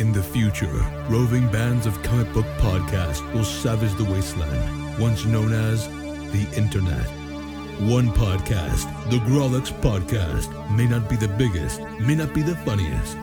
In 0.00 0.12
the 0.12 0.22
future, 0.22 0.82
roving 1.10 1.46
bands 1.48 1.84
of 1.84 2.02
comic 2.02 2.32
book 2.32 2.46
podcasts 2.56 3.20
will 3.34 3.44
savage 3.44 3.92
the 3.96 4.04
wasteland, 4.04 4.98
once 4.98 5.26
known 5.26 5.52
as 5.52 5.86
the 6.32 6.48
Internet. 6.56 7.04
One 7.82 8.08
podcast, 8.08 8.88
the 9.10 9.18
Grawlix 9.18 9.70
Podcast, 9.82 10.48
may 10.74 10.86
not 10.86 11.10
be 11.10 11.16
the 11.16 11.28
biggest, 11.28 11.82
may 12.00 12.14
not 12.14 12.32
be 12.32 12.40
the 12.40 12.56
funniest, 12.64 13.18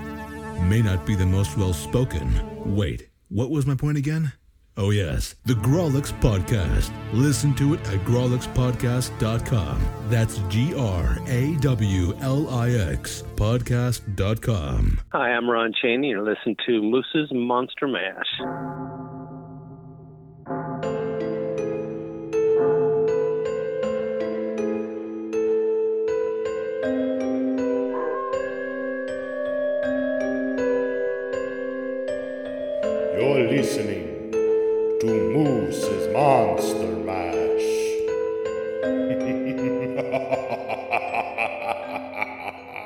may 0.70 0.84
not 0.84 1.04
be 1.04 1.16
the 1.16 1.26
most 1.26 1.58
well 1.58 1.74
spoken. 1.74 2.30
Wait, 2.76 3.10
what 3.30 3.50
was 3.50 3.66
my 3.66 3.74
point 3.74 3.98
again? 3.98 4.34
Oh, 4.80 4.92
yes, 4.92 5.36
the 5.46 5.56
Grawlix 5.56 6.14
Podcast. 6.22 6.92
Listen 7.12 7.56
to 7.56 7.74
it 7.74 7.80
at 7.88 8.00
grawlixpodcast.com. 8.02 9.82
That's 10.08 10.38
G 10.50 10.76
R 10.76 11.18
A 11.28 11.56
W 11.56 12.16
L 12.22 12.50
I 12.50 12.70
X 12.70 13.24
podcast.com. 13.36 15.02
Hi, 15.14 15.30
I'm 15.32 15.50
Ron 15.50 15.74
Chaney. 15.82 16.10
You're 16.10 16.22
listening 16.22 16.58
to 16.68 16.82
Moose's 16.84 17.30
Monster 17.32 17.88
Mash. 17.88 18.77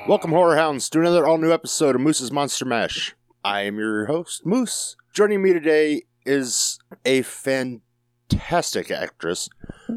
Welcome, 0.08 0.32
horror 0.32 0.56
hounds, 0.56 0.90
to 0.90 1.00
another 1.00 1.28
all 1.28 1.38
new 1.38 1.52
episode 1.54 1.94
of 1.94 2.02
Moose's 2.02 2.32
Monster 2.32 2.66
Mash. 2.66 3.16
I 3.44 3.62
am 3.62 3.78
your 3.78 4.08
host, 4.08 4.46
Moose. 4.46 4.96
Joining 5.14 5.44
me 5.44 5.54
today 5.54 6.04
is 6.26 6.80
a 7.06 7.22
fantastic 7.22 8.90
actress. 8.90 9.48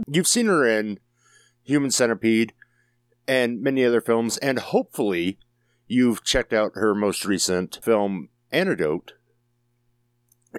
You've 0.07 0.29
seen 0.29 0.47
her 0.47 0.69
in 0.69 1.01
Human 1.63 1.91
Centipede 1.91 2.53
and 3.27 3.63
many 3.63 3.83
other 3.83 4.03
films, 4.03 4.37
and 4.39 4.59
hopefully 4.59 5.39
you've 5.89 6.23
checked 6.23 6.53
out 6.53 6.73
her 6.75 6.95
most 6.95 7.25
recent 7.25 7.79
film, 7.83 8.29
Antidote. 8.53 9.15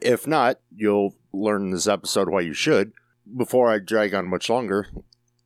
If 0.02 0.25
not, 0.25 0.59
you'll 0.75 1.15
learn 1.31 1.65
in 1.65 1.71
this 1.71 1.87
episode 1.87 2.30
why 2.30 2.41
you 2.41 2.53
should. 2.53 2.93
Before 3.37 3.71
I 3.71 3.77
drag 3.77 4.15
on 4.15 4.27
much 4.27 4.49
longer, 4.49 4.87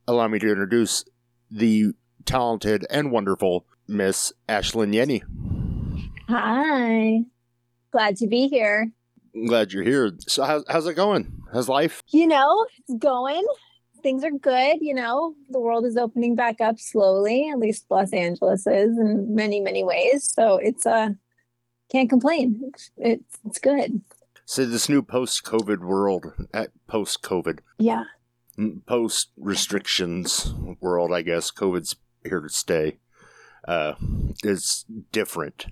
allow 0.08 0.30
me 0.30 0.40
to 0.40 0.50
introduce 0.50 1.04
the 1.52 1.92
talented 2.26 2.86
and 2.90 3.12
wonderful 3.12 3.66
Miss 3.90 4.32
Ashlynn 4.48 4.94
Yennie. 4.94 5.24
Hi. 6.30 7.22
Glad 7.92 8.18
to 8.18 8.28
be 8.28 8.48
here. 8.48 8.92
I'm 9.36 9.46
glad 9.48 9.74
you're 9.74 9.84
here. 9.84 10.12
So, 10.28 10.44
how's, 10.44 10.64
how's 10.70 10.86
it 10.88 10.94
going? 10.94 11.42
How's 11.52 11.68
life? 11.68 12.04
You 12.10 12.28
know, 12.28 12.66
it's 12.78 12.94
going. 13.00 13.44
Things 14.04 14.24
are 14.24 14.32
good. 14.32 14.78
You 14.82 14.94
know, 14.94 15.34
the 15.50 15.60
world 15.60 15.86
is 15.86 15.98
opening 15.98 16.36
back 16.36 16.62
up 16.62 16.80
slowly, 16.80 17.50
at 17.52 17.58
least 17.60 17.86
Los 17.90 18.14
Angeles 18.14 18.66
is 18.68 18.98
in 18.98 19.34
many, 19.36 19.60
many 19.60 19.84
ways. 19.84 20.32
So 20.32 20.58
it's, 20.58 20.86
uh, 20.86 21.10
can't 21.92 22.10
complain. 22.10 22.62
It's, 22.68 22.92
it's, 22.98 23.38
it's 23.46 23.60
good. 23.60 24.02
So, 24.46 24.66
this 24.66 24.88
new 24.88 25.02
post 25.02 25.44
COVID 25.44 25.80
world, 25.80 26.34
post 26.88 27.22
COVID, 27.24 27.60
Yeah. 27.80 28.04
post 28.86 29.30
restrictions 29.38 30.54
world, 30.80 31.12
I 31.12 31.24
guess, 31.24 31.52
COVID's 31.52 31.96
here 32.24 32.40
to 32.40 32.50
stay, 32.50 33.00
uh, 33.70 33.94
is 34.44 34.84
different. 35.12 35.68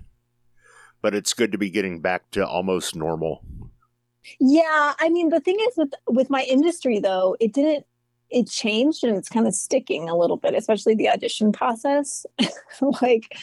But 1.02 1.14
it's 1.14 1.34
good 1.34 1.52
to 1.52 1.58
be 1.58 1.68
getting 1.68 2.00
back 2.00 2.30
to 2.32 2.46
almost 2.46 2.94
normal. 2.94 3.44
Yeah. 4.38 4.94
I 4.98 5.08
mean, 5.08 5.30
the 5.30 5.40
thing 5.40 5.58
is 5.68 5.76
with, 5.76 5.92
with 6.08 6.30
my 6.30 6.42
industry 6.42 7.00
though, 7.00 7.36
it 7.40 7.52
didn't, 7.52 7.84
it 8.30 8.48
changed 8.48 9.04
and 9.04 9.16
it's 9.16 9.28
kind 9.28 9.46
of 9.46 9.54
sticking 9.54 10.08
a 10.08 10.16
little 10.16 10.36
bit, 10.36 10.54
especially 10.54 10.94
the 10.94 11.08
audition 11.08 11.50
process. 11.50 12.24
like 13.02 13.36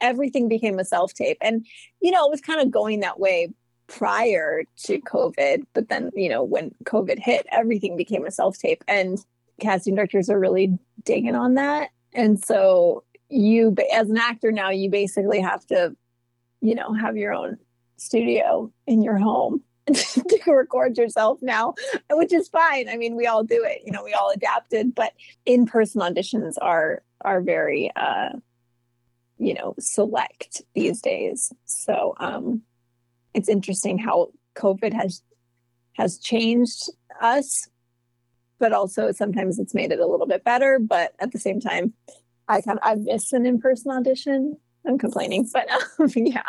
everything 0.00 0.48
became 0.48 0.78
a 0.78 0.84
self 0.84 1.12
tape. 1.12 1.38
And, 1.40 1.66
you 2.00 2.12
know, 2.12 2.26
it 2.26 2.30
was 2.30 2.40
kind 2.40 2.60
of 2.60 2.70
going 2.70 3.00
that 3.00 3.18
way 3.18 3.52
prior 3.88 4.64
to 4.84 5.00
COVID. 5.00 5.64
But 5.74 5.88
then, 5.88 6.10
you 6.14 6.28
know, 6.28 6.44
when 6.44 6.72
COVID 6.84 7.18
hit, 7.18 7.46
everything 7.50 7.96
became 7.96 8.24
a 8.24 8.30
self 8.30 8.58
tape. 8.58 8.84
And 8.86 9.18
casting 9.58 9.96
directors 9.96 10.30
are 10.30 10.38
really 10.38 10.78
digging 11.04 11.34
on 11.34 11.54
that. 11.54 11.90
And 12.16 12.42
so 12.42 13.04
you, 13.28 13.74
as 13.92 14.08
an 14.08 14.18
actor 14.18 14.52
now, 14.52 14.70
you 14.70 14.90
basically 14.90 15.40
have 15.40 15.64
to, 15.66 15.96
you 16.60 16.74
know, 16.74 16.92
have 16.92 17.16
your 17.16 17.32
own 17.32 17.58
studio 17.96 18.72
in 18.86 19.02
your 19.02 19.16
home 19.16 19.62
to 19.92 20.40
record 20.52 20.98
yourself 20.98 21.38
now, 21.42 21.74
which 22.10 22.32
is 22.32 22.48
fine. 22.48 22.88
I 22.88 22.96
mean, 22.96 23.16
we 23.16 23.26
all 23.26 23.44
do 23.44 23.64
it. 23.64 23.82
You 23.84 23.92
know, 23.92 24.04
we 24.04 24.14
all 24.14 24.30
adapted, 24.30 24.94
but 24.94 25.12
in-person 25.44 26.00
auditions 26.00 26.54
are 26.60 27.02
are 27.22 27.40
very 27.40 27.90
uh 27.96 28.30
you 29.38 29.52
know, 29.52 29.74
select 29.78 30.62
these 30.74 31.00
days. 31.02 31.52
So, 31.66 32.14
um 32.18 32.62
it's 33.34 33.48
interesting 33.48 33.98
how 33.98 34.32
COVID 34.56 34.92
has 34.92 35.22
has 35.92 36.18
changed 36.18 36.90
us, 37.20 37.68
but 38.58 38.72
also 38.72 39.12
sometimes 39.12 39.58
it's 39.58 39.74
made 39.74 39.92
it 39.92 40.00
a 40.00 40.06
little 40.06 40.26
bit 40.26 40.44
better, 40.44 40.78
but 40.78 41.12
at 41.20 41.32
the 41.32 41.38
same 41.38 41.60
time, 41.60 41.94
I 42.48 42.60
kind 42.60 42.78
of 42.78 42.84
I 42.86 42.94
miss 42.96 43.32
an 43.32 43.46
in-person 43.46 43.90
audition. 43.92 44.56
I'm 44.86 44.98
complaining, 44.98 45.48
but 45.52 45.66
um, 45.98 46.08
yeah. 46.16 46.42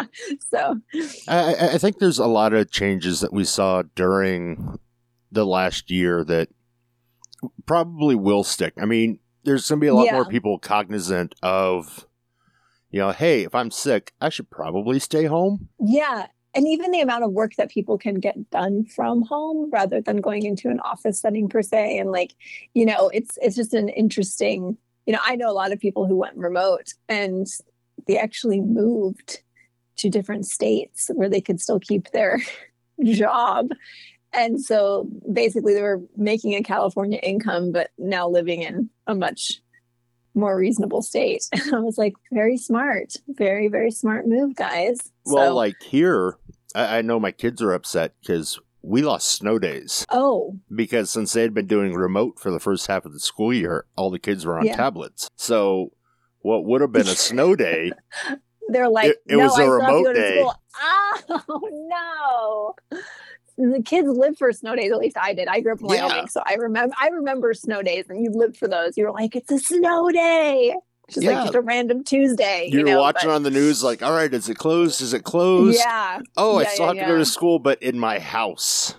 So 0.52 0.80
I, 1.28 1.56
I- 1.56 1.74
I 1.74 1.78
think 1.80 1.97
there's 1.97 2.19
a 2.19 2.28
lot 2.28 2.53
of 2.53 2.69
changes 2.72 3.22
that 3.22 3.34
we 3.34 3.44
saw 3.44 3.81
during 3.96 4.78
the 5.31 5.46
last 5.46 5.90
year 5.90 6.24
that 6.25 6.50
probably 7.66 8.16
will 8.16 8.44
stick. 8.44 8.74
I 8.80 8.86
mean, 8.86 9.19
there's 9.44 9.68
going 9.68 9.80
to 9.80 9.84
be 9.84 9.88
a 9.88 9.94
lot 9.94 10.12
more 10.12 10.25
people 10.25 10.59
cognizant 10.59 11.36
of, 11.41 12.06
you 12.91 13.00
know, 13.00 13.12
hey, 13.12 13.44
if 13.44 13.56
I'm 13.56 13.72
sick, 13.72 14.13
I 14.22 14.30
should 14.30 14.50
probably 14.50 15.00
stay 15.00 15.25
home. 15.25 15.69
Yeah. 15.80 16.28
And 16.53 16.68
even 16.68 16.91
the 16.91 17.02
amount 17.02 17.24
of 17.24 17.31
work 17.31 17.53
that 17.57 17.69
people 17.69 17.97
can 17.97 18.16
get 18.16 18.50
done 18.50 18.86
from 18.86 19.22
home 19.24 19.69
rather 19.72 20.02
than 20.02 20.18
going 20.22 20.44
into 20.44 20.69
an 20.69 20.80
office 20.80 21.19
setting 21.22 21.50
per 21.50 21.62
se. 21.62 21.97
And 22.00 22.12
like, 22.12 22.34
you 22.74 22.86
know, 22.86 23.09
it's 23.09 23.38
it's 23.41 23.56
just 23.56 23.74
an 23.74 23.90
interesting, 23.90 24.78
you 25.07 25.13
know, 25.13 25.19
I 25.25 25.35
know 25.38 25.50
a 25.50 25.53
lot 25.53 25.72
of 25.72 25.79
people 25.79 26.06
who 26.06 26.16
went 26.18 26.38
remote 26.38 26.94
and 27.09 27.47
they 28.07 28.18
actually 28.19 28.62
moved 28.62 29.41
to 29.97 30.09
different 30.09 30.45
states 30.45 31.09
where 31.16 31.29
they 31.29 31.41
could 31.41 31.59
still 31.59 31.79
keep 31.79 32.12
their 32.12 32.40
job. 33.03 33.69
And 34.34 34.62
so 34.62 35.09
basically 35.31 35.73
they 35.73 35.81
were 35.81 36.01
making 36.18 36.53
a 36.53 36.62
California 36.62 37.19
income, 37.23 37.72
but 37.72 37.90
now 37.97 38.28
living 38.29 38.62
in 38.62 38.90
a 39.07 39.16
much 39.16 39.62
more 40.35 40.56
reasonable 40.57 41.01
state. 41.01 41.44
And 41.53 41.74
I 41.74 41.79
was 41.79 41.97
like, 41.97 42.13
very 42.31 42.57
smart, 42.57 43.13
very, 43.29 43.69
very 43.69 43.91
smart 43.91 44.28
move, 44.28 44.56
guys. 44.56 45.00
Well, 45.25 45.47
So- 45.51 45.56
like 45.56 45.81
here, 45.81 46.38
I, 46.75 46.97
I 46.97 47.01
know 47.01 47.19
my 47.19 47.31
kids 47.31 47.62
are 47.62 47.72
upset 47.72 48.13
because 48.22 48.59
we 48.88 49.02
lost 49.02 49.30
snow 49.31 49.59
days 49.59 50.06
Oh, 50.09 50.56
because 50.74 51.09
since 51.09 51.34
they 51.34 51.42
had 51.42 51.53
been 51.53 51.68
doing 51.68 51.94
remote 51.94 52.40
for 52.40 52.52
the 52.52 52.59
first 52.59 52.88
half 52.88 53.06
of 53.06 53.12
the 53.14 53.20
school 53.20 53.53
year, 53.53 53.86
all 53.98 54.09
the 54.09 54.20
kids 54.20 54.46
were 54.46 54.58
on 54.58 54.66
Yeah. 54.66 54.75
tablets. 54.78 55.28
So 55.36 55.92
what 56.40 56.64
would 56.66 56.81
have 56.81 56.92
been 56.94 57.02
a 57.08 57.16
snow 57.16 57.56
day 57.56 57.92
they're 58.70 58.90
like, 58.90 59.12
It- 59.12 59.18
it 59.28 59.36
no, 59.38 59.44
was 59.44 59.58
a 59.59 59.62
I 59.62 59.66
still 59.66 59.80
have 59.81 59.90
to 59.90 59.96
remote 59.98 60.14
day." 60.16 60.40
school. 60.40 60.56
Oh 61.50 62.75
no. 62.92 63.00
The 63.58 63.81
kids 63.81 64.08
live 64.08 64.38
for 64.38 64.52
snow 64.53 64.75
days. 64.75 64.92
At 64.92 65.00
least 65.00 65.18
I 65.19 65.34
did. 65.34 65.48
I 65.48 65.62
grew 65.62 65.74
up 65.74 65.81
in 65.81 65.90
Yeah. 65.90 66.06
Wyoming, 66.06 66.28
so 66.28 66.42
I 66.46 66.54
remember. 66.56 66.94
I 67.02 67.08
remember 67.08 67.54
snow 67.56 67.81
days, 67.81 68.06
and 68.08 68.24
you 68.24 68.30
lived 68.30 68.56
for 68.56 68.68
those. 68.68 68.96
You 68.98 69.06
were 69.06 69.12
like, 69.12 69.36
"It's 69.36 69.52
a 69.52 69.58
snow 69.58 70.12
day," 70.12 70.75
just 71.09 71.23
Yeah. 71.23 71.31
like 71.35 71.44
just 71.45 71.56
a 71.56 71.62
random 71.62 72.03
Tuesday. 72.03 72.68
You're 72.72 72.79
you 72.88 72.94
know, 72.94 73.00
watching 73.01 73.29
but- 73.29 73.35
on 73.35 73.44
the 73.44 73.51
news, 73.51 73.84
like, 73.84 74.01
all 74.03 74.12
right, 74.12 74.34
is 74.34 74.50
it 74.50 74.57
closed? 74.57 75.01
Is 75.01 75.13
it 75.13 75.23
closed? 75.23 75.78
Yeah, 75.79 76.19
Oh, 76.35 76.59
I 76.59 76.65
still 76.65 76.86
yeah, 76.94 77.01
have 77.01 77.07
to 77.07 77.13
go 77.13 77.18
to 77.18 77.25
school, 77.25 77.59
but 77.59 77.81
in 77.81 77.98
my 78.00 78.19
house. 78.19 78.94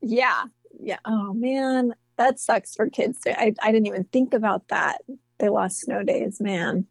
yeah, 0.00 0.44
yeah. 0.80 0.98
Oh 1.04 1.32
man, 1.32 1.94
that 2.16 2.38
sucks 2.40 2.74
for 2.74 2.88
kids. 2.90 3.18
I 3.26 3.54
I 3.62 3.70
didn't 3.72 3.86
even 3.86 4.04
think 4.04 4.34
about 4.34 4.68
that. 4.68 4.98
They 5.38 5.48
lost 5.48 5.80
snow 5.80 6.02
days. 6.02 6.40
Man, 6.40 6.86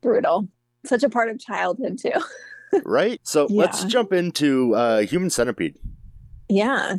brutal. 0.00 0.48
Such 0.84 1.02
a 1.02 1.10
part 1.10 1.28
of 1.30 1.38
childhood 1.38 1.98
too. 1.98 2.12
right? 2.84 3.20
So 3.22 3.46
let's 3.50 3.84
jump 3.84 4.12
into 4.12 4.74
uh, 4.74 5.00
Human 5.00 5.28
Centipede. 5.30 5.76
Yeah, 6.48 6.96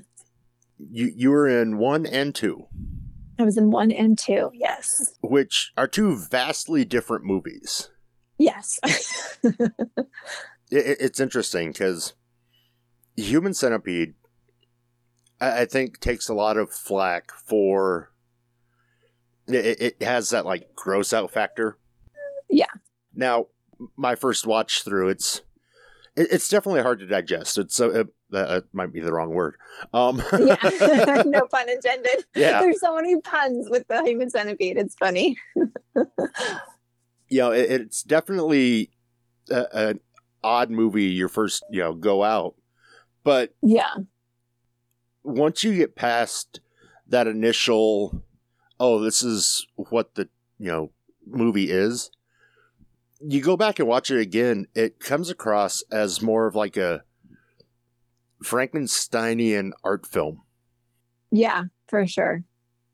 You 0.79 1.11
you 1.15 1.29
were 1.31 1.47
in 1.47 1.77
one 1.77 2.05
and 2.05 2.33
two, 2.33 2.67
I 3.41 3.45
was 3.45 3.57
in 3.57 3.71
one 3.71 3.91
and 3.91 4.17
two. 4.17 4.51
Yes. 4.53 5.15
which 5.21 5.71
are 5.75 5.87
two 5.87 6.15
vastly 6.15 6.85
different 6.85 7.25
movies. 7.25 7.89
Yes. 8.37 8.79
It, 9.43 10.85
it- 10.87 10.97
it's 11.01 11.19
interesting 11.19 11.71
because 11.73 12.13
Human 13.17 13.53
Centipede, 13.53 14.13
I, 15.41 15.61
I 15.61 15.65
think, 15.65 15.99
takes 15.99 16.29
a 16.29 16.33
lot 16.33 16.55
of 16.57 16.71
flack 16.71 17.31
for. 17.45 18.13
It, 19.47 19.81
it 19.99 20.03
has 20.03 20.29
that 20.29 20.45
like 20.45 20.73
gross 20.75 21.11
out 21.11 21.29
factor. 21.31 21.77
Yeah. 22.49 22.71
Now, 23.13 23.47
my 23.97 24.15
first 24.15 24.47
watch 24.47 24.83
through, 24.83 25.09
it's 25.09 25.41
it, 26.15 26.27
it's 26.31 26.47
definitely 26.47 26.83
hard 26.83 26.99
to 26.99 27.05
digest. 27.07 27.57
It's 27.57 27.79
a, 27.81 28.01
it, 28.01 28.07
that 28.31 28.65
might 28.73 28.91
be 28.93 28.99
the 28.99 29.11
wrong 29.13 29.29
word. 29.29 29.55
Um, 29.93 30.21
yeah, 30.39 31.23
no 31.25 31.41
pun 31.47 31.69
intended. 31.69 32.25
Yeah. 32.35 32.61
There's 32.61 32.79
so 32.79 32.95
many 32.95 33.19
puns 33.21 33.69
with 33.69 33.87
the 33.87 34.03
human 34.03 34.29
centipede. 34.29 34.77
It's 34.77 34.95
funny. 34.95 35.37
you 35.95 37.39
know, 37.39 37.51
it, 37.51 37.69
it's 37.71 38.03
definitely 38.03 38.91
a, 39.49 39.65
an 39.73 39.99
odd 40.43 40.69
movie. 40.69 41.05
Your 41.05 41.29
first, 41.29 41.63
you 41.71 41.81
know, 41.81 41.93
go 41.93 42.23
out, 42.23 42.55
but 43.23 43.53
Yeah. 43.61 43.93
once 45.23 45.63
you 45.63 45.75
get 45.75 45.95
past 45.95 46.59
that 47.07 47.27
initial, 47.27 48.23
oh, 48.79 48.99
this 48.99 49.21
is 49.23 49.65
what 49.75 50.15
the 50.15 50.29
you 50.57 50.67
know 50.67 50.91
movie 51.25 51.69
is. 51.71 52.11
You 53.19 53.41
go 53.41 53.55
back 53.55 53.77
and 53.77 53.87
watch 53.87 54.09
it 54.09 54.19
again. 54.19 54.67
It 54.73 54.99
comes 54.99 55.29
across 55.29 55.83
as 55.91 56.21
more 56.23 56.47
of 56.47 56.55
like 56.55 56.75
a 56.77 57.03
Frankensteinian 58.43 59.71
art 59.83 60.05
film. 60.05 60.41
Yeah, 61.31 61.65
for 61.87 62.05
sure. 62.07 62.43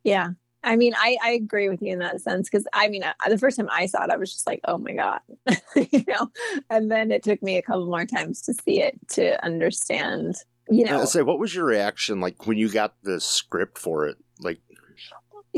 Yeah. 0.03 0.31
I 0.63 0.75
mean, 0.75 0.93
I, 0.97 1.17
I 1.23 1.31
agree 1.31 1.69
with 1.69 1.81
you 1.81 1.93
in 1.93 1.99
that 1.99 2.19
sense 2.21 2.49
because 2.49 2.67
I 2.73 2.89
mean, 2.89 3.03
I, 3.03 3.29
the 3.29 3.37
first 3.37 3.57
time 3.57 3.69
I 3.71 3.85
saw 3.85 4.03
it, 4.03 4.09
I 4.09 4.17
was 4.17 4.33
just 4.33 4.47
like, 4.47 4.59
oh 4.65 4.77
my 4.77 4.93
God, 4.93 5.19
you 5.75 6.03
know, 6.07 6.29
and 6.69 6.91
then 6.91 7.11
it 7.11 7.23
took 7.23 7.41
me 7.41 7.57
a 7.57 7.61
couple 7.61 7.85
more 7.85 8.05
times 8.05 8.41
to 8.43 8.53
see 8.53 8.81
it 8.81 8.99
to 9.11 9.43
understand, 9.45 10.35
you 10.69 10.83
know, 10.83 11.01
I 11.01 11.05
say, 11.05 11.21
what 11.21 11.39
was 11.39 11.55
your 11.55 11.65
reaction 11.65 12.19
like 12.19 12.47
when 12.47 12.57
you 12.57 12.69
got 12.69 12.95
the 13.03 13.21
script 13.21 13.77
for 13.77 14.07
it? 14.07 14.17
Like, 14.39 14.59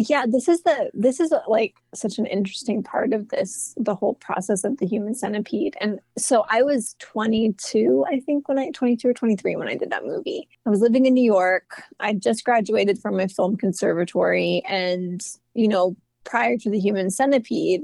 yeah 0.08 0.26
this 0.28 0.48
is 0.48 0.64
the 0.64 0.90
this 0.94 1.20
is 1.20 1.32
uh, 1.32 1.42
like 1.48 1.76
such 1.94 2.18
an 2.18 2.26
interesting 2.26 2.82
part 2.82 3.12
of 3.12 3.30
this 3.30 3.74
the 3.78 3.96
whole 3.96 4.14
process 4.16 4.64
of 4.64 4.78
the 4.78 4.86
human 4.86 5.14
centipede. 5.14 5.76
And 5.82 6.00
so 6.18 6.46
i 6.50 6.62
was 6.62 6.96
22 7.00 8.06
i 8.10 8.20
think 8.20 8.48
when 8.48 8.58
i 8.58 8.70
22 8.72 9.10
or 9.10 9.14
23 9.14 9.56
when 9.56 9.68
i 9.68 9.76
did 9.76 9.92
that 9.92 10.06
movie. 10.06 10.48
I 10.66 10.70
was 10.70 10.82
living 10.82 11.06
in 11.06 11.14
new 11.14 11.24
york. 11.24 11.84
I 12.00 12.14
just 12.14 12.46
graduated 12.46 13.00
from 13.00 13.18
my 13.18 13.28
film 13.28 13.58
conservatory. 13.58 14.64
And 14.68 15.22
you 15.54 15.68
know 15.68 15.96
prior 16.24 16.58
to 16.58 16.70
the 16.70 16.80
human 16.80 17.10
centipede 17.10 17.82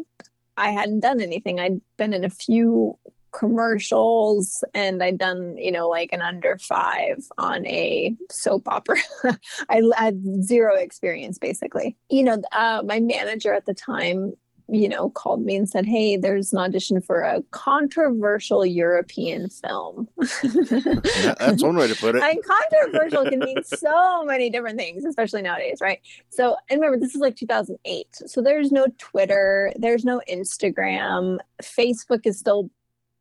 i 0.58 0.70
hadn't 0.70 1.02
done 1.02 1.20
anything. 1.20 1.60
I'd 1.60 1.82
been 1.98 2.14
in 2.14 2.24
a 2.24 2.30
few 2.30 2.98
commercials 3.38 4.64
and 4.74 5.04
I'd 5.04 5.18
done, 5.18 5.58
you 5.58 5.72
know, 5.72 5.90
like 5.90 6.10
an 6.14 6.22
under 6.22 6.58
five 6.58 7.24
on 7.38 7.66
a 7.68 8.16
soap 8.32 8.68
opera. 8.68 8.98
I 9.70 9.82
had 9.98 10.22
zero 10.44 10.76
experience 10.76 11.38
basically. 11.38 11.98
You 12.10 12.24
know, 12.24 12.42
uh, 12.52 12.82
my 12.86 13.00
manager 13.00 13.54
at 13.54 13.66
the 13.66 13.74
time, 13.74 14.34
you 14.68 14.90
know, 14.90 15.10
called 15.12 15.44
me 15.44 15.56
and 15.56 15.70
said, 15.70 15.86
Hey, 15.86 16.18
there's 16.18 16.52
an 16.52 16.60
audition 16.60 17.00
for 17.02 17.22
a 17.22 17.44
controversial 17.52 18.66
European 18.66 19.50
film. 19.50 20.08
that- 20.18 21.36
that's 21.40 21.62
one 21.64 21.76
way 21.76 21.88
to 21.88 21.96
put 21.96 22.16
it. 22.16 22.24
And 22.24 22.40
controversial 22.44 23.26
can 23.30 23.40
mean 23.40 23.64
so 23.64 24.24
many 24.24 24.50
different 24.50 24.80
things, 24.80 25.06
especially 25.06 25.42
nowadays, 25.44 25.80
right? 25.81 26.00
So, 26.30 26.56
and 26.70 26.80
remember, 26.81 27.00
this 27.00 27.14
is 27.14 27.22
like 27.22 27.36
2008. 27.36 28.08
So 28.26 28.42
there's 28.42 28.72
no 28.72 28.88
Twitter, 28.98 29.72
there's 29.76 30.04
no 30.06 30.22
Instagram. 30.30 31.38
Facebook 31.62 32.22
is 32.26 32.40
still 32.40 32.70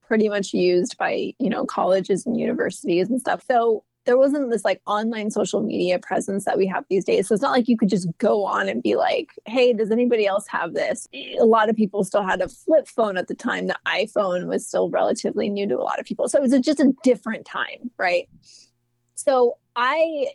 pretty 0.06 0.28
much 0.28 0.52
used 0.52 0.96
by, 0.98 1.34
you 1.38 1.50
know, 1.50 1.64
colleges 1.64 2.26
and 2.26 2.38
universities 2.38 3.08
and 3.08 3.20
stuff. 3.20 3.42
So 3.48 3.84
there 4.04 4.18
wasn't 4.18 4.50
this 4.50 4.64
like 4.64 4.82
online 4.86 5.30
social 5.30 5.62
media 5.62 5.98
presence 5.98 6.44
that 6.44 6.58
we 6.58 6.66
have 6.66 6.84
these 6.90 7.04
days. 7.04 7.26
So 7.26 7.34
it's 7.34 7.42
not 7.42 7.52
like 7.52 7.68
you 7.68 7.76
could 7.76 7.88
just 7.88 8.08
go 8.18 8.44
on 8.44 8.68
and 8.68 8.82
be 8.82 8.96
like, 8.96 9.30
hey, 9.46 9.72
does 9.72 9.90
anybody 9.90 10.26
else 10.26 10.46
have 10.48 10.74
this? 10.74 11.08
A 11.40 11.44
lot 11.44 11.70
of 11.70 11.76
people 11.76 12.04
still 12.04 12.22
had 12.22 12.42
a 12.42 12.48
flip 12.48 12.86
phone 12.86 13.16
at 13.16 13.28
the 13.28 13.34
time. 13.34 13.66
The 13.66 13.78
iPhone 13.86 14.46
was 14.46 14.66
still 14.66 14.90
relatively 14.90 15.48
new 15.48 15.66
to 15.68 15.78
a 15.78 15.82
lot 15.82 15.98
of 15.98 16.04
people. 16.04 16.28
So 16.28 16.38
it 16.38 16.42
was 16.42 16.58
just 16.60 16.80
a 16.80 16.92
different 17.02 17.46
time, 17.46 17.90
right? 17.98 18.28
So 19.14 19.56
I 19.74 20.26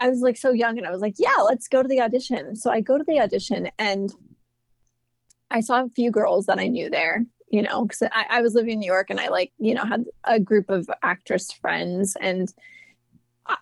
I 0.00 0.08
was 0.08 0.20
like 0.20 0.36
so 0.36 0.50
young 0.50 0.78
and 0.78 0.86
I 0.86 0.90
was 0.90 1.02
like, 1.02 1.16
yeah, 1.18 1.36
let's 1.44 1.68
go 1.68 1.82
to 1.82 1.88
the 1.88 2.00
audition. 2.00 2.56
So 2.56 2.70
I 2.70 2.80
go 2.80 2.96
to 2.96 3.04
the 3.06 3.20
audition 3.20 3.70
and 3.78 4.12
I 5.50 5.60
saw 5.60 5.84
a 5.84 5.88
few 5.90 6.10
girls 6.10 6.46
that 6.46 6.58
I 6.58 6.68
knew 6.68 6.88
there, 6.88 7.26
you 7.50 7.62
know, 7.62 7.82
because 7.82 8.02
I, 8.02 8.26
I 8.30 8.42
was 8.42 8.54
living 8.54 8.74
in 8.74 8.78
New 8.80 8.86
York 8.86 9.10
and 9.10 9.20
I 9.20 9.28
like, 9.28 9.52
you 9.58 9.74
know, 9.74 9.84
had 9.84 10.04
a 10.24 10.38
group 10.38 10.70
of 10.70 10.88
actress 11.02 11.52
friends 11.52 12.16
and 12.20 12.52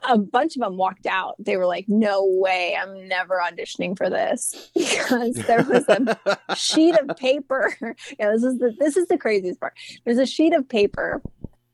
a- 0.09 0.19
bunch 0.19 0.57
of 0.57 0.61
them 0.61 0.77
walked 0.77 1.07
out. 1.07 1.35
They 1.39 1.57
were 1.57 1.67
like, 1.67 1.87
no 1.89 2.25
way, 2.25 2.77
I'm 2.81 3.09
never 3.09 3.41
auditioning 3.41 3.97
for 3.97 4.11
this 4.11 4.71
because 4.77 5.35
there 5.35 5.63
was 5.63 5.89
a 5.89 6.39
sheet 6.57 6.97
of 6.99 7.17
paper. 7.17 7.75
yeah, 8.19 8.31
this 8.33 8.45
is 8.45 8.59
the 8.59 8.75
this 8.79 8.97
is 8.97 9.09
the 9.09 9.19
craziest 9.19 9.61
part. 9.61 9.75
There's 10.05 10.19
a 10.19 10.27
sheet 10.27 10.53
of 10.53 10.69
paper 10.69 11.23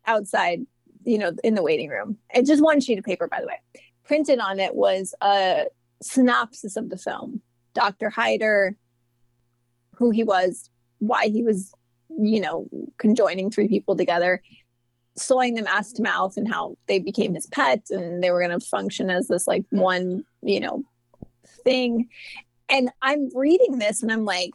outside, 0.06 0.60
you 1.04 1.18
know, 1.18 1.32
in 1.42 1.54
the 1.54 1.62
waiting 1.62 1.88
room. 1.88 2.18
And 2.30 2.46
just 2.46 2.62
one 2.62 2.80
sheet 2.80 2.98
of 2.98 3.04
paper, 3.04 3.26
by 3.28 3.40
the 3.40 3.46
way. 3.46 3.60
Printed 4.04 4.38
on 4.38 4.60
it 4.60 4.74
was 4.74 5.14
a 5.20 5.64
synopsis 6.02 6.76
of 6.76 6.90
the 6.90 6.98
film. 6.98 7.40
Dr. 7.74 8.10
Heiter, 8.10 8.76
who 9.96 10.10
he 10.10 10.22
was, 10.22 10.70
why 10.98 11.26
he 11.26 11.42
was, 11.42 11.72
you 12.18 12.40
know, 12.40 12.68
conjoining 12.98 13.50
three 13.50 13.68
people 13.68 13.96
together, 13.96 14.42
sewing 15.16 15.54
them 15.54 15.66
ass 15.66 15.92
to 15.92 16.02
mouth, 16.02 16.36
and 16.36 16.48
how 16.48 16.76
they 16.86 16.98
became 16.98 17.34
his 17.34 17.46
pets 17.46 17.90
and 17.90 18.22
they 18.22 18.30
were 18.30 18.40
going 18.40 18.58
to 18.58 18.66
function 18.66 19.10
as 19.10 19.28
this 19.28 19.46
like 19.46 19.64
one, 19.70 20.24
you 20.42 20.60
know, 20.60 20.82
thing. 21.64 22.08
And 22.68 22.90
I'm 23.02 23.28
reading 23.34 23.78
this, 23.78 24.02
and 24.02 24.10
I'm 24.10 24.24
like, 24.24 24.52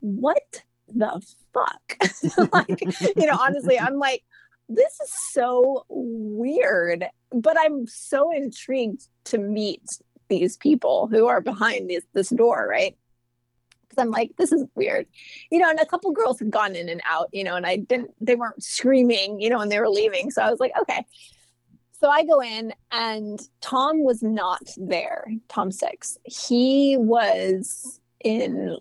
what 0.00 0.62
the 0.88 1.20
fuck? 1.52 1.96
like, 2.52 2.80
you 3.16 3.26
know, 3.26 3.38
honestly, 3.40 3.78
I'm 3.78 3.98
like, 3.98 4.24
this 4.68 5.00
is 5.00 5.12
so 5.32 5.84
weird, 5.88 7.06
but 7.32 7.56
I'm 7.58 7.86
so 7.86 8.32
intrigued 8.32 9.08
to 9.24 9.38
meet 9.38 9.82
these 10.28 10.56
people 10.56 11.06
who 11.06 11.26
are 11.26 11.40
behind 11.40 11.90
this 11.90 12.04
this 12.12 12.30
door, 12.30 12.66
right? 12.68 12.96
Because 13.94 14.06
I'm 14.06 14.10
like, 14.10 14.32
this 14.36 14.52
is 14.52 14.64
weird, 14.74 15.06
you 15.50 15.58
know. 15.58 15.70
And 15.70 15.78
a 15.78 15.86
couple 15.86 16.10
girls 16.12 16.38
had 16.38 16.50
gone 16.50 16.74
in 16.74 16.88
and 16.88 17.00
out, 17.08 17.28
you 17.32 17.44
know, 17.44 17.56
and 17.56 17.66
I 17.66 17.76
didn't, 17.76 18.10
they 18.20 18.34
weren't 18.34 18.62
screaming, 18.62 19.40
you 19.40 19.48
know, 19.50 19.60
and 19.60 19.70
they 19.70 19.80
were 19.80 19.88
leaving. 19.88 20.30
So 20.30 20.42
I 20.42 20.50
was 20.50 20.60
like, 20.60 20.72
okay. 20.82 21.04
So 22.00 22.10
I 22.10 22.24
go 22.24 22.42
in, 22.42 22.74
and 22.92 23.40
Tom 23.60 24.04
was 24.04 24.22
not 24.22 24.62
there. 24.76 25.26
Tom 25.48 25.70
Six, 25.70 26.18
he 26.24 26.96
was 26.98 27.98
in 28.22 28.76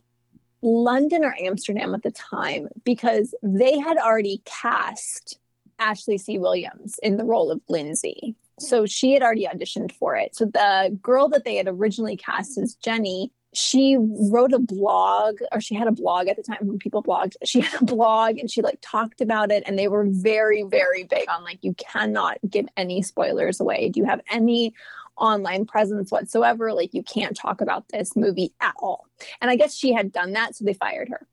London 0.62 1.24
or 1.24 1.36
Amsterdam 1.40 1.94
at 1.94 2.04
the 2.04 2.12
time 2.12 2.68
because 2.84 3.34
they 3.44 3.78
had 3.78 3.98
already 3.98 4.42
cast 4.46 5.38
Ashley 5.80 6.18
C. 6.18 6.38
Williams 6.38 7.00
in 7.02 7.18
the 7.18 7.26
role 7.26 7.52
of 7.52 7.62
Lindsay. 7.70 8.36
So 8.60 8.86
she 8.86 9.14
had 9.14 9.24
already 9.24 9.48
auditioned 9.48 9.92
for 9.92 10.16
it. 10.16 10.36
So 10.36 10.46
the 10.46 10.98
girl 11.02 11.28
that 11.30 11.44
they 11.44 11.56
had 11.56 11.68
originally 11.68 12.16
cast 12.16 12.58
as 12.58 12.76
Jenny, 12.76 13.32
she 13.54 13.98
wrote 14.00 14.54
a 14.54 14.60
blog, 14.60 15.40
or 15.52 15.62
she 15.62 15.76
had 15.76 15.88
a 15.88 15.92
blog 15.92 16.28
at 16.28 16.36
the 16.36 16.44
time 16.44 16.58
when 16.62 16.80
people 16.80 17.04
blogged. 17.04 17.36
She 17.44 17.62
had 17.62 17.82
a 17.82 17.86
blog 17.86 18.38
and 18.38 18.50
she 18.50 18.62
like 18.62 18.80
talked 18.82 19.22
about 19.22 19.52
it. 19.52 19.64
And 19.66 19.78
they 19.78 19.88
were 19.88 20.06
very, 20.08 20.64
very 20.64 21.04
big 21.04 21.30
on 21.30 21.44
like, 21.44 21.60
you 21.62 21.74
cannot 21.76 22.38
give 22.50 22.68
any 22.76 23.02
spoilers 23.02 23.60
away. 23.60 23.90
Do 23.90 24.00
you 24.00 24.06
have 24.06 24.22
any 24.32 24.74
online 25.18 25.66
presence 25.66 26.12
whatsoever? 26.12 26.74
Like, 26.74 26.94
you 26.94 27.04
can't 27.04 27.38
talk 27.38 27.62
about 27.62 27.88
this 27.90 28.16
movie 28.16 28.54
at 28.60 28.74
all. 28.80 29.06
And 29.40 29.52
I 29.52 29.56
guess 29.56 29.76
she 29.76 29.94
had 29.94 30.12
done 30.12 30.34
that. 30.34 30.56
So 30.56 30.66
they 30.66 30.74
fired 30.74 31.10
her. 31.10 31.28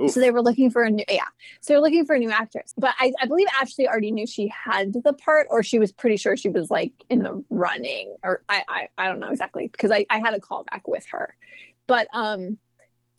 Oof. 0.00 0.10
So 0.10 0.20
they 0.20 0.30
were 0.30 0.42
looking 0.42 0.70
for 0.70 0.82
a 0.82 0.90
new, 0.90 1.04
yeah. 1.08 1.26
So 1.60 1.72
they 1.72 1.76
were 1.76 1.82
looking 1.82 2.06
for 2.06 2.14
a 2.14 2.18
new 2.18 2.30
actress. 2.30 2.72
But 2.76 2.94
I, 2.98 3.12
I 3.20 3.26
believe 3.26 3.46
Ashley 3.60 3.88
already 3.88 4.10
knew 4.10 4.26
she 4.26 4.48
had 4.48 4.92
the 4.92 5.12
part, 5.12 5.48
or 5.50 5.62
she 5.62 5.78
was 5.78 5.92
pretty 5.92 6.16
sure 6.16 6.36
she 6.36 6.48
was 6.48 6.70
like 6.70 6.92
in 7.10 7.20
the 7.20 7.44
running, 7.50 8.16
or 8.22 8.42
I, 8.48 8.64
I, 8.68 8.88
I 8.98 9.08
don't 9.08 9.20
know 9.20 9.30
exactly 9.30 9.68
because 9.68 9.90
I, 9.90 10.06
I 10.08 10.18
had 10.18 10.34
a 10.34 10.40
call 10.40 10.64
back 10.64 10.88
with 10.88 11.06
her. 11.10 11.36
But 11.86 12.08
um, 12.12 12.58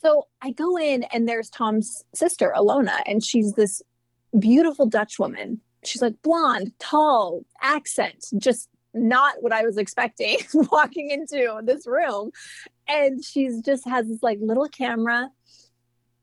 so 0.02 0.28
I 0.42 0.52
go 0.52 0.78
in 0.78 1.04
and 1.04 1.28
there's 1.28 1.50
Tom's 1.50 2.04
sister, 2.14 2.54
Alona, 2.56 3.02
and 3.06 3.24
she's 3.24 3.54
this 3.54 3.82
beautiful 4.38 4.86
Dutch 4.86 5.20
woman. 5.20 5.62
She's 5.86 6.02
like 6.02 6.22
blonde, 6.22 6.72
tall, 6.80 7.46
accent, 7.62 8.26
just 8.38 8.70
not 8.94 9.36
what 9.42 9.52
I 9.52 9.64
was 9.64 9.78
expecting 9.78 10.38
walking 10.72 11.10
into 11.10 11.62
this 11.64 11.88
room. 11.88 12.32
And 12.88 13.24
she's 13.24 13.62
just 13.62 13.88
has 13.88 14.08
this 14.08 14.22
like 14.22 14.40
little 14.42 14.68
camera 14.68 15.30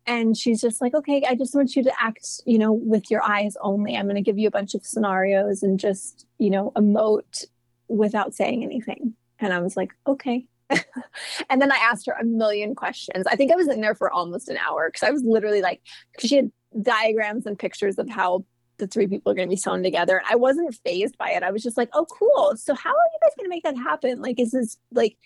and 0.07 0.37
she's 0.37 0.61
just 0.61 0.81
like 0.81 0.95
okay 0.95 1.23
i 1.29 1.35
just 1.35 1.55
want 1.55 1.77
you 1.77 1.83
to 1.83 1.93
act 2.01 2.41
you 2.47 2.59
know 2.59 2.73
with 2.73 3.11
your 3.11 3.23
eyes 3.23 3.57
only. 3.61 3.97
I'm 3.97 4.07
going 4.07 4.17
to 4.17 4.23
give 4.23 4.39
you 4.39 4.49
a 4.49 4.53
bunch 4.53 4.75
of 4.75 4.85
scenarios 4.85 5.63
and 5.63 5.79
just 5.79 6.27
you 6.39 6.51
know 6.51 6.73
emote 6.77 7.47
without 7.89 8.35
saying 8.35 8.63
anything. 8.63 9.15
And 9.39 9.53
i 9.53 9.61
was 9.61 9.77
like 9.77 9.93
okay. 10.07 10.47
And 11.51 11.61
then 11.61 11.73
i 11.73 11.77
asked 11.77 12.07
her 12.07 12.15
a 12.21 12.25
million 12.25 12.75
questions. 12.75 13.27
I 13.27 13.37
think 13.37 13.53
i 13.53 13.57
was 13.57 13.69
in 13.69 13.81
there 13.81 13.95
for 13.95 14.11
almost 14.11 14.49
an 14.49 14.57
hour 14.57 14.89
because 14.89 15.07
i 15.07 15.11
was 15.11 15.23
literally 15.25 15.63
like 15.63 15.81
she 16.19 16.37
had 16.37 16.51
diagrams 16.81 17.47
and 17.47 17.59
pictures 17.59 17.99
of 17.99 18.09
how 18.09 18.45
the 18.79 18.87
three 18.87 19.07
people 19.07 19.31
are 19.31 19.35
going 19.35 19.49
to 19.49 19.53
be 19.53 19.57
sewn 19.57 19.83
together. 19.83 20.19
And 20.19 20.27
i 20.29 20.37
wasn't 20.37 20.75
fazed 20.85 21.19
by 21.19 21.31
it. 21.31 21.43
I 21.43 21.51
was 21.51 21.63
just 21.63 21.77
like 21.77 21.91
oh 21.93 22.07
cool. 22.07 22.55
So 22.57 22.75
how 22.75 22.91
are 22.91 23.11
you 23.13 23.19
guys 23.23 23.35
going 23.37 23.47
to 23.47 23.51
make 23.51 23.65
that 23.65 23.77
happen? 23.77 24.21
Like 24.21 24.41
is 24.41 24.53
this 24.53 24.77
like 24.93 25.17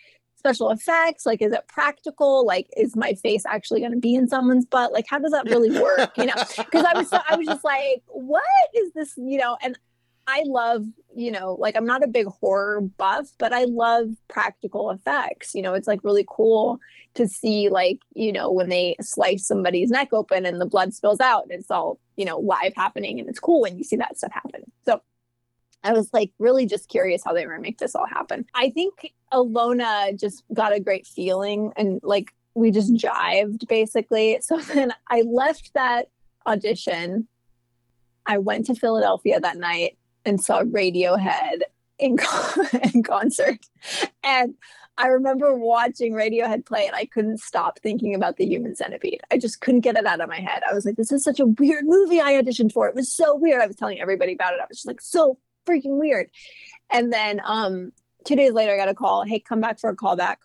special 0.44 0.70
effects? 0.70 1.24
Like, 1.24 1.40
is 1.40 1.52
it 1.52 1.66
practical? 1.68 2.46
Like, 2.46 2.68
is 2.76 2.94
my 2.96 3.14
face 3.14 3.44
actually 3.46 3.80
going 3.80 3.92
to 3.92 3.98
be 3.98 4.14
in 4.14 4.28
someone's 4.28 4.66
butt? 4.66 4.92
Like, 4.92 5.06
how 5.08 5.18
does 5.18 5.32
that 5.32 5.46
really 5.46 5.80
work? 5.80 6.16
You 6.16 6.26
know, 6.26 6.34
because 6.56 6.84
I 6.84 6.96
was, 6.96 7.08
so, 7.08 7.18
I 7.28 7.36
was 7.36 7.46
just 7.46 7.64
like, 7.64 8.02
what 8.06 8.42
is 8.74 8.92
this? 8.92 9.14
You 9.16 9.38
know, 9.38 9.56
and 9.62 9.78
I 10.26 10.42
love, 10.46 10.84
you 11.14 11.30
know, 11.30 11.54
like 11.58 11.76
I'm 11.76 11.86
not 11.86 12.04
a 12.04 12.08
big 12.08 12.26
horror 12.26 12.80
buff, 12.80 13.28
but 13.38 13.52
I 13.52 13.64
love 13.64 14.08
practical 14.28 14.90
effects. 14.90 15.54
You 15.54 15.62
know, 15.62 15.74
it's 15.74 15.88
like 15.88 16.04
really 16.04 16.26
cool 16.28 16.78
to 17.14 17.26
see, 17.28 17.68
like, 17.68 18.00
you 18.14 18.32
know, 18.32 18.50
when 18.50 18.68
they 18.68 18.96
slice 19.00 19.46
somebody's 19.46 19.90
neck 19.90 20.08
open 20.12 20.46
and 20.46 20.60
the 20.60 20.66
blood 20.66 20.94
spills 20.94 21.20
out, 21.20 21.44
and 21.44 21.52
it's 21.52 21.70
all, 21.70 21.98
you 22.16 22.24
know, 22.24 22.38
live 22.38 22.72
happening. 22.76 23.20
And 23.20 23.28
it's 23.28 23.40
cool 23.40 23.62
when 23.62 23.76
you 23.76 23.84
see 23.84 23.96
that 23.96 24.16
stuff 24.16 24.32
happen. 24.32 24.62
So 24.86 25.00
I 25.84 25.92
was 25.92 26.08
like 26.12 26.32
really 26.38 26.66
just 26.66 26.88
curious 26.88 27.22
how 27.24 27.32
they 27.32 27.46
were 27.46 27.52
gonna 27.52 27.62
make 27.62 27.78
this 27.78 27.94
all 27.94 28.06
happen. 28.06 28.46
I 28.54 28.70
think 28.70 29.12
Alona 29.32 30.18
just 30.18 30.42
got 30.52 30.74
a 30.74 30.80
great 30.80 31.06
feeling 31.06 31.72
and 31.76 32.00
like 32.02 32.34
we 32.54 32.70
just 32.70 32.94
jived 32.94 33.68
basically. 33.68 34.38
So 34.42 34.58
then 34.58 34.92
I 35.08 35.22
left 35.22 35.72
that 35.74 36.08
audition. 36.46 37.28
I 38.26 38.38
went 38.38 38.66
to 38.66 38.74
Philadelphia 38.74 39.40
that 39.40 39.58
night 39.58 39.98
and 40.24 40.42
saw 40.42 40.62
Radiohead 40.62 41.60
in, 41.98 42.18
in 42.94 43.02
concert. 43.02 43.58
And 44.22 44.54
I 44.96 45.08
remember 45.08 45.56
watching 45.56 46.12
Radiohead 46.12 46.64
play 46.64 46.86
and 46.86 46.94
I 46.94 47.06
couldn't 47.06 47.38
stop 47.38 47.80
thinking 47.80 48.14
about 48.14 48.36
the 48.36 48.46
human 48.46 48.76
centipede. 48.76 49.20
I 49.30 49.38
just 49.38 49.60
couldn't 49.60 49.80
get 49.80 49.96
it 49.96 50.06
out 50.06 50.20
of 50.20 50.28
my 50.28 50.40
head. 50.40 50.62
I 50.70 50.74
was 50.74 50.86
like, 50.86 50.96
this 50.96 51.10
is 51.10 51.24
such 51.24 51.40
a 51.40 51.46
weird 51.46 51.84
movie 51.86 52.20
I 52.20 52.34
auditioned 52.34 52.72
for. 52.72 52.86
It 52.86 52.94
was 52.94 53.10
so 53.10 53.34
weird. 53.34 53.60
I 53.60 53.66
was 53.66 53.76
telling 53.76 54.00
everybody 54.00 54.34
about 54.34 54.54
it. 54.54 54.60
I 54.60 54.66
was 54.68 54.78
just 54.78 54.86
like, 54.86 55.00
so 55.00 55.38
freaking 55.66 55.99
weird. 55.99 56.30
And 56.90 57.12
then 57.12 57.40
um 57.44 57.92
two 58.25 58.37
days 58.37 58.52
later 58.52 58.73
I 58.73 58.76
got 58.76 58.88
a 58.88 58.94
call, 58.94 59.25
hey, 59.25 59.40
come 59.40 59.61
back 59.61 59.78
for 59.78 59.90
a 59.90 59.97
callback. 59.97 60.37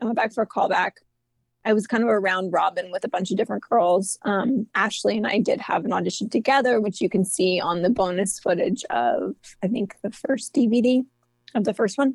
I 0.00 0.04
went 0.04 0.16
back 0.16 0.32
for 0.32 0.42
a 0.42 0.46
callback. 0.46 0.92
I 1.64 1.72
was 1.74 1.86
kind 1.86 2.02
of 2.02 2.08
a 2.08 2.18
round 2.18 2.52
robin 2.52 2.90
with 2.90 3.04
a 3.04 3.08
bunch 3.08 3.30
of 3.30 3.36
different 3.36 3.62
girls. 3.68 4.18
Um, 4.22 4.66
Ashley 4.74 5.16
and 5.16 5.26
I 5.26 5.38
did 5.38 5.60
have 5.60 5.84
an 5.84 5.92
audition 5.92 6.30
together, 6.30 6.80
which 6.80 7.00
you 7.00 7.10
can 7.10 7.24
see 7.24 7.60
on 7.60 7.82
the 7.82 7.90
bonus 7.90 8.38
footage 8.38 8.82
of, 8.88 9.34
I 9.62 9.68
think, 9.68 9.94
the 10.02 10.10
first 10.10 10.54
DVD 10.54 11.04
of 11.54 11.64
the 11.64 11.74
first 11.74 11.98
one. 11.98 12.14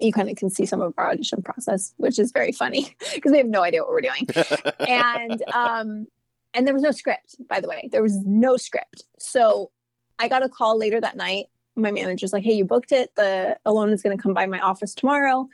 You 0.00 0.12
kind 0.12 0.30
of 0.30 0.36
can 0.36 0.50
see 0.50 0.64
some 0.64 0.80
of 0.80 0.94
our 0.96 1.10
audition 1.10 1.42
process, 1.42 1.92
which 1.98 2.18
is 2.18 2.32
very 2.32 2.52
funny 2.52 2.96
because 3.14 3.32
we 3.32 3.38
have 3.38 3.46
no 3.46 3.62
idea 3.62 3.82
what 3.82 3.90
we're 3.90 4.00
doing. 4.00 4.26
and 4.88 5.42
um, 5.52 6.06
and 6.54 6.66
there 6.66 6.74
was 6.74 6.82
no 6.82 6.90
script, 6.90 7.36
by 7.48 7.60
the 7.60 7.68
way. 7.68 7.88
There 7.92 8.02
was 8.02 8.16
no 8.24 8.56
script. 8.56 9.04
So 9.18 9.70
I 10.18 10.28
got 10.28 10.42
a 10.42 10.48
call 10.48 10.78
later 10.78 11.00
that 11.00 11.16
night. 11.16 11.46
My 11.76 11.90
manager's 11.90 12.32
like, 12.32 12.42
"Hey, 12.42 12.54
you 12.54 12.64
booked 12.64 12.92
it. 12.92 13.14
The 13.16 13.58
Alona 13.66 13.92
is 13.92 14.02
going 14.02 14.16
to 14.16 14.22
come 14.22 14.34
by 14.34 14.46
my 14.46 14.60
office 14.60 14.94
tomorrow." 14.94 15.48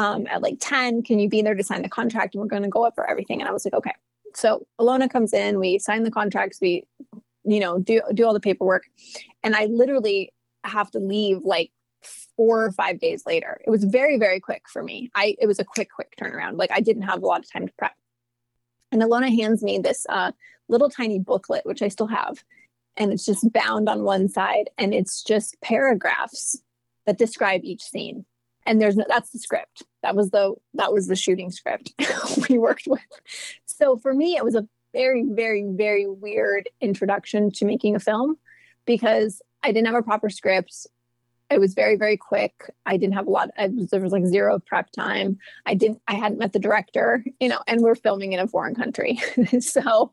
um, 0.00 0.26
at 0.28 0.42
like 0.42 0.56
10. 0.60 1.02
Can 1.02 1.18
you 1.18 1.28
be 1.28 1.42
there 1.42 1.54
to 1.54 1.62
sign 1.62 1.82
the 1.82 1.88
contract? 1.88 2.34
And 2.34 2.40
we're 2.42 2.48
going 2.48 2.62
to 2.62 2.68
go 2.68 2.86
over 2.86 3.08
everything. 3.08 3.40
And 3.40 3.48
I 3.48 3.52
was 3.52 3.64
like, 3.64 3.74
okay. 3.74 3.94
So 4.34 4.66
Alona 4.80 5.10
comes 5.10 5.32
in, 5.32 5.58
we 5.58 5.78
sign 5.78 6.04
the 6.04 6.10
contracts, 6.10 6.58
we, 6.60 6.86
you 7.44 7.60
know, 7.60 7.78
do, 7.78 8.00
do 8.14 8.24
all 8.24 8.32
the 8.32 8.40
paperwork. 8.40 8.84
And 9.42 9.54
I 9.54 9.66
literally 9.66 10.32
have 10.64 10.90
to 10.92 10.98
leave 10.98 11.40
like 11.42 11.70
four 12.36 12.64
or 12.64 12.72
five 12.72 12.98
days 13.00 13.24
later. 13.26 13.60
It 13.66 13.70
was 13.70 13.84
very, 13.84 14.18
very 14.18 14.40
quick 14.40 14.68
for 14.68 14.82
me. 14.82 15.10
I, 15.14 15.36
it 15.38 15.46
was 15.46 15.58
a 15.58 15.64
quick, 15.64 15.90
quick 15.92 16.14
turnaround. 16.18 16.56
Like 16.56 16.70
I 16.72 16.80
didn't 16.80 17.02
have 17.02 17.22
a 17.22 17.26
lot 17.26 17.40
of 17.40 17.52
time 17.52 17.66
to 17.66 17.72
prep. 17.76 17.92
And 18.92 19.02
Alona 19.02 19.34
hands 19.34 19.62
me 19.62 19.78
this 19.78 20.06
uh, 20.08 20.32
little 20.68 20.88
tiny 20.88 21.18
booklet, 21.18 21.66
which 21.66 21.82
I 21.82 21.88
still 21.88 22.06
have. 22.06 22.42
And 22.96 23.12
it's 23.12 23.24
just 23.24 23.52
bound 23.52 23.88
on 23.88 24.04
one 24.04 24.28
side 24.28 24.70
and 24.76 24.92
it's 24.92 25.22
just 25.22 25.60
paragraphs 25.62 26.60
that 27.06 27.18
describe 27.18 27.62
each 27.64 27.82
scene. 27.82 28.24
And 28.66 28.80
there's 28.80 28.96
no 28.96 29.04
that's 29.08 29.30
the 29.30 29.38
script. 29.38 29.82
That 30.02 30.14
was 30.14 30.30
the 30.30 30.54
that 30.74 30.92
was 30.92 31.06
the 31.08 31.16
shooting 31.16 31.50
script 31.50 31.92
we 32.48 32.58
worked 32.58 32.86
with. 32.86 33.00
So 33.66 33.96
for 33.96 34.14
me 34.14 34.36
it 34.36 34.44
was 34.44 34.54
a 34.54 34.68
very 34.92 35.24
very 35.28 35.64
very 35.66 36.06
weird 36.06 36.68
introduction 36.80 37.50
to 37.52 37.64
making 37.64 37.94
a 37.94 38.00
film 38.00 38.36
because 38.86 39.40
i 39.62 39.70
didn't 39.70 39.86
have 39.86 39.96
a 39.96 40.02
proper 40.02 40.30
script. 40.30 40.86
It 41.50 41.58
was 41.58 41.74
very 41.74 41.96
very 41.96 42.16
quick. 42.16 42.52
I 42.86 42.96
didn't 42.96 43.14
have 43.14 43.26
a 43.26 43.30
lot 43.30 43.50
was, 43.58 43.90
there 43.90 44.00
was 44.00 44.12
like 44.12 44.26
zero 44.26 44.60
prep 44.60 44.90
time. 44.92 45.38
I 45.66 45.74
didn't 45.74 46.00
i 46.06 46.14
hadn't 46.14 46.38
met 46.38 46.52
the 46.52 46.58
director 46.58 47.24
you 47.40 47.48
know 47.48 47.60
and 47.66 47.80
we're 47.80 47.94
filming 47.94 48.34
in 48.34 48.40
a 48.40 48.46
foreign 48.46 48.74
country. 48.74 49.18
So 49.60 50.12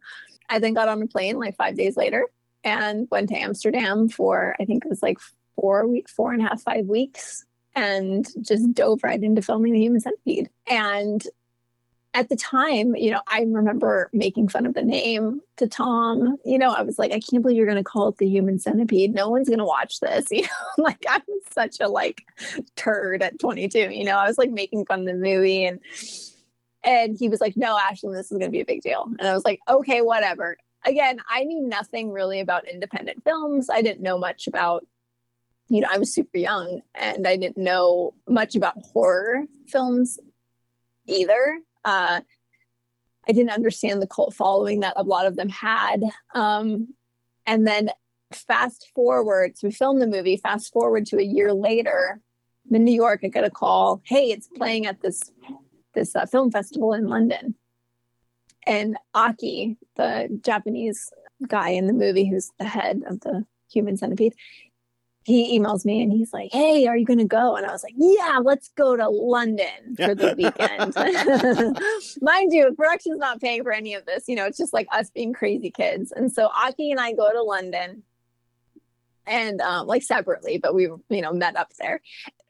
i 0.49 0.59
then 0.59 0.73
got 0.73 0.87
on 0.87 1.01
a 1.01 1.07
plane 1.07 1.37
like 1.37 1.57
five 1.57 1.75
days 1.75 1.97
later 1.97 2.25
and 2.67 3.07
went 3.09 3.29
to 3.29 3.35
amsterdam 3.35 4.09
for 4.09 4.55
i 4.59 4.65
think 4.65 4.83
it 4.83 4.89
was 4.89 5.01
like 5.01 5.17
four 5.55 5.87
week 5.87 6.09
four 6.09 6.33
and 6.33 6.41
a 6.41 6.47
half 6.47 6.61
five 6.61 6.85
weeks 6.85 7.45
and 7.77 8.27
just 8.41 8.73
dove 8.73 9.03
right 9.03 9.21
into 9.21 9.41
filming 9.41 9.71
the 9.71 9.79
human 9.79 10.01
centipede. 10.01 10.49
And 10.65 11.23
at 12.15 12.27
the 12.27 12.35
time, 12.35 12.95
you 12.95 13.11
know, 13.11 13.21
I 13.27 13.41
remember 13.41 14.09
making 14.11 14.47
fun 14.47 14.65
of 14.65 14.73
the 14.73 14.81
name 14.81 15.41
to 15.57 15.67
Tom. 15.67 16.37
You 16.43 16.57
know, 16.57 16.71
I 16.71 16.81
was 16.81 16.97
like, 16.97 17.11
I 17.11 17.19
can't 17.19 17.43
believe 17.43 17.55
you're 17.55 17.67
going 17.67 17.77
to 17.77 17.83
call 17.83 18.07
it 18.07 18.17
the 18.17 18.27
human 18.27 18.57
centipede. 18.57 19.13
No 19.13 19.29
one's 19.29 19.47
going 19.47 19.59
to 19.59 19.65
watch 19.65 19.99
this. 19.99 20.25
You 20.31 20.41
know, 20.41 20.47
like 20.83 21.05
I 21.07 21.21
was 21.27 21.43
such 21.51 21.77
a 21.79 21.87
like 21.87 22.23
turd 22.75 23.21
at 23.21 23.37
22. 23.39 23.91
You 23.91 24.05
know, 24.05 24.17
I 24.17 24.27
was 24.27 24.39
like 24.39 24.49
making 24.49 24.87
fun 24.87 25.01
of 25.01 25.05
the 25.05 25.13
movie 25.13 25.65
and 25.65 25.79
and 26.83 27.17
he 27.17 27.29
was 27.29 27.41
like, 27.41 27.55
No, 27.57 27.77
Ashley, 27.77 28.15
this 28.15 28.31
is 28.31 28.37
going 28.37 28.49
to 28.49 28.49
be 28.49 28.61
a 28.61 28.65
big 28.65 28.81
deal. 28.81 29.07
And 29.19 29.27
I 29.27 29.33
was 29.33 29.45
like, 29.45 29.59
Okay, 29.69 30.01
whatever. 30.01 30.57
Again, 30.87 31.19
I 31.29 31.43
knew 31.43 31.61
nothing 31.61 32.11
really 32.11 32.39
about 32.39 32.67
independent 32.67 33.23
films. 33.23 33.69
I 33.69 33.81
didn't 33.81 34.01
know 34.01 34.17
much 34.17 34.47
about 34.47 34.85
you 35.69 35.81
know, 35.81 35.89
I 35.91 35.97
was 35.97 36.13
super 36.13 36.37
young 36.37 36.81
and 36.95 37.27
I 37.27 37.35
didn't 37.35 37.57
know 37.57 38.13
much 38.27 38.55
about 38.55 38.81
horror 38.93 39.43
films 39.67 40.17
either. 41.05 41.59
Uh, 41.83 42.21
I 43.27 43.31
didn't 43.33 43.51
understand 43.51 44.01
the 44.01 44.07
cult 44.07 44.33
following 44.33 44.79
that 44.79 44.93
a 44.95 45.03
lot 45.03 45.25
of 45.25 45.35
them 45.35 45.49
had. 45.49 46.01
Um, 46.33 46.93
and 47.45 47.67
then 47.67 47.89
fast 48.31 48.89
forward, 48.95 49.57
so 49.57 49.67
we 49.67 49.73
filmed 49.73 50.01
the 50.01 50.07
movie, 50.07 50.37
fast 50.37 50.71
forward 50.71 51.05
to 51.07 51.17
a 51.17 51.23
year 51.23 51.53
later, 51.53 52.21
in 52.71 52.83
New 52.83 52.93
York, 52.93 53.21
I 53.23 53.27
get 53.27 53.45
a 53.45 53.49
call, 53.49 54.01
hey, 54.05 54.31
it's 54.31 54.47
playing 54.47 54.85
at 54.85 55.01
this 55.01 55.31
this 55.93 56.15
uh, 56.15 56.25
film 56.25 56.51
festival 56.51 56.93
in 56.93 57.07
London. 57.07 57.55
And 58.67 58.97
Aki, 59.13 59.77
the 59.95 60.39
Japanese 60.43 61.11
guy 61.47 61.69
in 61.69 61.87
the 61.87 61.93
movie 61.93 62.25
who's 62.29 62.51
the 62.59 62.65
head 62.65 63.01
of 63.07 63.21
the 63.21 63.45
human 63.71 63.97
centipede, 63.97 64.33
he 65.23 65.57
emails 65.57 65.85
me 65.85 66.01
and 66.01 66.11
he's 66.11 66.31
like, 66.33 66.49
Hey, 66.51 66.85
are 66.87 66.97
you 66.97 67.05
going 67.05 67.19
to 67.19 67.25
go? 67.25 67.55
And 67.55 67.65
I 67.65 67.71
was 67.71 67.83
like, 67.83 67.93
Yeah, 67.97 68.39
let's 68.43 68.69
go 68.75 68.95
to 68.95 69.09
London 69.09 69.95
for 69.95 70.13
the 70.13 70.35
weekend. 70.37 70.95
Mind 72.21 72.53
you, 72.53 72.73
production's 72.75 73.19
not 73.19 73.41
paying 73.41 73.63
for 73.63 73.71
any 73.71 73.93
of 73.93 74.05
this. 74.05 74.25
You 74.27 74.35
know, 74.35 74.45
it's 74.45 74.57
just 74.57 74.73
like 74.73 74.87
us 74.91 75.09
being 75.09 75.33
crazy 75.33 75.71
kids. 75.71 76.11
And 76.11 76.31
so 76.31 76.49
Aki 76.63 76.91
and 76.91 76.99
I 76.99 77.13
go 77.13 77.31
to 77.31 77.43
London 77.43 78.03
and 79.25 79.61
um, 79.61 79.87
like 79.87 80.03
separately, 80.03 80.57
but 80.57 80.73
we, 80.73 80.83
you 81.09 81.21
know, 81.21 81.33
met 81.33 81.57
up 81.57 81.71
there 81.79 82.01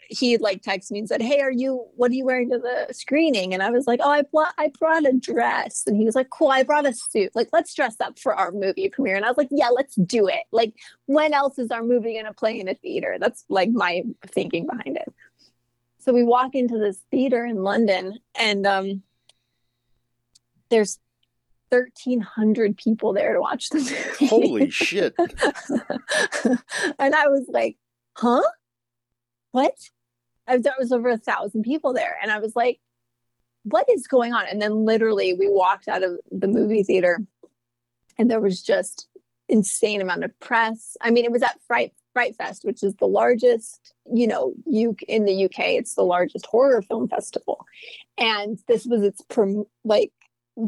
he 0.09 0.37
like 0.37 0.61
texted 0.61 0.91
me 0.91 0.99
and 0.99 1.07
said, 1.07 1.21
"Hey, 1.21 1.41
are 1.41 1.51
you? 1.51 1.85
What 1.95 2.11
are 2.11 2.13
you 2.13 2.25
wearing 2.25 2.49
to 2.51 2.57
the 2.57 2.93
screening?" 2.93 3.53
And 3.53 3.61
I 3.61 3.69
was 3.69 3.87
like, 3.87 3.99
"Oh, 4.03 4.09
I 4.09 4.23
brought 4.23 4.53
I 4.57 4.71
brought 4.79 5.05
a 5.05 5.13
dress." 5.13 5.83
And 5.85 5.97
he 5.97 6.05
was 6.05 6.15
like, 6.15 6.29
"Cool, 6.29 6.49
I 6.49 6.63
brought 6.63 6.85
a 6.85 6.93
suit. 6.93 7.31
Like, 7.35 7.49
let's 7.51 7.73
dress 7.73 7.95
up 7.99 8.19
for 8.19 8.33
our 8.33 8.51
movie 8.51 8.89
premiere." 8.89 9.15
And 9.15 9.25
I 9.25 9.29
was 9.29 9.37
like, 9.37 9.49
"Yeah, 9.51 9.69
let's 9.69 9.95
do 9.95 10.27
it. 10.27 10.43
Like, 10.51 10.73
when 11.05 11.33
else 11.33 11.59
is 11.59 11.71
our 11.71 11.83
movie 11.83 12.15
gonna 12.15 12.33
play 12.33 12.59
in 12.59 12.67
a 12.67 12.75
theater?" 12.75 13.17
That's 13.19 13.45
like 13.49 13.69
my 13.69 14.03
thinking 14.25 14.65
behind 14.65 14.97
it. 14.97 15.13
So 15.99 16.13
we 16.13 16.23
walk 16.23 16.55
into 16.55 16.77
this 16.77 16.99
theater 17.11 17.45
in 17.45 17.63
London, 17.63 18.19
and 18.39 18.65
um, 18.65 19.03
there's 20.69 20.99
1300 21.69 22.77
people 22.77 23.13
there 23.13 23.33
to 23.33 23.41
watch 23.41 23.69
the 23.69 23.79
movie. 23.79 24.27
Holy 24.27 24.69
shit. 24.71 25.13
and 25.17 27.15
I 27.15 27.27
was 27.27 27.45
like, 27.49 27.77
huh? 28.13 28.43
What? 29.51 29.73
I, 30.48 30.58
there 30.58 30.74
was 30.80 30.92
over 30.92 31.10
a 31.10 31.18
thousand 31.18 31.63
people 31.63 31.94
there. 31.94 32.18
And 32.22 32.32
I 32.32 32.39
was 32.39 32.56
like, 32.56 32.80
what 33.63 33.86
is 33.89 34.08
going 34.08 34.34
on? 34.34 34.46
And 34.50 34.62
then 34.62 34.86
literally 34.86 35.34
we 35.34 35.50
walked 35.50 35.88
out 35.88 36.04
of 36.04 36.20
the 36.32 36.48
movie 36.48 36.84
theater 36.84 37.20
and 38.18 38.32
there 38.32 38.39
was 38.39 38.62
just 38.62 39.08
insane 39.50 40.01
amount 40.01 40.24
of 40.24 40.38
press. 40.39 40.98
I 41.01 41.12
mean, 41.12 41.25
it 41.25 41.32
was 41.32 41.44
at 41.44 41.60
Fright 41.68 41.94
Fright 42.13 42.36
Fest, 42.36 42.66
which 42.66 42.82
is 42.82 42.96
the 42.96 43.08
largest, 43.08 43.94
you 44.12 44.25
know, 44.25 44.54
you 44.66 44.96
in 45.08 45.25
the 45.25 45.46
UK, 45.46 45.60
it's 45.60 45.94
the 45.94 46.04
largest 46.04 46.46
horror 46.48 46.82
film 46.82 47.08
festival. 47.08 47.66
And 48.18 48.58
this 48.68 48.86
was 48.86 49.04
its 49.04 49.22
prom- 49.22 49.68
like 49.84 50.12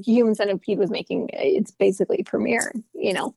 Human 0.05 0.35
Centipede 0.35 0.77
was 0.77 0.91
making 0.91 1.29
its 1.33 1.71
basically 1.71 2.23
premiere, 2.23 2.71
you 2.93 3.13
know, 3.13 3.33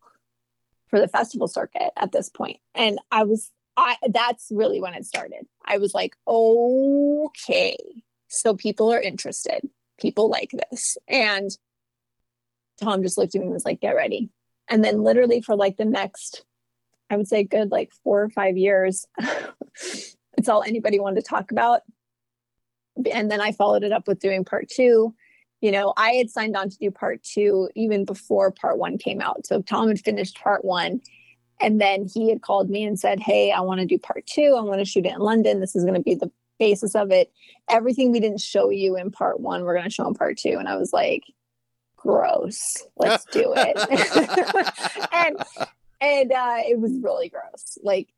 for 0.88 1.00
the 1.00 1.08
festival 1.08 1.48
circuit 1.48 1.90
at 1.96 2.12
this 2.12 2.28
point. 2.28 2.58
And 2.74 2.98
I 3.10 3.24
was 3.24 3.50
I 3.76 3.96
that's 4.08 4.48
really 4.50 4.80
when 4.80 4.94
it 4.94 5.06
started. 5.06 5.46
I 5.64 5.78
was 5.78 5.94
like, 5.94 6.14
okay, 6.26 7.76
so 8.28 8.54
people 8.54 8.92
are 8.92 9.00
interested. 9.00 9.68
People 10.00 10.28
like 10.28 10.50
this. 10.70 10.96
And 11.08 11.50
Tom 12.80 13.02
just 13.02 13.18
looked 13.18 13.34
at 13.34 13.40
me 13.40 13.46
and 13.46 13.54
was 13.54 13.64
like, 13.64 13.80
get 13.80 13.96
ready. 13.96 14.30
And 14.68 14.84
then 14.84 15.02
literally 15.02 15.40
for 15.40 15.56
like 15.56 15.76
the 15.76 15.84
next, 15.84 16.44
I 17.10 17.16
would 17.16 17.28
say 17.28 17.44
good 17.44 17.70
like 17.70 17.92
four 18.02 18.22
or 18.22 18.30
five 18.30 18.56
years, 18.56 19.06
it's 19.76 20.48
all 20.48 20.62
anybody 20.62 20.98
wanted 20.98 21.22
to 21.22 21.28
talk 21.28 21.50
about. 21.52 21.82
and 23.10 23.30
then 23.30 23.40
I 23.40 23.52
followed 23.52 23.84
it 23.84 23.92
up 23.92 24.08
with 24.08 24.18
doing 24.18 24.44
part 24.44 24.68
two. 24.68 25.14
You 25.60 25.70
know, 25.70 25.92
I 25.96 26.12
had 26.12 26.30
signed 26.30 26.56
on 26.56 26.70
to 26.70 26.76
do 26.76 26.90
part 26.90 27.22
two 27.22 27.70
even 27.76 28.04
before 28.04 28.50
part 28.50 28.78
one 28.78 28.98
came 28.98 29.20
out. 29.20 29.46
So 29.46 29.62
Tom 29.62 29.88
had 29.88 30.00
finished 30.00 30.40
part 30.40 30.64
one. 30.64 31.00
And 31.62 31.80
then 31.80 32.08
he 32.12 32.28
had 32.28 32.42
called 32.42 32.68
me 32.68 32.84
and 32.84 32.98
said, 32.98 33.20
Hey, 33.20 33.52
I 33.52 33.60
want 33.60 33.80
to 33.80 33.86
do 33.86 33.98
part 33.98 34.26
two. 34.26 34.56
I 34.58 34.62
want 34.62 34.80
to 34.80 34.84
shoot 34.84 35.06
it 35.06 35.14
in 35.14 35.20
London. 35.20 35.60
This 35.60 35.76
is 35.76 35.84
going 35.84 35.94
to 35.94 36.00
be 36.00 36.14
the 36.14 36.30
basis 36.58 36.94
of 36.94 37.10
it. 37.10 37.32
Everything 37.70 38.12
we 38.12 38.20
didn't 38.20 38.40
show 38.40 38.70
you 38.70 38.96
in 38.96 39.10
part 39.10 39.40
one, 39.40 39.64
we're 39.64 39.74
going 39.74 39.88
to 39.88 39.90
show 39.90 40.06
in 40.06 40.14
part 40.14 40.36
two. 40.36 40.56
And 40.58 40.68
I 40.68 40.76
was 40.76 40.92
like, 40.92 41.24
gross. 42.02 42.84
Let's 42.96 43.24
do 43.26 43.54
it. 43.56 43.76
and 45.12 45.36
and 46.00 46.32
uh, 46.32 46.56
it 46.68 46.80
was 46.80 46.92
really 47.00 47.28
gross. 47.28 47.78
Like 47.82 48.08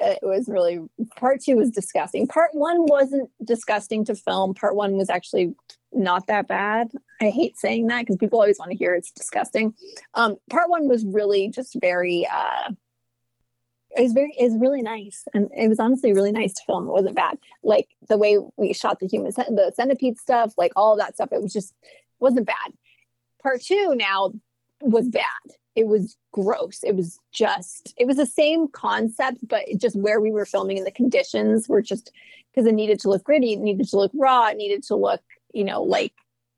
it 0.00 0.20
was 0.22 0.48
really 0.48 0.80
part 1.16 1.42
two 1.42 1.56
was 1.56 1.70
disgusting. 1.70 2.26
Part 2.26 2.50
one 2.54 2.86
wasn't 2.86 3.30
disgusting 3.44 4.04
to 4.06 4.14
film. 4.14 4.54
Part 4.54 4.74
one 4.74 4.96
was 4.96 5.10
actually 5.10 5.54
not 5.92 6.26
that 6.26 6.48
bad. 6.48 6.90
I 7.20 7.30
hate 7.30 7.58
saying 7.58 7.86
that 7.86 8.00
because 8.00 8.16
people 8.16 8.38
always 8.38 8.58
want 8.58 8.70
to 8.70 8.76
hear 8.76 8.94
it's 8.94 9.10
disgusting. 9.10 9.74
Um, 10.14 10.36
part 10.50 10.68
one 10.68 10.88
was 10.88 11.04
really 11.04 11.48
just 11.48 11.76
very 11.80 12.26
uh 12.30 12.72
it 13.96 14.02
was 14.02 14.12
very 14.12 14.34
it 14.38 14.44
was 14.44 14.56
really 14.58 14.82
nice 14.82 15.24
and 15.34 15.48
it 15.56 15.68
was 15.68 15.80
honestly 15.80 16.12
really 16.12 16.32
nice 16.32 16.52
to 16.54 16.62
film. 16.66 16.88
It 16.88 16.92
wasn't 16.92 17.16
bad. 17.16 17.38
Like 17.62 17.88
the 18.08 18.18
way 18.18 18.38
we 18.56 18.72
shot 18.72 19.00
the 19.00 19.06
human 19.06 19.32
the 19.32 19.72
centipede 19.74 20.18
stuff 20.18 20.54
like 20.56 20.72
all 20.76 20.96
that 20.96 21.14
stuff 21.14 21.30
it 21.32 21.42
was 21.42 21.52
just 21.52 21.74
wasn't 22.18 22.46
bad. 22.46 22.72
Part 23.42 23.62
two 23.62 23.94
now 23.94 24.32
was 24.80 25.08
bad. 25.08 25.22
It 25.74 25.86
was 25.86 26.16
gross. 26.32 26.80
It 26.82 26.96
was 26.96 27.18
just 27.32 27.94
it 27.96 28.06
was 28.06 28.16
the 28.16 28.26
same 28.26 28.68
concept 28.68 29.46
but 29.46 29.68
it 29.68 29.80
just 29.80 29.96
where 29.96 30.20
we 30.20 30.30
were 30.30 30.46
filming 30.46 30.78
and 30.78 30.86
the 30.86 30.92
conditions 30.92 31.68
were 31.68 31.82
just 31.82 32.12
because 32.52 32.66
it 32.66 32.74
needed 32.74 33.00
to 33.00 33.10
look 33.10 33.24
gritty 33.24 33.52
it 33.52 33.60
needed 33.60 33.88
to 33.88 33.96
look 33.96 34.12
raw 34.14 34.48
it 34.48 34.56
needed 34.56 34.82
to 34.82 34.96
look 34.96 35.20
you 35.52 35.64
know 35.64 35.82
like 35.82 36.12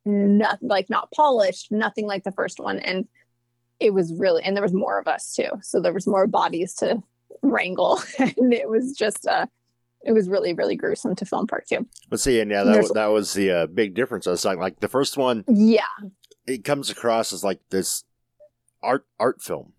not 0.05 0.59
like 0.63 0.89
not 0.89 1.11
polished 1.11 1.73
nothing 1.73 2.07
like 2.07 2.25
the 2.25 2.33
first 2.33 2.61
one 2.61 2.79
and 2.79 3.09
it 3.81 3.93
was 3.93 4.13
really 4.15 4.43
and 4.43 4.57
there 4.57 4.63
was 4.63 4.73
more 4.73 4.99
of 4.99 5.07
us 5.07 5.35
too. 5.35 5.51
So 5.63 5.81
there 5.81 5.93
was 5.93 6.07
more 6.07 6.27
bodies 6.27 6.75
to 6.77 7.03
wrangle 7.43 8.01
and 8.19 8.53
it 8.53 8.69
was 8.69 8.93
just 8.93 9.27
uh 9.27 9.47
it 10.05 10.13
was 10.13 10.29
really 10.29 10.55
really 10.55 10.77
gruesome 10.77 11.15
to 11.17 11.25
film 11.27 11.47
part 11.47 11.67
two 11.69 11.87
But 12.09 12.21
see, 12.21 12.41
and 12.41 12.51
yeah, 12.51 12.65
that, 12.65 12.79
was, 12.79 12.91
that 12.93 13.07
was 13.07 13.33
the 13.35 13.51
uh, 13.51 13.67
big 13.67 13.95
difference. 13.95 14.27
I 14.27 14.31
was 14.31 14.45
like, 14.45 14.59
like 14.59 14.81
the 14.81 14.89
first 14.89 15.17
one, 15.17 15.45
yeah 15.49 15.83
it 16.47 16.65
comes 16.65 16.89
across 16.89 17.33
as 17.33 17.45
like 17.45 17.61
this 17.71 18.05
art 18.83 19.05
art 19.21 19.43
film. 19.43 19.73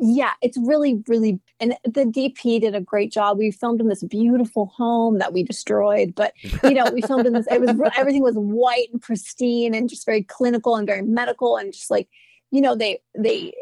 yeah 0.00 0.30
it's 0.40 0.56
really 0.56 1.02
really 1.08 1.38
and 1.60 1.76
the 1.84 2.04
dp 2.04 2.60
did 2.60 2.74
a 2.74 2.80
great 2.80 3.12
job 3.12 3.36
we 3.36 3.50
filmed 3.50 3.80
in 3.80 3.88
this 3.88 4.02
beautiful 4.04 4.66
home 4.66 5.18
that 5.18 5.32
we 5.32 5.42
destroyed 5.42 6.14
but 6.14 6.32
you 6.62 6.70
know 6.72 6.88
we 6.92 7.02
filmed 7.02 7.26
in 7.26 7.34
this 7.34 7.46
it 7.50 7.60
was 7.60 7.76
everything 7.96 8.22
was 8.22 8.36
white 8.36 8.88
and 8.92 9.02
pristine 9.02 9.74
and 9.74 9.90
just 9.90 10.06
very 10.06 10.22
clinical 10.22 10.76
and 10.76 10.86
very 10.86 11.02
medical 11.02 11.56
and 11.56 11.72
just 11.72 11.90
like 11.90 12.08
you 12.50 12.60
know 12.60 12.74
they 12.74 13.00
they 13.18 13.52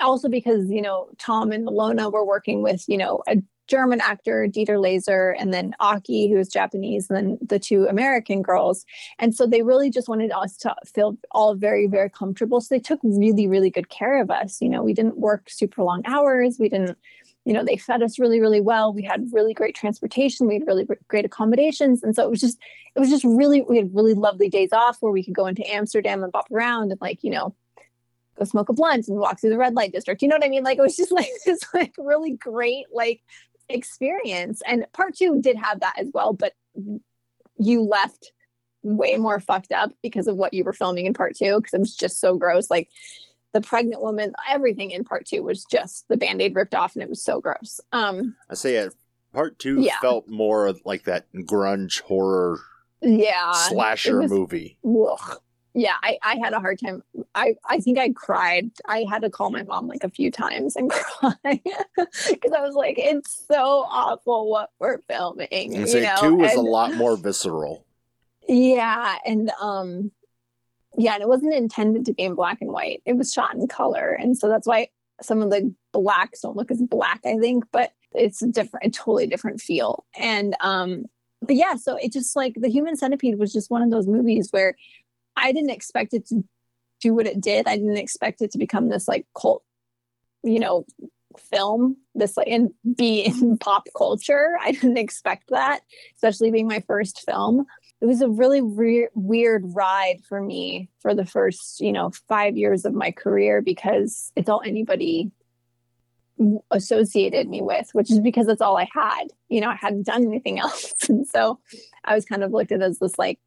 also 0.00 0.28
because 0.28 0.70
you 0.70 0.82
know 0.82 1.08
tom 1.18 1.52
and 1.52 1.64
Lona 1.66 2.10
were 2.10 2.24
working 2.24 2.62
with 2.62 2.84
you 2.88 2.98
know 2.98 3.22
a 3.26 3.36
german 3.66 4.00
actor 4.00 4.46
dieter 4.48 4.80
laser 4.80 5.30
and 5.40 5.52
then 5.52 5.74
aki 5.80 6.30
who 6.30 6.38
is 6.38 6.48
japanese 6.48 7.10
and 7.10 7.16
then 7.16 7.38
the 7.40 7.58
two 7.58 7.86
american 7.86 8.42
girls. 8.42 8.84
And 9.18 9.34
so 9.34 9.46
they 9.46 9.62
really 9.62 9.90
just 9.90 10.08
wanted 10.08 10.30
us 10.32 10.56
to 10.58 10.74
feel 10.86 11.16
all 11.32 11.54
very 11.54 11.86
very 11.86 12.10
comfortable. 12.10 12.60
So 12.60 12.74
they 12.74 12.80
took 12.80 13.00
really 13.02 13.48
really 13.48 13.70
good 13.70 13.88
care 13.88 14.20
of 14.20 14.30
us. 14.30 14.60
You 14.60 14.68
know 14.68 14.82
we 14.82 14.92
didn't 14.94 15.18
work 15.18 15.48
super 15.48 15.82
long 15.82 16.02
hours. 16.06 16.56
We 16.58 16.68
didn't 16.68 16.96
you 17.44 17.52
know 17.52 17.64
they 17.64 17.76
fed 17.76 18.02
us 18.02 18.18
really 18.18 18.40
really 18.40 18.60
well. 18.60 18.92
We 18.92 19.02
had 19.02 19.26
really 19.32 19.54
great 19.54 19.74
transportation. 19.74 20.46
We 20.46 20.54
had 20.54 20.66
really 20.66 20.86
great 21.08 21.24
accommodations. 21.24 22.02
And 22.02 22.14
so 22.14 22.22
it 22.22 22.30
was 22.30 22.40
just 22.40 22.58
it 22.94 23.00
was 23.00 23.10
just 23.10 23.24
really 23.24 23.62
we 23.62 23.76
had 23.78 23.94
really 23.94 24.14
lovely 24.14 24.48
days 24.48 24.72
off 24.72 24.98
where 25.00 25.12
we 25.12 25.24
could 25.24 25.34
go 25.34 25.46
into 25.46 25.68
amsterdam 25.68 26.22
and 26.22 26.32
bop 26.32 26.46
around 26.52 26.92
and 26.92 27.00
like 27.00 27.24
you 27.24 27.30
know 27.30 27.54
go 28.38 28.44
smoke 28.44 28.68
a 28.68 28.72
blunt 28.72 29.08
and 29.08 29.18
walk 29.18 29.40
through 29.40 29.50
the 29.50 29.58
red 29.58 29.74
light 29.74 29.92
district 29.92 30.22
you 30.22 30.28
know 30.28 30.36
what 30.36 30.44
i 30.44 30.48
mean 30.48 30.62
like 30.64 30.78
it 30.78 30.82
was 30.82 30.96
just 30.96 31.12
like 31.20 31.28
this 31.44 31.60
like 31.74 31.94
really 31.98 32.32
great 32.32 32.86
like 32.92 33.20
experience 33.68 34.62
and 34.66 34.86
part 34.92 35.14
two 35.16 35.40
did 35.40 35.56
have 35.56 35.80
that 35.80 35.94
as 35.98 36.08
well 36.14 36.32
but 36.32 36.52
you 37.58 37.82
left 37.82 38.32
way 38.82 39.16
more 39.16 39.40
fucked 39.40 39.72
up 39.72 39.90
because 40.02 40.28
of 40.28 40.36
what 40.36 40.54
you 40.54 40.62
were 40.62 40.72
filming 40.72 41.06
in 41.06 41.14
part 41.14 41.34
two 41.36 41.56
because 41.56 41.74
it 41.74 41.80
was 41.80 41.96
just 41.96 42.20
so 42.20 42.36
gross 42.36 42.70
like 42.70 42.88
the 43.52 43.60
pregnant 43.60 44.00
woman 44.02 44.32
everything 44.48 44.90
in 44.92 45.02
part 45.02 45.24
two 45.26 45.42
was 45.42 45.64
just 45.64 46.04
the 46.08 46.16
band-aid 46.16 46.54
ripped 46.54 46.74
off 46.74 46.94
and 46.94 47.02
it 47.02 47.08
was 47.08 47.22
so 47.22 47.40
gross 47.40 47.80
um 47.92 48.36
I 48.50 48.54
say 48.54 48.76
it. 48.76 48.94
Part 49.32 49.58
two 49.58 49.80
Yeah. 49.80 49.98
felt 50.00 50.28
more 50.28 50.72
like 50.84 51.04
that 51.04 51.26
grunge 51.34 52.00
horror 52.02 52.60
yeah 53.02 53.52
slasher 53.52 54.20
was- 54.22 54.30
movie. 54.30 54.78
Ugh. 54.86 55.38
Yeah 55.76 55.94
I, 56.02 56.18
I 56.22 56.36
had 56.42 56.52
a 56.52 56.58
hard 56.58 56.80
time 56.80 57.02
i 57.34 57.54
i 57.68 57.78
think 57.78 57.98
i 57.98 58.08
cried 58.10 58.70
i 58.86 59.04
had 59.08 59.22
to 59.22 59.30
call 59.30 59.50
my 59.50 59.62
mom 59.62 59.86
like 59.86 60.02
a 60.04 60.08
few 60.10 60.30
times 60.30 60.74
and 60.74 60.90
cry 60.90 61.34
because 61.44 62.52
i 62.56 62.60
was 62.60 62.74
like 62.74 62.96
it's 62.98 63.44
so 63.46 63.84
awful 63.88 64.50
what 64.50 64.70
we're 64.80 64.98
filming 65.02 65.46
And 65.50 65.74
you 65.74 65.86
say 65.86 66.02
know? 66.02 66.16
two 66.18 66.34
was 66.34 66.54
a 66.54 66.60
lot 66.60 66.94
more 66.94 67.16
visceral. 67.16 67.84
Yeah, 68.48 69.16
and 69.24 69.50
um 69.60 70.12
yeah, 70.98 71.14
and 71.14 71.22
it 71.22 71.28
wasn't 71.28 71.54
intended 71.54 72.06
to 72.06 72.14
be 72.14 72.22
in 72.22 72.34
black 72.34 72.58
and 72.62 72.72
white. 72.72 73.02
It 73.04 73.16
was 73.16 73.32
shot 73.32 73.54
in 73.54 73.66
color. 73.68 74.16
And 74.18 74.36
so 74.36 74.48
that's 74.48 74.66
why 74.66 74.88
some 75.20 75.42
of 75.42 75.50
the 75.50 75.74
blacks 75.92 76.40
don't 76.40 76.56
look 76.56 76.70
as 76.70 76.80
black, 76.80 77.20
I 77.26 77.36
think, 77.36 77.64
but 77.70 77.92
it's 78.14 78.40
a 78.40 78.46
different 78.46 78.86
a 78.86 78.90
totally 78.90 79.26
different 79.26 79.60
feel. 79.60 80.04
And 80.16 80.56
um 80.60 81.06
but 81.42 81.56
yeah, 81.56 81.76
so 81.76 81.96
it 81.96 82.12
just 82.12 82.34
like 82.34 82.54
the 82.56 82.68
human 82.68 82.96
centipede 82.96 83.38
was 83.38 83.52
just 83.52 83.70
one 83.70 83.82
of 83.82 83.90
those 83.90 84.06
movies 84.06 84.48
where 84.52 84.74
I 85.36 85.52
didn't 85.52 85.70
expect 85.70 86.14
it 86.14 86.26
to 86.28 86.44
do 87.00 87.14
what 87.14 87.26
it 87.26 87.40
did. 87.40 87.66
I 87.66 87.76
didn't 87.76 87.98
expect 87.98 88.42
it 88.42 88.52
to 88.52 88.58
become 88.58 88.88
this 88.88 89.06
like 89.06 89.26
cult, 89.38 89.62
you 90.42 90.58
know, 90.58 90.84
film, 91.50 91.96
this 92.14 92.36
like 92.36 92.48
and 92.48 92.70
be 92.96 93.20
in 93.26 93.58
pop 93.58 93.88
culture. 93.96 94.56
I 94.60 94.72
didn't 94.72 94.98
expect 94.98 95.50
that, 95.50 95.80
especially 96.16 96.50
being 96.50 96.68
my 96.68 96.82
first 96.86 97.24
film 97.26 97.66
it 98.00 98.06
was 98.06 98.20
a 98.20 98.28
really 98.28 98.60
re- 98.60 99.08
weird 99.14 99.64
ride 99.74 100.20
for 100.28 100.40
me 100.40 100.88
for 101.00 101.14
the 101.14 101.24
first 101.24 101.80
you 101.80 101.92
know 101.92 102.10
five 102.28 102.56
years 102.56 102.84
of 102.84 102.94
my 102.94 103.10
career 103.10 103.62
because 103.62 104.32
it's 104.36 104.48
all 104.48 104.62
anybody 104.64 105.30
associated 106.70 107.48
me 107.48 107.62
with 107.62 107.88
which 107.92 108.10
is 108.10 108.20
because 108.20 108.46
that's 108.46 108.60
all 108.60 108.76
i 108.76 108.86
had 108.92 109.24
you 109.48 109.60
know 109.60 109.70
i 109.70 109.74
hadn't 109.74 110.04
done 110.06 110.24
anything 110.24 110.58
else 110.60 110.92
and 111.08 111.26
so 111.26 111.58
i 112.04 112.14
was 112.14 112.26
kind 112.26 112.44
of 112.44 112.52
looked 112.52 112.72
at 112.72 112.82
as 112.82 112.98
this 112.98 113.18
like 113.18 113.38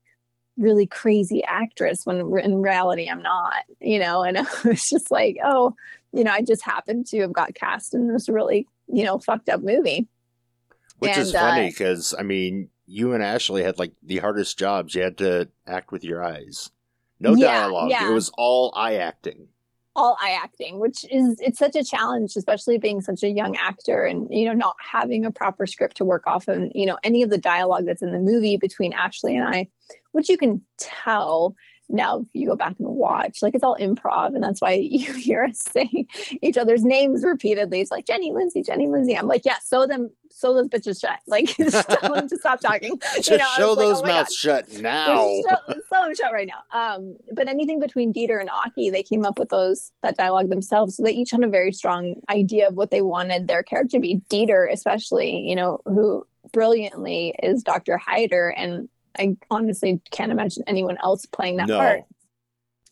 really 0.59 0.85
crazy 0.87 1.43
actress 1.45 2.05
when 2.05 2.17
in 2.43 2.61
reality 2.61 3.09
i'm 3.09 3.21
not 3.23 3.53
you 3.79 3.97
know 3.99 4.23
and 4.23 4.37
it's 4.65 4.89
just 4.89 5.09
like 5.11 5.37
oh 5.43 5.73
you 6.13 6.23
know 6.23 6.31
i 6.31 6.41
just 6.41 6.63
happened 6.63 7.05
to 7.07 7.19
have 7.21 7.33
got 7.33 7.55
cast 7.55 7.93
in 7.95 8.11
this 8.11 8.29
really 8.29 8.67
you 8.87 9.03
know 9.03 9.17
fucked 9.19 9.49
up 9.49 9.61
movie 9.61 10.07
Which 10.99 11.17
is 11.17 11.29
And, 11.33 11.37
uh, 11.37 11.39
funny 11.39 11.69
because 11.69 12.13
I 12.17 12.23
mean, 12.23 12.69
you 12.85 13.13
and 13.13 13.23
Ashley 13.23 13.63
had 13.63 13.79
like 13.79 13.93
the 14.03 14.17
hardest 14.17 14.57
jobs. 14.59 14.95
You 14.95 15.03
had 15.03 15.17
to 15.19 15.47
act 15.67 15.91
with 15.91 16.03
your 16.03 16.23
eyes. 16.23 16.71
No 17.19 17.35
Yeah, 17.35 17.47
dialogue. 17.61 17.89
yeah. 17.91 18.09
It 18.09 18.13
was 18.13 18.31
all 18.37 18.73
eye 18.75 18.95
acting. 18.95 19.47
all 19.95 20.17
eye 20.21 20.37
acting 20.41 20.79
which 20.79 21.03
is 21.11 21.39
it's 21.41 21.59
such 21.59 21.75
a 21.75 21.83
challenge 21.83 22.35
especially 22.37 22.77
being 22.77 23.01
such 23.01 23.23
a 23.23 23.29
young 23.29 23.55
actor 23.57 24.05
and 24.05 24.27
you 24.29 24.45
know 24.45 24.53
not 24.53 24.75
having 24.79 25.25
a 25.25 25.31
proper 25.31 25.65
script 25.65 25.97
to 25.97 26.05
work 26.05 26.25
off 26.27 26.47
and 26.47 26.71
you 26.75 26.85
know 26.85 26.97
any 27.03 27.21
of 27.23 27.29
the 27.29 27.37
dialogue 27.37 27.85
that's 27.85 28.01
in 28.01 28.11
the 28.11 28.19
movie 28.19 28.55
between 28.55 28.93
ashley 28.93 29.35
and 29.35 29.47
i 29.47 29.67
which 30.11 30.29
you 30.29 30.37
can 30.37 30.61
tell 30.77 31.55
now 31.89 32.19
if 32.19 32.27
you 32.33 32.47
go 32.47 32.55
back 32.55 32.75
and 32.77 32.87
watch 32.87 33.41
like 33.41 33.55
it's 33.55 33.63
all 33.63 33.75
improv 33.77 34.35
and 34.35 34.43
that's 34.43 34.61
why 34.61 34.73
you 34.91 35.11
hear 35.13 35.43
us 35.43 35.59
saying 35.59 36.07
each 36.41 36.57
other's 36.57 36.83
names 36.83 37.23
repeatedly 37.23 37.81
it's 37.81 37.91
like 37.91 38.05
jenny 38.05 38.31
lindsay 38.31 38.61
jenny 38.61 38.87
lindsay 38.87 39.17
i'm 39.17 39.27
like 39.27 39.43
yeah 39.43 39.57
sew 39.63 39.87
them 39.87 40.09
sew 40.31 40.53
those 40.53 40.67
bitches 40.67 41.01
shut 41.01 41.19
like 41.27 41.45
just 41.57 41.89
tell 41.89 42.13
them 42.13 42.27
to 42.27 42.37
stop 42.37 42.59
talking 42.59 42.99
Just 43.15 43.29
You 43.29 43.37
know, 43.37 43.45
show 43.57 43.69
was 43.69 43.77
like, 43.77 43.87
those 43.87 44.01
oh 44.01 44.05
mouths 44.05 44.35
shut 44.35 44.71
now. 44.79 45.15
so, 45.17 45.55
so 45.67 45.95
I'm 45.95 46.15
shut 46.15 46.31
right 46.31 46.47
now. 46.47 46.95
Um, 46.95 47.17
but 47.33 47.47
anything 47.47 47.79
between 47.79 48.13
Dieter 48.13 48.39
and 48.39 48.49
Aki, 48.49 48.89
they 48.91 49.03
came 49.03 49.25
up 49.25 49.39
with 49.39 49.49
those 49.49 49.91
that 50.03 50.17
dialogue 50.17 50.49
themselves. 50.49 50.95
So 50.95 51.03
they 51.03 51.11
each 51.11 51.31
had 51.31 51.43
a 51.43 51.47
very 51.47 51.71
strong 51.71 52.15
idea 52.29 52.67
of 52.67 52.75
what 52.75 52.91
they 52.91 53.01
wanted 53.01 53.47
their 53.47 53.63
character 53.63 53.97
to 53.97 54.01
be. 54.01 54.21
Dieter, 54.29 54.71
especially, 54.71 55.39
you 55.39 55.55
know, 55.55 55.79
who 55.85 56.25
brilliantly 56.53 57.35
is 57.41 57.63
Dr. 57.63 57.99
Heiter, 57.99 58.53
and 58.55 58.89
I 59.17 59.37
honestly 59.49 60.01
can't 60.11 60.31
imagine 60.31 60.63
anyone 60.67 60.97
else 61.03 61.25
playing 61.25 61.57
that 61.57 61.67
No. 61.67 61.77
part. 61.77 62.03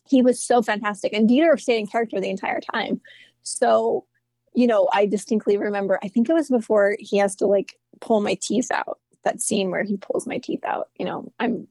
He 0.08 0.22
was 0.22 0.42
so 0.42 0.62
fantastic, 0.62 1.12
and 1.12 1.28
Dieter 1.28 1.60
stayed 1.60 1.80
in 1.80 1.86
character 1.86 2.20
the 2.20 2.30
entire 2.30 2.60
time. 2.60 3.00
So, 3.42 4.06
you 4.54 4.66
know, 4.66 4.88
I 4.92 5.06
distinctly 5.06 5.56
remember. 5.56 5.98
I 6.02 6.08
think 6.08 6.28
it 6.28 6.32
was 6.32 6.48
before 6.48 6.96
he 6.98 7.18
has 7.18 7.36
to 7.36 7.46
like 7.46 7.78
pull 8.00 8.20
my 8.20 8.34
teeth 8.40 8.70
out. 8.72 8.98
That 9.24 9.42
scene 9.42 9.70
where 9.70 9.84
he 9.84 9.96
pulls 9.96 10.26
my 10.26 10.38
teeth 10.38 10.64
out. 10.64 10.88
You 10.98 11.04
know, 11.04 11.32
I'm 11.38 11.68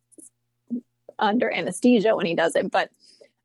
under 1.19 1.51
anesthesia 1.51 2.15
when 2.15 2.25
he 2.25 2.35
does 2.35 2.55
it, 2.55 2.69
but 2.71 2.89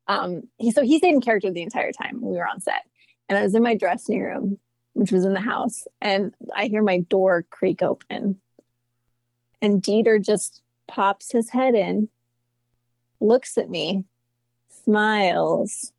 um, 0.07 0.43
he 0.57 0.71
so 0.71 0.83
he 0.83 0.97
stayed 0.97 1.13
in 1.13 1.21
character 1.21 1.51
the 1.51 1.61
entire 1.61 1.91
time 1.91 2.19
we 2.21 2.37
were 2.37 2.47
on 2.47 2.61
set. 2.61 2.83
And 3.29 3.37
I 3.37 3.43
was 3.43 3.55
in 3.55 3.63
my 3.63 3.75
dressing 3.75 4.21
room, 4.21 4.59
which 4.93 5.11
was 5.11 5.25
in 5.25 5.33
the 5.33 5.39
house, 5.39 5.87
and 6.01 6.33
I 6.55 6.65
hear 6.65 6.83
my 6.83 6.99
door 6.99 7.45
creak 7.49 7.81
open. 7.81 8.39
And 9.61 9.81
Dieter 9.81 10.23
just 10.23 10.61
pops 10.93 11.31
his 11.31 11.49
head 11.49 11.73
in, 11.73 12.07
looks 13.19 13.57
at 13.57 13.69
me, 13.69 14.05
smiles, 14.83 15.91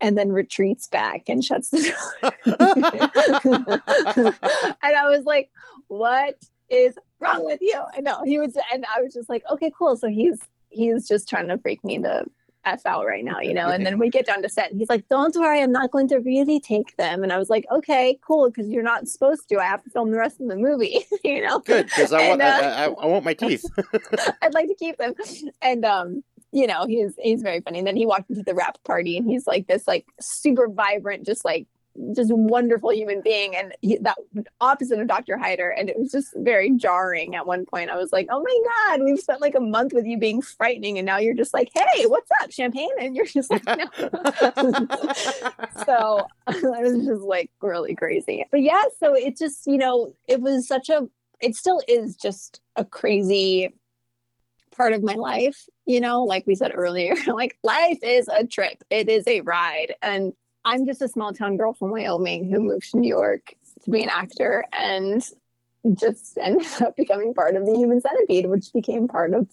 and 0.00 0.16
then 0.16 0.32
retreats 0.32 0.88
back 0.88 1.28
and 1.28 1.44
shuts 1.44 1.68
the 1.68 1.94
door. 2.22 2.32
and 4.82 4.96
I 4.96 5.08
was 5.08 5.26
like, 5.26 5.50
what 5.88 6.36
is 6.70 6.98
wrong 7.20 7.44
with 7.44 7.60
you? 7.60 7.78
I 7.94 8.00
know 8.00 8.22
he 8.24 8.38
was, 8.38 8.56
and 8.72 8.86
I 8.86 9.02
was 9.02 9.12
just 9.12 9.28
like, 9.28 9.44
okay, 9.50 9.70
cool. 9.76 9.96
So 9.96 10.08
he's 10.08 10.40
he's 10.70 11.06
just 11.06 11.28
trying 11.28 11.48
to 11.48 11.58
freak 11.58 11.84
me 11.84 11.98
to 11.98 12.24
f 12.64 12.84
out 12.86 13.06
right 13.06 13.24
now, 13.24 13.40
you 13.40 13.54
know. 13.54 13.68
And 13.68 13.84
then 13.86 13.98
we 13.98 14.08
get 14.08 14.26
down 14.26 14.42
to 14.42 14.48
set, 14.48 14.70
and 14.70 14.78
he's 14.78 14.88
like, 14.88 15.08
"Don't 15.08 15.34
worry, 15.36 15.60
I'm 15.60 15.72
not 15.72 15.90
going 15.90 16.08
to 16.08 16.18
really 16.18 16.60
take 16.60 16.96
them." 16.96 17.22
And 17.22 17.32
I 17.32 17.38
was 17.38 17.50
like, 17.50 17.66
"Okay, 17.70 18.18
cool, 18.26 18.50
because 18.50 18.68
you're 18.68 18.82
not 18.82 19.08
supposed 19.08 19.48
to. 19.48 19.58
I 19.58 19.64
have 19.64 19.82
to 19.84 19.90
film 19.90 20.10
the 20.10 20.18
rest 20.18 20.40
of 20.40 20.48
the 20.48 20.56
movie, 20.56 21.04
you 21.24 21.42
know." 21.42 21.60
Good, 21.60 21.86
because 21.86 22.12
I 22.12 22.28
want 22.28 22.42
And, 22.42 22.64
uh, 22.64 22.66
I, 22.66 22.84
I, 22.84 22.86
I 22.86 23.06
want 23.06 23.24
my 23.24 23.34
teeth. 23.34 23.64
I'd 24.42 24.54
like 24.54 24.68
to 24.68 24.74
keep 24.74 24.98
them. 24.98 25.14
And 25.60 25.84
um, 25.84 26.22
you 26.52 26.66
know, 26.66 26.86
he's 26.86 27.14
he's 27.20 27.42
very 27.42 27.60
funny. 27.60 27.78
And 27.78 27.86
then 27.86 27.96
he 27.96 28.06
walked 28.06 28.30
into 28.30 28.42
the 28.42 28.54
wrap 28.54 28.82
party 28.84 29.16
and 29.16 29.28
he's 29.28 29.46
like 29.46 29.66
this 29.66 29.88
like 29.88 30.06
super 30.20 30.68
vibrant, 30.68 31.26
just 31.26 31.44
like 31.44 31.66
just 32.14 32.32
wonderful 32.32 32.92
human 32.92 33.20
being 33.20 33.54
and 33.54 33.74
he, 33.82 33.98
that 33.98 34.16
opposite 34.60 34.98
of 34.98 35.06
Dr. 35.06 35.36
Heiter 35.36 35.72
and 35.76 35.90
it 35.90 35.98
was 35.98 36.10
just 36.10 36.32
very 36.36 36.70
jarring 36.70 37.34
at 37.34 37.46
one 37.46 37.66
point. 37.66 37.90
I 37.90 37.96
was 37.96 38.12
like, 38.12 38.28
"Oh 38.30 38.42
my 38.42 38.96
god, 38.96 39.04
we've 39.04 39.18
spent 39.18 39.40
like 39.40 39.54
a 39.54 39.60
month 39.60 39.92
with 39.92 40.06
you 40.06 40.18
being 40.18 40.40
frightening 40.40 40.98
and 40.98 41.06
now 41.06 41.18
you're 41.18 41.34
just 41.34 41.52
like, 41.52 41.70
"Hey, 41.74 42.06
what's 42.06 42.30
up? 42.40 42.50
Champagne?" 42.50 42.90
and 42.98 43.14
you're 43.14 43.26
just 43.26 43.50
like, 43.50 43.64
"No." 43.66 43.86
so 45.84 46.26
I 46.46 46.82
was 46.82 47.04
just 47.04 47.22
like 47.22 47.50
really 47.60 47.94
crazy. 47.94 48.46
But 48.50 48.62
yeah, 48.62 48.84
so 48.98 49.14
it 49.14 49.36
just, 49.36 49.66
you 49.66 49.78
know, 49.78 50.14
it 50.26 50.40
was 50.40 50.66
such 50.66 50.88
a 50.88 51.08
it 51.40 51.56
still 51.56 51.80
is 51.88 52.16
just 52.16 52.60
a 52.76 52.84
crazy 52.84 53.74
part 54.74 54.94
of 54.94 55.02
my 55.02 55.14
life 55.14 55.68
you 55.84 56.00
know 56.00 56.24
like 56.24 56.46
we 56.46 56.54
said 56.54 56.72
earlier 56.74 57.14
like 57.26 57.58
life 57.62 57.98
is 58.02 58.28
a 58.28 58.46
trip 58.46 58.82
it 58.88 59.08
is 59.08 59.26
a 59.26 59.42
ride 59.42 59.94
and 60.00 60.32
i'm 60.64 60.86
just 60.86 61.02
a 61.02 61.08
small 61.08 61.32
town 61.32 61.56
girl 61.56 61.72
from 61.72 61.90
wyoming 61.90 62.50
who 62.50 62.60
moved 62.60 62.90
to 62.90 62.98
new 62.98 63.08
york 63.08 63.54
to 63.82 63.90
be 63.90 64.02
an 64.02 64.08
actor 64.10 64.64
and 64.72 65.24
just 65.94 66.38
ended 66.38 66.66
up 66.80 66.96
becoming 66.96 67.34
part 67.34 67.56
of 67.56 67.66
the 67.66 67.74
human 67.74 68.00
centipede 68.00 68.46
which 68.46 68.72
became 68.72 69.08
part 69.08 69.34
of 69.34 69.48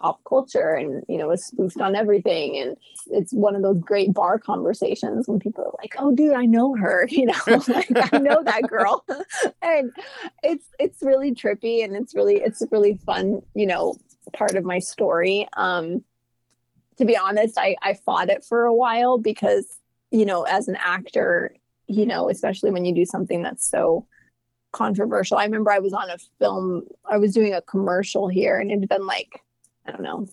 pop 0.00 0.20
culture 0.26 0.72
and 0.72 1.04
you 1.08 1.18
know 1.18 1.28
was 1.28 1.44
spoofed 1.44 1.80
on 1.80 1.94
everything. 1.94 2.58
And 2.58 2.76
it's 3.08 3.32
one 3.32 3.54
of 3.54 3.62
those 3.62 3.78
great 3.80 4.12
bar 4.12 4.38
conversations 4.38 5.28
when 5.28 5.38
people 5.38 5.64
are 5.64 5.74
like 5.78 5.94
oh 5.98 6.14
dude 6.14 6.34
i 6.34 6.46
know 6.46 6.74
her 6.74 7.06
you 7.10 7.26
know 7.26 7.34
like 7.68 8.12
i 8.12 8.18
know 8.18 8.42
that 8.42 8.62
girl. 8.66 9.04
And 9.62 9.92
it's 10.42 10.66
it's 10.78 11.02
really 11.02 11.32
trippy 11.34 11.84
and 11.84 11.94
it's 11.94 12.14
really 12.14 12.36
it's 12.36 12.62
a 12.62 12.66
really 12.70 12.94
fun 12.94 13.42
you 13.54 13.66
know 13.66 13.96
part 14.32 14.56
of 14.56 14.64
my 14.64 14.78
story. 14.78 15.46
Um 15.56 16.02
to 16.96 17.04
be 17.04 17.16
honest 17.16 17.56
i 17.56 17.76
i 17.82 17.94
fought 17.94 18.28
it 18.28 18.44
for 18.44 18.64
a 18.64 18.74
while 18.74 19.16
because 19.16 19.79
you 20.10 20.24
know 20.24 20.42
as 20.42 20.68
an 20.68 20.76
actor 20.80 21.54
you 21.86 22.06
know 22.06 22.28
especially 22.28 22.70
when 22.70 22.84
you 22.84 22.94
do 22.94 23.04
something 23.04 23.42
that's 23.42 23.68
so 23.68 24.06
controversial 24.72 25.36
i 25.36 25.44
remember 25.44 25.70
i 25.70 25.78
was 25.78 25.92
on 25.92 26.08
a 26.10 26.16
film 26.38 26.82
i 27.04 27.16
was 27.16 27.34
doing 27.34 27.52
a 27.54 27.62
commercial 27.62 28.28
here 28.28 28.58
and 28.58 28.70
it 28.70 28.80
had 28.80 28.88
been 28.88 29.06
like 29.06 29.42
i 29.86 29.90
don't 29.90 30.02
know 30.02 30.26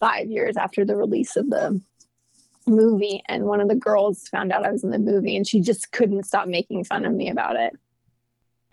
five 0.00 0.28
years 0.28 0.56
after 0.56 0.84
the 0.84 0.96
release 0.96 1.36
of 1.36 1.48
the 1.50 1.80
movie 2.66 3.22
and 3.26 3.44
one 3.44 3.60
of 3.60 3.68
the 3.68 3.74
girls 3.74 4.28
found 4.28 4.52
out 4.52 4.64
i 4.66 4.70
was 4.70 4.84
in 4.84 4.90
the 4.90 4.98
movie 4.98 5.36
and 5.36 5.46
she 5.46 5.60
just 5.60 5.92
couldn't 5.92 6.24
stop 6.24 6.48
making 6.48 6.84
fun 6.84 7.04
of 7.04 7.12
me 7.12 7.30
about 7.30 7.56
it 7.56 7.72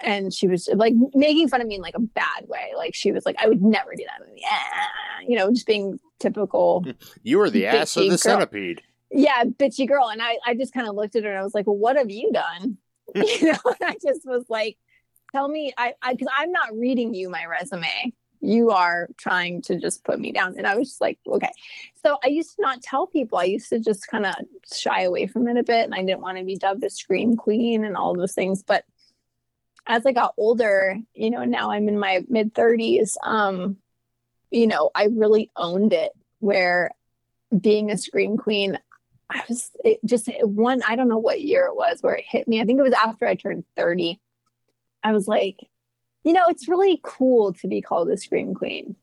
and 0.01 0.33
she 0.33 0.47
was 0.47 0.67
like 0.73 0.93
making 1.13 1.47
fun 1.47 1.61
of 1.61 1.67
me 1.67 1.75
in 1.75 1.81
like 1.81 1.95
a 1.95 1.99
bad 2.01 2.47
way 2.47 2.73
like 2.75 2.93
she 2.93 3.11
was 3.11 3.25
like 3.25 3.35
i 3.39 3.47
would 3.47 3.61
never 3.61 3.95
do 3.95 4.03
that 4.05 4.27
movie 4.27 4.41
Ah, 4.51 5.21
you 5.25 5.37
know 5.37 5.49
just 5.51 5.65
being 5.67 5.99
typical 6.19 6.83
You 7.23 7.37
were 7.37 7.49
the 7.49 7.67
ass 7.67 7.95
of 7.95 8.03
the 8.03 8.09
girl. 8.09 8.17
centipede. 8.17 8.81
Yeah 9.15 9.43
bitchy 9.43 9.87
girl. 9.87 10.09
And 10.09 10.21
i 10.21 10.37
i 10.45 10.53
just 10.55 10.73
kind 10.73 10.87
of 10.87 10.95
looked 10.95 11.15
at 11.15 11.23
her 11.23 11.29
and 11.29 11.39
i 11.39 11.43
was 11.43 11.53
like 11.53 11.67
well, 11.67 11.77
what 11.77 11.97
have 11.97 12.11
you 12.11 12.31
done? 12.31 12.77
You 13.15 13.53
know 13.53 13.59
and 13.65 13.89
i 13.89 13.95
just 14.01 14.25
was 14.25 14.45
like 14.49 14.77
tell 15.31 15.47
me 15.47 15.73
i 15.77 15.93
i 16.01 16.13
because 16.13 16.27
i'm 16.37 16.51
not 16.51 16.75
reading 16.75 17.13
you 17.13 17.29
my 17.29 17.45
resume. 17.45 18.13
You 18.41 18.71
are 18.71 19.07
trying 19.17 19.63
to 19.63 19.79
just 19.79 20.03
put 20.03 20.19
me 20.19 20.31
down. 20.31 20.55
And 20.57 20.67
i 20.67 20.75
was 20.75 20.89
just 20.89 21.01
like 21.01 21.19
okay. 21.27 21.51
So 22.03 22.17
i 22.23 22.27
used 22.27 22.55
to 22.55 22.61
not 22.61 22.81
tell 22.81 23.07
people. 23.07 23.37
I 23.37 23.45
used 23.45 23.69
to 23.69 23.79
just 23.79 24.07
kind 24.07 24.25
of 24.25 24.35
shy 24.73 25.03
away 25.03 25.27
from 25.27 25.47
it 25.47 25.57
a 25.57 25.63
bit 25.63 25.85
and 25.85 25.95
i 25.95 26.03
didn't 26.03 26.21
want 26.21 26.37
to 26.37 26.43
be 26.43 26.57
dubbed 26.57 26.83
a 26.83 26.89
scream 26.89 27.37
queen 27.37 27.85
and 27.85 27.95
all 27.95 28.15
those 28.15 28.33
things. 28.33 28.63
But 28.63 28.85
as 29.87 30.05
i 30.05 30.11
got 30.11 30.33
older 30.37 30.97
you 31.13 31.29
know 31.29 31.43
now 31.43 31.71
i'm 31.71 31.87
in 31.87 31.99
my 31.99 32.23
mid 32.27 32.53
30s 32.53 33.15
um 33.23 33.77
you 34.51 34.67
know 34.67 34.89
i 34.95 35.07
really 35.11 35.51
owned 35.55 35.93
it 35.93 36.11
where 36.39 36.91
being 37.57 37.91
a 37.91 37.97
scream 37.97 38.37
queen 38.37 38.77
i 39.29 39.41
was 39.47 39.71
it 39.83 39.99
just 40.05 40.29
one 40.41 40.81
i 40.87 40.95
don't 40.95 41.07
know 41.07 41.17
what 41.17 41.41
year 41.41 41.65
it 41.65 41.75
was 41.75 41.99
where 42.01 42.15
it 42.15 42.25
hit 42.27 42.47
me. 42.47 42.61
I 42.61 42.65
think 42.65 42.79
it 42.79 42.83
was 42.83 42.93
after 42.93 43.27
i 43.27 43.35
turned 43.35 43.63
30 43.75 44.19
i 45.03 45.11
was 45.11 45.27
like 45.27 45.57
you 46.23 46.33
know 46.33 46.43
it's 46.47 46.67
really 46.67 46.99
cool 47.03 47.53
to 47.53 47.67
be 47.67 47.81
called 47.81 48.09
a 48.09 48.17
scream 48.17 48.53
queen. 48.53 48.95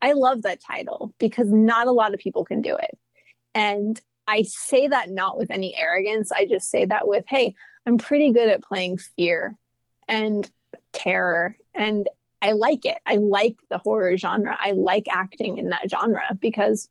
I 0.00 0.12
love 0.12 0.42
that 0.42 0.60
title 0.60 1.14
because 1.18 1.48
not 1.48 1.86
a 1.86 1.92
lot 1.92 2.12
of 2.12 2.18
people 2.18 2.44
can 2.44 2.62
do 2.62 2.76
it. 2.76 2.98
And 3.54 4.00
i 4.26 4.42
say 4.42 4.88
that 4.88 5.10
not 5.10 5.36
with 5.36 5.50
any 5.50 5.76
arrogance. 5.76 6.30
I 6.32 6.46
just 6.46 6.70
say 6.70 6.84
that 6.86 7.06
with 7.08 7.24
hey 7.28 7.54
i'm 7.86 7.98
pretty 7.98 8.32
good 8.32 8.48
at 8.48 8.62
playing 8.62 8.98
fear 8.98 9.56
and 10.08 10.50
terror. 10.92 11.56
And 11.74 12.08
i 12.40 12.52
like 12.52 12.84
it. 12.84 12.98
I 13.06 13.16
like 13.16 13.56
the 13.70 13.78
horror 13.78 14.16
genre. 14.16 14.56
I 14.58 14.72
like 14.72 15.06
acting 15.10 15.58
in 15.58 15.70
that 15.70 15.88
genre 15.90 16.36
because 16.40 16.88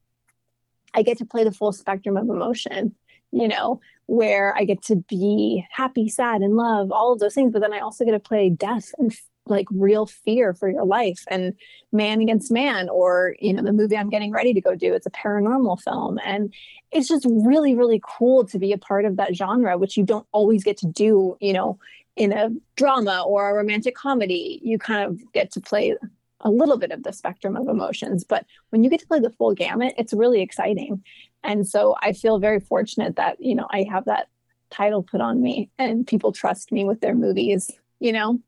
I 0.93 1.03
get 1.03 1.17
to 1.19 1.25
play 1.25 1.43
the 1.43 1.51
full 1.51 1.71
spectrum 1.71 2.17
of 2.17 2.29
emotion, 2.29 2.95
you 3.31 3.47
know, 3.47 3.79
where 4.07 4.55
I 4.57 4.65
get 4.65 4.81
to 4.83 4.97
be 4.97 5.65
happy, 5.71 6.09
sad, 6.09 6.41
and 6.41 6.55
love, 6.55 6.91
all 6.91 7.13
of 7.13 7.19
those 7.19 7.33
things. 7.33 7.53
But 7.53 7.61
then 7.61 7.73
I 7.73 7.79
also 7.79 8.03
get 8.05 8.11
to 8.11 8.19
play 8.19 8.49
death 8.49 8.91
and 8.97 9.15
like 9.47 9.67
real 9.71 10.05
fear 10.05 10.53
for 10.53 10.69
your 10.69 10.85
life 10.85 11.23
and 11.27 11.53
man 11.91 12.21
against 12.21 12.51
man, 12.51 12.89
or, 12.89 13.35
you 13.39 13.53
know, 13.53 13.63
the 13.63 13.73
movie 13.73 13.97
I'm 13.97 14.09
getting 14.09 14.31
ready 14.31 14.53
to 14.53 14.61
go 14.61 14.75
do. 14.75 14.93
It's 14.93 15.07
a 15.07 15.11
paranormal 15.11 15.81
film. 15.81 16.19
And 16.23 16.53
it's 16.91 17.07
just 17.07 17.25
really, 17.27 17.73
really 17.73 18.01
cool 18.03 18.45
to 18.45 18.59
be 18.59 18.71
a 18.71 18.77
part 18.77 19.05
of 19.05 19.15
that 19.15 19.35
genre, 19.35 19.77
which 19.77 19.97
you 19.97 20.03
don't 20.03 20.27
always 20.31 20.63
get 20.63 20.77
to 20.77 20.87
do, 20.87 21.37
you 21.39 21.53
know, 21.53 21.79
in 22.15 22.33
a 22.33 22.49
drama 22.75 23.23
or 23.25 23.49
a 23.49 23.53
romantic 23.53 23.95
comedy. 23.95 24.59
You 24.63 24.77
kind 24.77 25.09
of 25.09 25.19
get 25.33 25.51
to 25.53 25.61
play 25.61 25.95
a 26.41 26.49
little 26.49 26.77
bit 26.77 26.91
of 26.91 27.03
the 27.03 27.13
spectrum 27.13 27.55
of 27.55 27.67
emotions. 27.67 28.23
But 28.23 28.45
when 28.69 28.83
you 28.83 28.89
get 28.89 28.99
to 29.01 29.07
play 29.07 29.19
the 29.19 29.31
full 29.31 29.53
gamut, 29.53 29.93
it's 29.97 30.13
really 30.13 30.41
exciting. 30.41 31.03
And 31.43 31.67
so 31.67 31.95
I 32.01 32.13
feel 32.13 32.39
very 32.39 32.59
fortunate 32.59 33.15
that, 33.15 33.37
you 33.39 33.55
know, 33.55 33.67
I 33.71 33.85
have 33.89 34.05
that 34.05 34.27
title 34.69 35.03
put 35.03 35.21
on 35.21 35.41
me 35.41 35.69
and 35.77 36.07
people 36.07 36.31
trust 36.31 36.71
me 36.71 36.85
with 36.85 37.01
their 37.01 37.15
movies, 37.15 37.71
you 37.99 38.11
know, 38.11 38.39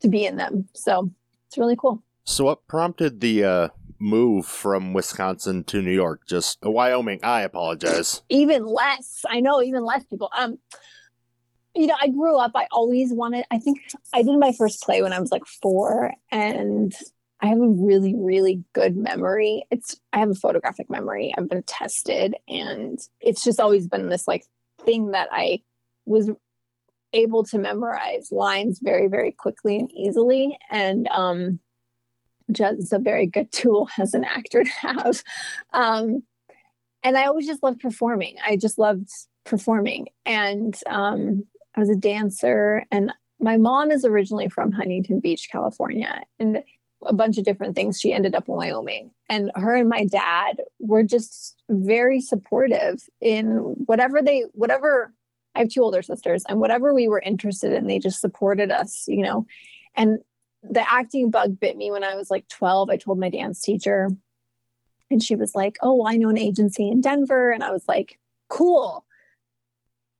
to 0.00 0.08
be 0.08 0.26
in 0.26 0.36
them. 0.36 0.68
So 0.74 1.10
it's 1.46 1.58
really 1.58 1.76
cool. 1.76 2.02
So, 2.26 2.44
what 2.44 2.66
prompted 2.66 3.20
the 3.20 3.44
uh, 3.44 3.68
move 3.98 4.46
from 4.46 4.94
Wisconsin 4.94 5.62
to 5.64 5.82
New 5.82 5.92
York? 5.92 6.22
Just 6.26 6.58
Wyoming. 6.62 7.20
I 7.22 7.42
apologize. 7.42 8.22
Even 8.30 8.64
less, 8.64 9.24
I 9.28 9.40
know, 9.40 9.62
even 9.62 9.84
less 9.84 10.04
people. 10.04 10.30
Um, 10.36 10.58
you 11.74 11.86
know, 11.86 11.96
I 12.00 12.08
grew 12.08 12.38
up, 12.38 12.52
I 12.54 12.66
always 12.70 13.12
wanted, 13.12 13.44
I 13.50 13.58
think 13.58 13.80
I 14.12 14.22
did 14.22 14.38
my 14.38 14.52
first 14.52 14.82
play 14.82 15.02
when 15.02 15.12
I 15.12 15.18
was 15.18 15.32
like 15.32 15.44
four 15.44 16.14
and 16.30 16.94
I 17.44 17.48
have 17.48 17.60
a 17.60 17.68
really, 17.68 18.14
really 18.16 18.64
good 18.72 18.96
memory. 18.96 19.66
It's, 19.70 20.00
I 20.14 20.18
have 20.18 20.30
a 20.30 20.34
photographic 20.34 20.88
memory. 20.88 21.34
I've 21.36 21.46
been 21.46 21.62
tested 21.64 22.34
and 22.48 22.98
it's 23.20 23.44
just 23.44 23.60
always 23.60 23.86
been 23.86 24.08
this 24.08 24.26
like 24.26 24.46
thing 24.80 25.10
that 25.10 25.28
I 25.30 25.60
was 26.06 26.30
able 27.12 27.44
to 27.44 27.58
memorize 27.58 28.32
lines 28.32 28.80
very, 28.82 29.08
very 29.08 29.30
quickly 29.30 29.76
and 29.76 29.92
easily. 29.92 30.56
And, 30.70 31.06
um, 31.08 31.60
is 32.48 32.94
a 32.94 32.98
very 32.98 33.26
good 33.26 33.52
tool 33.52 33.90
as 33.98 34.14
an 34.14 34.24
actor 34.24 34.64
to 34.64 34.70
have. 34.70 35.22
Um, 35.74 36.22
and 37.02 37.18
I 37.18 37.26
always 37.26 37.46
just 37.46 37.62
loved 37.62 37.80
performing. 37.80 38.36
I 38.42 38.56
just 38.56 38.78
loved 38.78 39.10
performing. 39.44 40.08
And 40.24 40.74
um, 40.86 41.44
I 41.74 41.80
was 41.80 41.90
a 41.90 41.94
dancer. 41.94 42.86
And 42.90 43.12
my 43.38 43.58
mom 43.58 43.90
is 43.90 44.06
originally 44.06 44.48
from 44.48 44.72
Huntington 44.72 45.20
Beach, 45.20 45.50
California, 45.52 46.22
and 46.38 46.62
a 47.06 47.12
bunch 47.12 47.38
of 47.38 47.44
different 47.44 47.74
things. 47.74 48.00
She 48.00 48.12
ended 48.12 48.34
up 48.34 48.48
in 48.48 48.54
Wyoming. 48.54 49.10
And 49.28 49.50
her 49.54 49.74
and 49.74 49.88
my 49.88 50.04
dad 50.04 50.60
were 50.78 51.02
just 51.02 51.56
very 51.68 52.20
supportive 52.20 53.08
in 53.20 53.56
whatever 53.86 54.22
they, 54.22 54.44
whatever. 54.52 55.12
I 55.54 55.60
have 55.60 55.68
two 55.68 55.82
older 55.82 56.02
sisters, 56.02 56.44
and 56.48 56.58
whatever 56.58 56.92
we 56.92 57.06
were 57.06 57.20
interested 57.20 57.72
in, 57.72 57.86
they 57.86 58.00
just 58.00 58.20
supported 58.20 58.72
us, 58.72 59.04
you 59.06 59.22
know. 59.22 59.46
And 59.94 60.18
the 60.62 60.90
acting 60.90 61.30
bug 61.30 61.60
bit 61.60 61.76
me 61.76 61.90
when 61.90 62.02
I 62.02 62.16
was 62.16 62.30
like 62.30 62.48
12. 62.48 62.90
I 62.90 62.96
told 62.96 63.18
my 63.18 63.28
dance 63.30 63.60
teacher, 63.60 64.10
and 65.10 65.22
she 65.22 65.36
was 65.36 65.54
like, 65.54 65.76
Oh, 65.82 66.06
I 66.06 66.16
know 66.16 66.28
an 66.28 66.38
agency 66.38 66.88
in 66.88 67.00
Denver. 67.00 67.50
And 67.50 67.62
I 67.62 67.70
was 67.70 67.84
like, 67.86 68.18
Cool. 68.48 69.04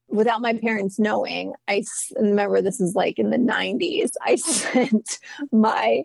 Without 0.09 0.41
my 0.41 0.55
parents 0.55 0.99
knowing, 0.99 1.55
I 1.67 1.83
remember 2.17 2.63
this 2.63 2.81
is 2.81 2.95
like 2.95 3.19
in 3.19 3.31
the 3.31 3.37
90s. 3.37 4.11
I 4.23 4.37
sent 4.37 5.19
my 5.51 6.05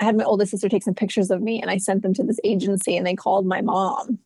I 0.00 0.04
had 0.04 0.16
my 0.16 0.24
oldest 0.24 0.50
sister 0.50 0.68
take 0.68 0.82
some 0.82 0.94
pictures 0.94 1.30
of 1.30 1.40
me 1.40 1.60
and 1.60 1.70
I 1.70 1.78
sent 1.78 2.02
them 2.02 2.14
to 2.14 2.24
this 2.24 2.40
agency 2.44 2.96
and 2.96 3.06
they 3.06 3.14
called 3.14 3.46
my 3.46 3.60
mom 3.60 4.18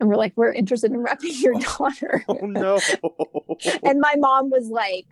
and 0.00 0.08
we're 0.08 0.16
like, 0.16 0.32
we're 0.34 0.52
interested 0.52 0.92
in 0.92 1.04
repping 1.04 1.40
your 1.42 1.54
oh, 1.56 1.60
daughter. 1.60 2.24
Oh 2.28 2.46
no. 2.46 2.80
and 3.82 4.00
my 4.00 4.14
mom 4.16 4.50
was 4.50 4.68
like, 4.68 5.06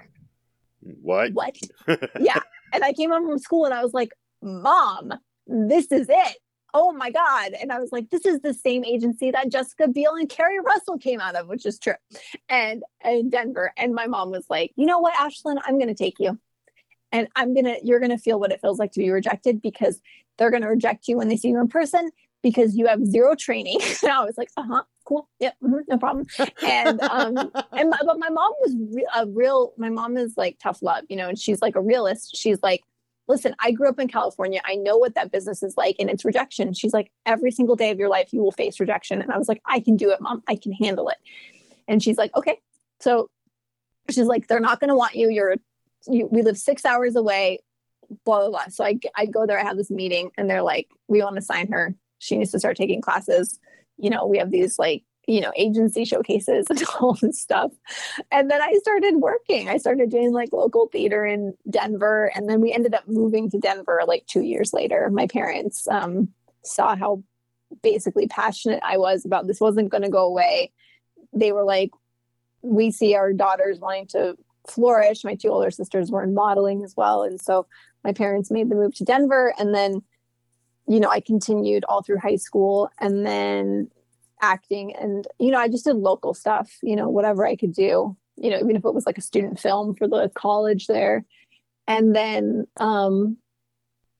what? 0.80 1.32
What? 1.34 1.56
yeah. 2.18 2.40
And 2.72 2.82
I 2.82 2.92
came 2.92 3.10
home 3.10 3.26
from 3.26 3.38
school 3.38 3.66
and 3.66 3.74
I 3.74 3.82
was 3.82 3.92
like, 3.92 4.12
Mom, 4.42 5.12
this 5.46 5.90
is 5.92 6.06
it. 6.08 6.36
Oh 6.74 6.92
my 6.92 7.10
God. 7.10 7.52
And 7.60 7.72
I 7.72 7.80
was 7.80 7.92
like, 7.92 8.10
this 8.10 8.24
is 8.24 8.40
the 8.40 8.54
same 8.54 8.84
agency 8.84 9.30
that 9.30 9.50
Jessica 9.50 9.88
Biel 9.88 10.14
and 10.14 10.28
Keri 10.28 10.60
Russell 10.60 10.98
came 10.98 11.20
out 11.20 11.34
of, 11.34 11.48
which 11.48 11.66
is 11.66 11.78
true. 11.78 11.94
And 12.48 12.82
in 13.04 13.30
Denver. 13.30 13.72
And 13.76 13.94
my 13.94 14.06
mom 14.06 14.30
was 14.30 14.46
like, 14.48 14.72
you 14.76 14.86
know 14.86 14.98
what, 14.98 15.14
Ashlynn, 15.14 15.60
I'm 15.64 15.78
going 15.78 15.88
to 15.88 15.94
take 15.94 16.18
you. 16.20 16.38
And 17.12 17.28
I'm 17.36 17.54
to, 17.54 17.78
you're 17.82 18.00
to 18.00 18.18
feel 18.18 18.38
what 18.38 18.52
it 18.52 18.60
feels 18.60 18.78
like 18.78 18.92
to 18.92 19.00
be 19.00 19.10
rejected 19.10 19.62
because 19.62 20.00
they're 20.36 20.50
to 20.50 20.68
reject 20.68 21.08
you 21.08 21.16
when 21.16 21.28
they 21.28 21.36
see 21.36 21.48
you 21.48 21.60
in 21.60 21.68
person 21.68 22.10
because 22.42 22.76
you 22.76 22.86
have 22.86 23.04
zero 23.04 23.34
training. 23.34 23.80
and 24.02 24.12
I 24.12 24.24
was 24.24 24.38
like, 24.38 24.50
uh 24.56 24.62
huh, 24.62 24.82
cool, 25.04 25.28
yep, 25.40 25.56
mm-hmm, 25.62 25.78
no 25.88 25.98
problem. 25.98 26.26
And 26.64 27.00
um, 27.02 27.36
and 27.72 27.90
my, 27.90 27.98
but 28.04 28.18
my 28.18 28.28
mom 28.28 28.52
was 28.60 28.76
re- 28.94 29.06
a 29.16 29.26
real. 29.26 29.72
My 29.76 29.90
mom 29.90 30.16
is 30.16 30.34
like 30.36 30.58
tough 30.62 30.82
love, 30.82 31.04
you 31.08 31.16
know, 31.16 31.28
and 31.28 31.38
she's 31.38 31.62
like 31.62 31.76
a 31.76 31.80
realist. 31.80 32.36
She's 32.36 32.62
like, 32.62 32.82
listen, 33.26 33.54
I 33.60 33.72
grew 33.72 33.88
up 33.88 33.98
in 33.98 34.08
California. 34.08 34.60
I 34.64 34.76
know 34.76 34.96
what 34.96 35.14
that 35.14 35.30
business 35.30 35.62
is 35.62 35.76
like, 35.76 35.96
and 35.98 36.10
it's 36.10 36.24
rejection. 36.24 36.72
She's 36.72 36.92
like, 36.92 37.10
every 37.26 37.50
single 37.50 37.76
day 37.76 37.90
of 37.90 37.98
your 37.98 38.08
life, 38.08 38.32
you 38.32 38.40
will 38.40 38.52
face 38.52 38.80
rejection. 38.80 39.20
And 39.22 39.30
I 39.30 39.38
was 39.38 39.48
like, 39.48 39.60
I 39.66 39.80
can 39.80 39.96
do 39.96 40.10
it, 40.10 40.20
mom. 40.20 40.42
I 40.48 40.56
can 40.56 40.72
handle 40.72 41.08
it. 41.08 41.18
And 41.86 42.02
she's 42.02 42.18
like, 42.18 42.34
okay. 42.36 42.58
So 43.00 43.30
she's 44.10 44.26
like, 44.26 44.48
they're 44.48 44.60
not 44.60 44.80
going 44.80 44.88
to 44.88 44.96
want 44.96 45.14
you. 45.14 45.30
You're, 45.30 45.56
you, 46.06 46.28
we 46.30 46.42
live 46.42 46.58
six 46.58 46.84
hours 46.84 47.16
away 47.16 47.60
blah 48.24 48.40
blah 48.40 48.50
blah. 48.50 48.68
So 48.68 48.84
I 48.84 48.98
I 49.14 49.26
go 49.26 49.46
there, 49.46 49.58
I 49.58 49.64
have 49.64 49.76
this 49.76 49.90
meeting, 49.90 50.30
and 50.36 50.48
they're 50.48 50.62
like, 50.62 50.88
we 51.08 51.22
want 51.22 51.36
to 51.36 51.42
sign 51.42 51.70
her. 51.72 51.94
She 52.18 52.36
needs 52.36 52.50
to 52.52 52.58
start 52.58 52.76
taking 52.76 53.00
classes. 53.00 53.58
You 53.96 54.10
know 54.10 54.26
we 54.26 54.38
have 54.38 54.50
these 54.50 54.78
like 54.78 55.02
you 55.26 55.40
know 55.40 55.52
agency 55.56 56.04
showcases 56.04 56.66
and 56.70 56.82
all 57.00 57.14
this 57.14 57.40
stuff. 57.40 57.72
And 58.30 58.50
then 58.50 58.62
i 58.62 58.72
started 58.80 59.16
working. 59.16 59.68
I 59.68 59.78
started 59.78 60.10
doing 60.10 60.32
like 60.32 60.52
local 60.52 60.86
theater 60.86 61.24
in 61.24 61.54
denver 61.68 62.30
and 62.34 62.48
then 62.48 62.60
we 62.60 62.72
ended 62.72 62.94
up 62.94 63.06
moving 63.08 63.50
to 63.50 63.58
denver 63.58 64.02
like 64.06 64.26
two 64.26 64.42
years 64.42 64.72
later. 64.72 65.10
My 65.10 65.26
parents 65.26 65.86
um, 65.88 66.28
saw 66.64 66.96
how 66.96 67.22
basically 67.82 68.26
passionate 68.26 68.80
i 68.82 68.96
was 68.96 69.26
about 69.26 69.46
this 69.46 69.60
wasn't 69.60 69.90
going 69.90 70.02
to 70.02 70.08
go 70.08 70.24
away. 70.24 70.72
They 71.32 71.52
were 71.52 71.64
like 71.64 71.90
we 72.62 72.90
see 72.90 73.14
our 73.14 73.32
daughters 73.32 73.78
wanting 73.78 74.06
to 74.08 74.36
flourish 74.70 75.24
my 75.24 75.34
two 75.34 75.48
older 75.48 75.70
sisters 75.70 76.10
were 76.10 76.22
in 76.22 76.34
modeling 76.34 76.82
as 76.84 76.94
well 76.96 77.22
and 77.22 77.40
so 77.40 77.66
my 78.04 78.12
parents 78.12 78.50
made 78.50 78.68
the 78.68 78.74
move 78.74 78.94
to 78.94 79.04
denver 79.04 79.54
and 79.58 79.74
then 79.74 80.02
you 80.88 81.00
know, 81.00 81.10
I 81.10 81.20
continued 81.20 81.84
all 81.88 82.02
through 82.02 82.18
high 82.18 82.36
school 82.36 82.90
and 82.98 83.24
then 83.24 83.90
acting 84.40 84.96
and 84.96 85.26
you 85.38 85.50
know, 85.50 85.58
I 85.58 85.68
just 85.68 85.84
did 85.84 85.96
local 85.96 86.32
stuff, 86.32 86.72
you 86.82 86.96
know, 86.96 87.08
whatever 87.08 87.46
I 87.46 87.56
could 87.56 87.74
do, 87.74 88.16
you 88.36 88.50
know, 88.50 88.56
even 88.56 88.74
if 88.74 88.84
it 88.84 88.94
was 88.94 89.04
like 89.04 89.18
a 89.18 89.22
student 89.22 89.60
film 89.60 89.94
for 89.94 90.08
the 90.08 90.30
college 90.34 90.86
there. 90.86 91.24
And 91.86 92.16
then 92.16 92.66
um 92.78 93.36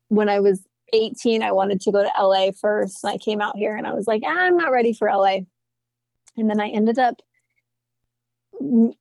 when 0.08 0.28
I 0.28 0.40
was 0.40 0.62
18, 0.92 1.42
I 1.42 1.52
wanted 1.52 1.80
to 1.82 1.92
go 1.92 2.02
to 2.02 2.22
LA 2.22 2.50
first. 2.50 3.04
And 3.04 3.12
I 3.12 3.18
came 3.18 3.40
out 3.40 3.56
here 3.56 3.76
and 3.76 3.86
I 3.86 3.92
was 3.92 4.06
like, 4.06 4.22
ah, 4.24 4.38
I'm 4.38 4.56
not 4.56 4.72
ready 4.72 4.92
for 4.92 5.08
LA. 5.08 5.40
And 6.36 6.48
then 6.48 6.60
I 6.60 6.68
ended 6.68 6.98
up 6.98 7.20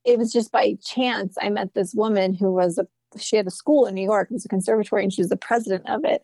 it 0.05 0.17
was 0.17 0.31
just 0.31 0.51
by 0.51 0.77
chance 0.83 1.35
I 1.41 1.49
met 1.49 1.73
this 1.73 1.93
woman 1.93 2.33
who 2.33 2.51
was 2.51 2.77
a 2.77 2.87
she 3.17 3.37
had 3.37 3.47
a 3.47 3.51
school 3.51 3.85
in 3.85 3.95
New 3.95 4.03
York, 4.03 4.29
it 4.29 4.33
was 4.33 4.45
a 4.45 4.49
conservatory, 4.49 5.03
and 5.03 5.13
she 5.13 5.21
was 5.21 5.29
the 5.29 5.37
president 5.37 5.89
of 5.89 6.03
it. 6.03 6.23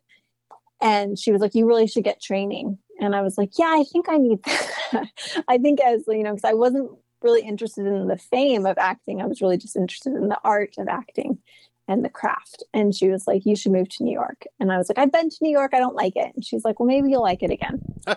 And 0.82 1.17
she 1.17 1.32
was 1.32 1.41
like 1.41 1.56
you 1.56 1.65
really 1.65 1.88
should 1.88 2.04
get 2.04 2.22
training. 2.22 2.78
And 3.00 3.15
i 3.15 3.22
was 3.22 3.38
like 3.38 3.58
yeah 3.58 3.74
i 3.76 3.84
think 3.91 4.08
i 4.08 4.17
need 4.17 4.43
that. 4.43 5.08
I 5.48 5.58
think 5.58 5.82
as 5.82 6.04
you 6.08 6.24
know 6.24 6.36
because 6.36 6.50
i 6.50 6.54
wasn't 6.54 6.91
really 7.22 7.41
interested 7.41 7.86
in 7.88 8.08
the 8.08 8.17
fame 8.17 8.65
of 8.65 8.78
acting 8.78 9.22
i 9.22 9.26
was 9.26 9.41
really 9.41 9.58
just 9.58 9.76
interested 9.76 10.13
in 10.13 10.28
the 10.28 10.39
art 10.43 10.76
of 10.78 10.88
acting 10.88 11.39
and 11.88 12.06
the 12.06 12.10
craft. 12.10 12.63
And 12.74 12.96
she 12.96 13.10
was 13.10 13.28
like 13.28 13.46
you 13.46 13.56
should 13.56 13.72
move 13.72 13.89
to 13.89 14.04
new 14.04 14.13
york. 14.13 14.46
And 14.60 14.72
i 14.72 14.78
was 14.78 14.89
like 14.89 15.00
i've 15.00 15.12
been 15.12 15.30
to 15.30 15.38
new 15.41 15.52
york. 15.52 15.74
I 15.74 15.80
don't 15.80 15.96
like 15.96 16.15
it. 16.15 16.32
And 16.36 16.46
she's 16.46 16.63
like 16.63 16.80
well 16.80 16.88
maybe 16.88 17.10
you'll 17.10 17.24
like 17.24 17.43
it 17.43 17.52
again. 17.52 17.82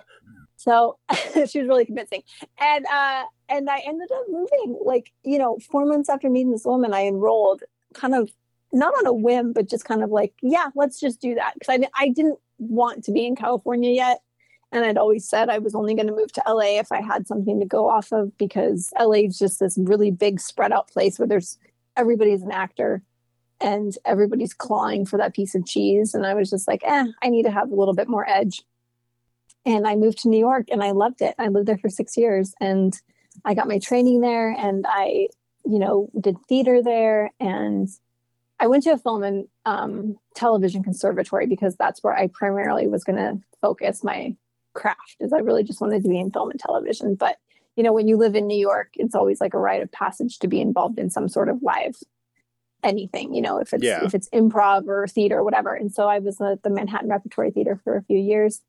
So 0.58 0.98
she 1.34 1.60
was 1.60 1.68
really 1.68 1.84
convincing. 1.84 2.22
And 2.58 2.86
uh 2.86 3.24
and 3.48 3.68
i 3.70 3.80
ended 3.86 4.10
up 4.12 4.24
moving 4.28 4.78
like 4.84 5.12
you 5.24 5.38
know 5.38 5.58
four 5.70 5.84
months 5.84 6.08
after 6.08 6.28
meeting 6.28 6.52
this 6.52 6.64
woman 6.64 6.92
i 6.92 7.06
enrolled 7.06 7.62
kind 7.94 8.14
of 8.14 8.30
not 8.72 8.92
on 8.98 9.06
a 9.06 9.12
whim 9.12 9.52
but 9.52 9.68
just 9.68 9.84
kind 9.84 10.02
of 10.02 10.10
like 10.10 10.34
yeah 10.42 10.68
let's 10.74 10.98
just 11.00 11.20
do 11.20 11.34
that 11.34 11.54
because 11.54 11.80
I, 11.80 12.04
I 12.04 12.08
didn't 12.08 12.38
want 12.58 13.04
to 13.04 13.12
be 13.12 13.26
in 13.26 13.36
California 13.36 13.90
yet. 13.90 14.20
And 14.72 14.84
I'd 14.84 14.98
always 14.98 15.28
said 15.28 15.48
I 15.48 15.58
was 15.58 15.74
only 15.74 15.94
going 15.94 16.08
to 16.08 16.14
move 16.14 16.32
to 16.32 16.42
LA 16.46 16.78
if 16.78 16.90
I 16.90 17.00
had 17.00 17.26
something 17.26 17.60
to 17.60 17.66
go 17.66 17.88
off 17.88 18.12
of 18.12 18.36
because 18.36 18.92
LA 18.98 19.26
is 19.26 19.38
just 19.38 19.60
this 19.60 19.78
really 19.78 20.10
big 20.10 20.40
spread 20.40 20.72
out 20.72 20.88
place 20.88 21.18
where 21.18 21.28
there's 21.28 21.58
everybody's 21.96 22.42
an 22.42 22.50
actor 22.50 23.02
and 23.60 23.96
everybody's 24.04 24.52
clawing 24.52 25.06
for 25.06 25.16
that 25.16 25.34
piece 25.34 25.54
of 25.54 25.64
cheese. 25.66 26.14
And 26.14 26.26
I 26.26 26.34
was 26.34 26.50
just 26.50 26.68
like, 26.68 26.82
eh, 26.84 27.06
I 27.22 27.28
need 27.28 27.44
to 27.44 27.50
have 27.50 27.70
a 27.70 27.74
little 27.74 27.94
bit 27.94 28.08
more 28.08 28.28
edge. 28.28 28.62
And 29.64 29.86
I 29.86 29.96
moved 29.96 30.18
to 30.18 30.28
New 30.28 30.38
York 30.38 30.66
and 30.70 30.82
I 30.82 30.90
loved 30.90 31.22
it. 31.22 31.34
I 31.38 31.48
lived 31.48 31.66
there 31.66 31.78
for 31.78 31.88
six 31.88 32.16
years 32.16 32.54
and 32.60 33.00
I 33.44 33.54
got 33.54 33.68
my 33.68 33.78
training 33.78 34.20
there 34.20 34.50
and 34.50 34.84
I, 34.88 35.28
you 35.64 35.78
know, 35.78 36.08
did 36.20 36.36
theater 36.48 36.82
there 36.82 37.30
and 37.40 37.88
I 38.58 38.66
went 38.66 38.84
to 38.84 38.90
a 38.90 38.98
film 38.98 39.22
and 39.22 39.48
um, 39.64 40.16
television 40.34 40.82
conservatory 40.82 41.46
because 41.46 41.76
that's 41.76 42.02
where 42.02 42.14
I 42.14 42.28
primarily 42.28 42.86
was 42.86 43.04
going 43.04 43.16
to 43.16 43.38
focus 43.60 44.02
my 44.02 44.34
craft. 44.74 45.16
Is 45.20 45.32
I 45.32 45.38
really 45.38 45.62
just 45.62 45.80
wanted 45.80 46.02
to 46.02 46.08
be 46.08 46.18
in 46.18 46.30
film 46.30 46.50
and 46.50 46.60
television. 46.60 47.14
But 47.14 47.36
you 47.76 47.82
know, 47.82 47.92
when 47.92 48.08
you 48.08 48.16
live 48.16 48.34
in 48.34 48.46
New 48.46 48.58
York, 48.58 48.90
it's 48.94 49.14
always 49.14 49.40
like 49.40 49.52
a 49.52 49.58
rite 49.58 49.82
of 49.82 49.92
passage 49.92 50.38
to 50.38 50.48
be 50.48 50.60
involved 50.60 50.98
in 50.98 51.10
some 51.10 51.28
sort 51.28 51.48
of 51.48 51.62
live 51.62 51.96
anything. 52.82 53.34
You 53.34 53.42
know, 53.42 53.58
if 53.58 53.74
it's 53.74 53.84
yeah. 53.84 54.04
if 54.04 54.14
it's 54.14 54.28
improv 54.30 54.88
or 54.88 55.06
theater 55.06 55.38
or 55.38 55.44
whatever. 55.44 55.74
And 55.74 55.92
so 55.92 56.08
I 56.08 56.18
was 56.18 56.40
at 56.40 56.62
the 56.62 56.70
Manhattan 56.70 57.10
Repertory 57.10 57.50
Theater 57.50 57.78
for 57.84 57.96
a 57.96 58.02
few 58.02 58.18
years. 58.18 58.62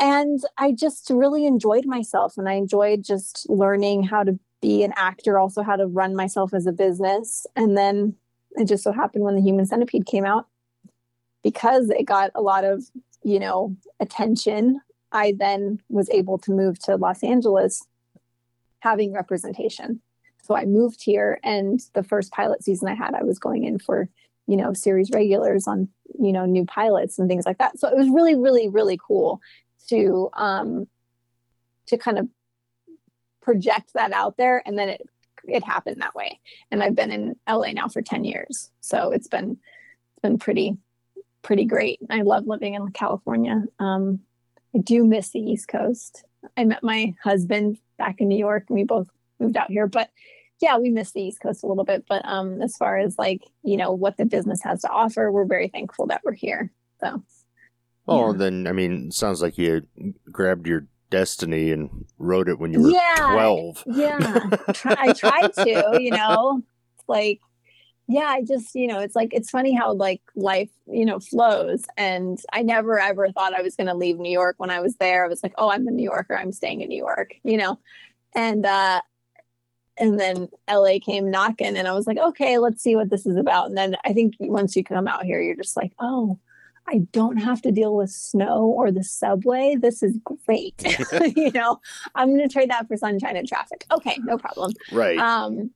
And 0.00 0.40
I 0.58 0.72
just 0.72 1.10
really 1.10 1.46
enjoyed 1.46 1.84
myself 1.86 2.38
and 2.38 2.48
I 2.48 2.54
enjoyed 2.54 3.04
just 3.04 3.48
learning 3.48 4.02
how 4.04 4.24
to 4.24 4.38
be 4.62 4.82
an 4.82 4.92
actor, 4.96 5.38
also 5.38 5.62
how 5.62 5.76
to 5.76 5.86
run 5.86 6.16
myself 6.16 6.54
as 6.54 6.66
a 6.66 6.72
business. 6.72 7.46
And 7.54 7.76
then 7.76 8.16
it 8.52 8.66
just 8.66 8.82
so 8.82 8.92
happened 8.92 9.24
when 9.24 9.36
the 9.36 9.42
human 9.42 9.66
centipede 9.66 10.06
came 10.06 10.24
out 10.24 10.46
because 11.42 11.90
it 11.90 12.04
got 12.04 12.30
a 12.34 12.42
lot 12.42 12.64
of 12.64 12.84
you 13.22 13.38
know 13.38 13.76
attention 14.00 14.80
i 15.12 15.34
then 15.38 15.80
was 15.88 16.08
able 16.10 16.38
to 16.38 16.52
move 16.52 16.78
to 16.78 16.96
los 16.96 17.22
angeles 17.22 17.86
having 18.80 19.12
representation 19.12 20.00
so 20.42 20.54
i 20.56 20.64
moved 20.64 21.02
here 21.02 21.38
and 21.44 21.80
the 21.94 22.02
first 22.02 22.32
pilot 22.32 22.62
season 22.62 22.88
i 22.88 22.94
had 22.94 23.14
i 23.14 23.22
was 23.22 23.38
going 23.38 23.64
in 23.64 23.78
for 23.78 24.08
you 24.46 24.56
know 24.56 24.72
series 24.72 25.10
regulars 25.12 25.66
on 25.66 25.88
you 26.18 26.32
know 26.32 26.46
new 26.46 26.64
pilots 26.64 27.18
and 27.18 27.28
things 27.28 27.46
like 27.46 27.58
that 27.58 27.78
so 27.78 27.88
it 27.88 27.96
was 27.96 28.08
really 28.08 28.34
really 28.34 28.68
really 28.68 28.98
cool 29.06 29.40
to 29.90 30.30
um 30.32 30.86
to 31.86 31.98
kind 31.98 32.18
of 32.18 32.28
project 33.42 33.92
that 33.94 34.12
out 34.12 34.36
there 34.36 34.62
and 34.66 34.78
then 34.78 34.88
it 34.88 35.02
it 35.44 35.64
happened 35.64 36.00
that 36.00 36.14
way. 36.14 36.38
And 36.70 36.82
I've 36.82 36.94
been 36.94 37.10
in 37.10 37.36
LA 37.48 37.72
now 37.72 37.88
for 37.88 38.02
10 38.02 38.24
years. 38.24 38.70
So 38.80 39.10
it's 39.10 39.28
been 39.28 39.52
it's 39.52 40.22
been 40.22 40.38
pretty 40.38 40.76
pretty 41.42 41.64
great. 41.64 42.00
I 42.10 42.22
love 42.22 42.46
living 42.46 42.74
in 42.74 42.90
California. 42.92 43.64
Um, 43.78 44.20
I 44.74 44.78
do 44.78 45.04
miss 45.04 45.30
the 45.30 45.40
East 45.40 45.68
Coast. 45.68 46.24
I 46.56 46.64
met 46.64 46.82
my 46.82 47.14
husband 47.22 47.78
back 47.98 48.20
in 48.20 48.28
New 48.28 48.38
York 48.38 48.64
and 48.68 48.76
we 48.76 48.84
both 48.84 49.08
moved 49.38 49.56
out 49.56 49.70
here, 49.70 49.86
but 49.86 50.10
yeah, 50.60 50.76
we 50.76 50.90
miss 50.90 51.12
the 51.12 51.22
East 51.22 51.40
Coast 51.40 51.64
a 51.64 51.66
little 51.66 51.84
bit. 51.84 52.04
But 52.06 52.22
um, 52.26 52.60
as 52.60 52.76
far 52.76 52.98
as 52.98 53.18
like, 53.18 53.42
you 53.62 53.78
know, 53.78 53.92
what 53.92 54.18
the 54.18 54.26
business 54.26 54.62
has 54.62 54.82
to 54.82 54.90
offer, 54.90 55.32
we're 55.32 55.46
very 55.46 55.68
thankful 55.68 56.08
that 56.08 56.20
we're 56.22 56.32
here. 56.32 56.70
So 57.00 57.22
Oh, 58.10 58.32
yeah. 58.32 58.38
then 58.38 58.66
I 58.66 58.72
mean, 58.72 59.10
sounds 59.10 59.40
like 59.40 59.56
you 59.56 59.86
grabbed 60.30 60.66
your 60.66 60.86
Destiny 61.10 61.72
and 61.72 62.06
wrote 62.18 62.48
it 62.48 62.60
when 62.60 62.72
you 62.72 62.82
were 62.82 62.90
yeah, 62.90 63.32
12. 63.32 63.84
Yeah. 63.86 64.46
I 64.84 65.12
tried 65.12 65.52
to, 65.54 65.98
you 66.00 66.12
know, 66.12 66.62
like, 67.08 67.40
yeah, 68.06 68.26
I 68.26 68.42
just, 68.42 68.74
you 68.76 68.86
know, 68.86 69.00
it's 69.00 69.16
like, 69.16 69.34
it's 69.34 69.50
funny 69.50 69.74
how 69.74 69.92
like 69.92 70.22
life, 70.36 70.70
you 70.86 71.04
know, 71.04 71.18
flows. 71.18 71.84
And 71.96 72.40
I 72.52 72.62
never 72.62 73.00
ever 73.00 73.30
thought 73.32 73.54
I 73.54 73.62
was 73.62 73.74
going 73.74 73.88
to 73.88 73.94
leave 73.94 74.18
New 74.18 74.30
York 74.30 74.54
when 74.58 74.70
I 74.70 74.80
was 74.80 74.96
there. 74.96 75.24
I 75.24 75.28
was 75.28 75.42
like, 75.42 75.54
oh, 75.58 75.70
I'm 75.70 75.86
a 75.88 75.90
New 75.90 76.04
Yorker. 76.04 76.36
I'm 76.36 76.52
staying 76.52 76.80
in 76.80 76.88
New 76.88 76.98
York, 76.98 77.34
you 77.42 77.56
know? 77.56 77.78
And, 78.34 78.64
uh, 78.64 79.00
and 79.98 80.18
then 80.18 80.48
LA 80.68 80.98
came 81.04 81.30
knocking 81.30 81.76
and 81.76 81.88
I 81.88 81.92
was 81.92 82.06
like, 82.06 82.18
okay, 82.18 82.58
let's 82.58 82.82
see 82.82 82.94
what 82.94 83.10
this 83.10 83.26
is 83.26 83.36
about. 83.36 83.66
And 83.66 83.76
then 83.76 83.96
I 84.04 84.12
think 84.12 84.34
once 84.38 84.76
you 84.76 84.84
come 84.84 85.08
out 85.08 85.24
here, 85.24 85.40
you're 85.40 85.56
just 85.56 85.76
like, 85.76 85.92
oh, 85.98 86.38
I 86.90 86.98
don't 87.12 87.36
have 87.38 87.62
to 87.62 87.70
deal 87.72 87.94
with 87.96 88.10
snow 88.10 88.64
or 88.64 88.90
the 88.90 89.04
subway. 89.04 89.76
This 89.80 90.02
is 90.02 90.18
great. 90.24 90.74
you 91.36 91.52
know, 91.52 91.78
I'm 92.14 92.28
going 92.36 92.46
to 92.48 92.52
trade 92.52 92.70
that 92.70 92.88
for 92.88 92.96
sunshine 92.96 93.36
and 93.36 93.46
traffic. 93.48 93.84
Okay, 93.92 94.16
no 94.24 94.36
problem. 94.38 94.72
Right. 94.90 95.18
Um, 95.18 95.70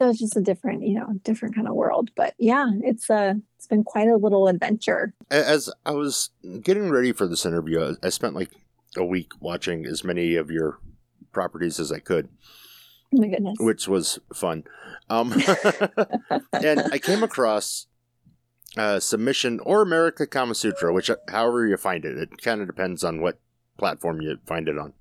so 0.00 0.08
it's 0.10 0.18
just 0.18 0.36
a 0.36 0.40
different, 0.40 0.82
you 0.82 0.94
know, 0.94 1.06
different 1.22 1.54
kind 1.54 1.68
of 1.68 1.74
world. 1.74 2.10
But 2.16 2.34
yeah, 2.38 2.66
it's 2.82 3.08
uh 3.08 3.34
it's 3.56 3.68
been 3.68 3.84
quite 3.84 4.08
a 4.08 4.16
little 4.16 4.48
adventure. 4.48 5.14
As 5.30 5.70
I 5.86 5.92
was 5.92 6.30
getting 6.60 6.90
ready 6.90 7.12
for 7.12 7.28
this 7.28 7.46
interview, 7.46 7.80
I- 8.02 8.06
I 8.06 8.08
spent 8.08 8.34
like 8.34 8.50
a 8.96 9.04
week 9.04 9.30
watching 9.40 9.86
as 9.86 10.02
many 10.02 10.34
of 10.34 10.50
your 10.50 10.80
properties 11.32 11.78
as 11.78 11.92
I 11.92 12.00
could, 12.00 12.28
Oh 13.14 13.20
my 13.20 13.28
goodness. 13.28 13.56
which 13.60 13.86
was 13.86 14.18
fun. 14.34 14.64
Um, 15.08 15.32
and 16.52 16.80
I 16.92 16.98
came 16.98 17.22
across 17.22 17.86
uh, 18.76 19.00
Submission 19.00 19.60
or 19.60 19.82
America 19.82 20.26
Kama 20.26 20.54
Sutra, 20.54 20.92
which, 20.92 21.10
however 21.28 21.66
you 21.66 21.76
find 21.76 22.04
it, 22.04 22.16
it 22.16 22.42
kind 22.42 22.60
of 22.60 22.66
depends 22.66 23.04
on 23.04 23.20
what 23.20 23.38
platform 23.78 24.20
you 24.20 24.38
find 24.46 24.68
it 24.68 24.78
on. 24.78 24.92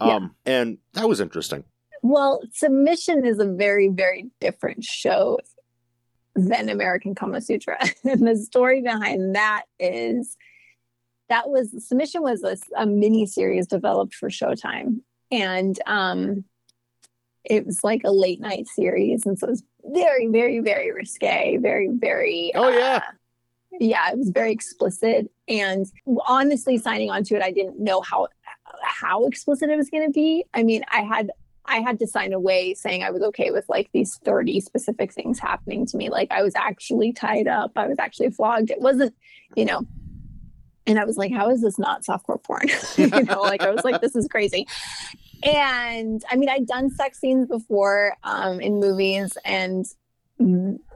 Um, 0.00 0.34
And 0.46 0.78
that 0.94 1.08
was 1.08 1.20
interesting. 1.20 1.64
Well, 2.02 2.40
Submission 2.52 3.26
is 3.26 3.38
a 3.38 3.46
very, 3.46 3.88
very 3.88 4.30
different 4.40 4.84
show 4.84 5.38
than 6.34 6.68
American 6.68 7.14
Kama 7.14 7.40
Sutra. 7.40 7.78
and 8.04 8.26
the 8.26 8.36
story 8.36 8.80
behind 8.80 9.34
that 9.34 9.64
is 9.78 10.36
that 11.28 11.50
was 11.50 11.86
Submission 11.86 12.22
was 12.22 12.42
a, 12.42 12.56
a 12.76 12.86
mini 12.86 13.26
series 13.26 13.66
developed 13.66 14.14
for 14.14 14.30
Showtime. 14.30 15.00
And 15.30 15.78
um 15.86 16.44
it 17.44 17.66
was 17.66 17.82
like 17.82 18.02
a 18.04 18.10
late 18.10 18.40
night 18.40 18.66
series. 18.68 19.26
And 19.26 19.38
so 19.38 19.46
it 19.46 19.50
was 19.50 19.62
very, 19.92 20.28
very, 20.28 20.60
very 20.60 20.92
risque, 20.92 21.56
very, 21.58 21.88
very 21.92 22.52
Oh, 22.54 22.68
yeah. 22.68 22.96
uh, 22.96 23.12
yeah, 23.80 24.10
it 24.10 24.18
was 24.18 24.30
very 24.30 24.52
explicit. 24.52 25.30
And 25.46 25.86
honestly, 26.26 26.78
signing 26.78 27.10
on 27.10 27.24
to 27.24 27.36
it, 27.36 27.42
I 27.42 27.52
didn't 27.52 27.78
know 27.78 28.00
how 28.00 28.28
how 28.82 29.26
explicit 29.26 29.70
it 29.70 29.76
was 29.76 29.90
going 29.90 30.06
to 30.06 30.12
be. 30.12 30.44
I 30.54 30.62
mean, 30.62 30.84
I 30.90 31.00
had 31.00 31.30
I 31.64 31.80
had 31.80 31.98
to 32.00 32.06
sign 32.06 32.32
away 32.32 32.74
saying 32.74 33.02
I 33.02 33.10
was 33.10 33.22
okay 33.22 33.50
with 33.50 33.66
like 33.68 33.90
these 33.92 34.18
30 34.24 34.60
specific 34.60 35.12
things 35.12 35.38
happening 35.38 35.86
to 35.86 35.96
me. 35.96 36.08
Like 36.08 36.28
I 36.30 36.42
was 36.42 36.54
actually 36.56 37.12
tied 37.12 37.46
up, 37.46 37.72
I 37.76 37.86
was 37.86 37.98
actually 37.98 38.30
flogged. 38.30 38.70
It 38.70 38.80
wasn't, 38.80 39.14
you 39.54 39.64
know. 39.64 39.82
And 40.86 40.98
I 40.98 41.04
was 41.04 41.18
like, 41.18 41.30
how 41.30 41.50
is 41.50 41.60
this 41.60 41.78
not 41.78 42.02
softcore 42.04 42.42
porn? 42.42 42.68
you 42.96 43.08
know, 43.24 43.42
like 43.42 43.62
I 43.62 43.70
was 43.70 43.84
like, 43.84 44.00
this 44.00 44.16
is 44.16 44.26
crazy. 44.28 44.66
And 45.42 46.22
I 46.30 46.36
mean, 46.36 46.48
I'd 46.48 46.66
done 46.66 46.90
sex 46.90 47.20
scenes 47.20 47.46
before 47.46 48.16
um, 48.24 48.60
in 48.60 48.80
movies, 48.80 49.36
and 49.44 49.86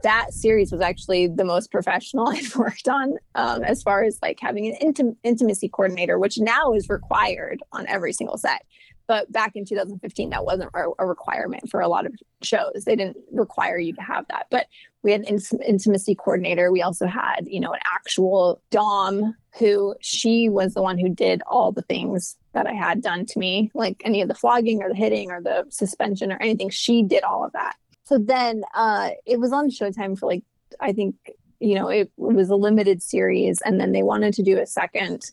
that 0.03 0.33
series 0.33 0.71
was 0.71 0.81
actually 0.81 1.27
the 1.27 1.43
most 1.43 1.71
professional 1.71 2.29
I've 2.29 2.55
worked 2.55 2.87
on 2.87 3.17
um, 3.35 3.63
as 3.63 3.83
far 3.83 4.03
as 4.03 4.19
like 4.21 4.39
having 4.39 4.67
an 4.67 4.75
intim- 4.81 5.15
intimacy 5.23 5.69
coordinator, 5.69 6.17
which 6.17 6.37
now 6.37 6.73
is 6.73 6.89
required 6.89 7.61
on 7.71 7.87
every 7.87 8.13
single 8.13 8.37
set. 8.37 8.65
But 9.05 9.29
back 9.31 9.51
in 9.55 9.65
2015, 9.65 10.29
that 10.29 10.45
wasn't 10.45 10.71
a, 10.73 11.05
requirement 11.05 11.69
for 11.69 11.81
a 11.81 11.89
lot 11.89 12.05
of 12.05 12.13
shows. 12.41 12.83
They 12.85 12.95
didn't 12.95 13.17
require 13.33 13.77
you 13.77 13.93
to 13.93 14.01
have 14.01 14.25
that. 14.29 14.47
But 14.49 14.67
we 15.03 15.11
had 15.11 15.21
an 15.21 15.27
int- 15.27 15.61
intimacy 15.65 16.15
coordinator. 16.15 16.71
We 16.71 16.81
also 16.81 17.05
had, 17.05 17.45
you 17.45 17.59
know, 17.59 17.73
an 17.73 17.81
actual 17.93 18.61
Dom 18.71 19.35
who 19.59 19.93
she 19.99 20.47
was 20.47 20.73
the 20.73 20.81
one 20.81 20.97
who 20.97 21.09
did 21.09 21.41
all 21.45 21.73
the 21.73 21.81
things 21.81 22.37
that 22.53 22.67
I 22.67 22.73
had 22.73 23.01
done 23.01 23.25
to 23.25 23.39
me, 23.39 23.71
like 23.73 24.01
any 24.05 24.21
of 24.21 24.27
the 24.27 24.35
flogging 24.35 24.81
or 24.81 24.89
the 24.89 24.95
hitting 24.95 25.31
or 25.31 25.41
the 25.41 25.65
suspension 25.69 26.31
or 26.31 26.37
anything. 26.41 26.69
She 26.69 27.03
did 27.03 27.23
all 27.23 27.43
of 27.43 27.51
that. 27.53 27.75
So 28.05 28.17
then 28.17 28.63
uh, 28.75 29.11
it 29.25 29.39
was 29.39 29.51
on 29.51 29.69
Showtime 29.69 30.17
for 30.17 30.27
like, 30.27 30.43
I 30.79 30.93
think, 30.93 31.15
you 31.59 31.75
know, 31.75 31.87
it, 31.87 32.11
it 32.17 32.33
was 32.33 32.49
a 32.49 32.55
limited 32.55 33.01
series. 33.01 33.61
And 33.61 33.79
then 33.79 33.91
they 33.91 34.03
wanted 34.03 34.33
to 34.35 34.43
do 34.43 34.59
a 34.59 34.65
second 34.65 35.31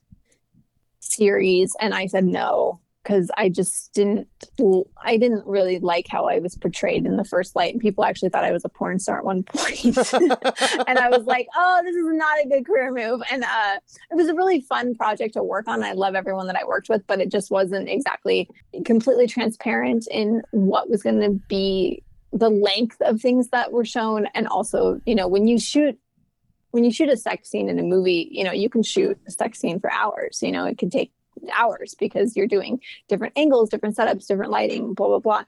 series. 1.00 1.76
And 1.80 1.94
I 1.94 2.06
said 2.06 2.24
no, 2.24 2.80
because 3.03 3.31
I 3.37 3.49
just 3.49 3.93
didn't, 3.95 4.29
I 5.03 5.17
didn't 5.17 5.47
really 5.47 5.79
like 5.79 6.07
how 6.09 6.27
I 6.27 6.39
was 6.39 6.55
portrayed 6.57 7.07
in 7.07 7.17
the 7.17 7.25
first 7.25 7.57
light. 7.57 7.73
And 7.73 7.81
people 7.81 8.05
actually 8.05 8.29
thought 8.29 8.45
I 8.45 8.53
was 8.53 8.65
a 8.65 8.69
porn 8.69 8.99
star 8.99 9.19
at 9.19 9.25
one 9.25 9.43
point. 9.45 9.97
and 10.13 10.99
I 10.99 11.09
was 11.09 11.25
like, 11.25 11.49
oh, 11.57 11.81
this 11.83 11.97
is 11.97 12.05
not 12.07 12.39
a 12.45 12.49
good 12.49 12.67
career 12.67 12.93
move. 12.93 13.23
And 13.31 13.45
uh, 13.45 13.79
it 14.11 14.15
was 14.15 14.29
a 14.29 14.35
really 14.35 14.61
fun 14.61 14.95
project 14.95 15.35
to 15.35 15.43
work 15.43 15.67
on. 15.67 15.83
I 15.83 15.93
love 15.93 16.15
everyone 16.15 16.47
that 16.49 16.57
I 16.57 16.65
worked 16.65 16.89
with, 16.89 17.07
but 17.07 17.21
it 17.21 17.31
just 17.31 17.51
wasn't 17.51 17.89
exactly 17.89 18.49
completely 18.85 19.27
transparent 19.27 20.07
in 20.11 20.43
what 20.51 20.91
was 20.91 21.03
going 21.03 21.21
to 21.21 21.31
be 21.49 22.03
the 22.33 22.51
length 22.51 23.01
of 23.01 23.21
things 23.21 23.49
that 23.49 23.73
were 23.73 23.85
shown. 23.85 24.27
And 24.35 24.47
also, 24.47 25.01
you 25.07 25.15
know, 25.15 25.27
when 25.27 25.47
you 25.47 25.59
shoot, 25.59 25.99
when 26.73 26.85
you 26.85 26.93
shoot 26.93 27.09
a 27.09 27.17
sex 27.17 27.51
scene 27.51 27.69
in 27.69 27.79
a 27.79 27.83
movie, 27.83 28.29
you 28.31 28.45
know, 28.45 28.53
you 28.53 28.69
can 28.69 28.83
shoot 28.83 29.19
a 29.27 29.31
sex 29.31 29.59
scene 29.59 29.81
for 29.81 29.91
hours. 29.91 30.41
You 30.43 30.53
know, 30.53 30.67
it 30.67 30.79
can 30.79 30.91
take 30.91 31.13
hours 31.55 31.94
because 31.98 32.37
you're 32.37 32.46
doing 32.46 32.81
different 33.09 33.33
angles, 33.37 33.68
different 33.70 33.96
setups, 33.96 34.26
different 34.26 34.50
lighting, 34.50 34.94
blah, 34.94 35.07
blah, 35.09 35.18
blah. 35.18 35.44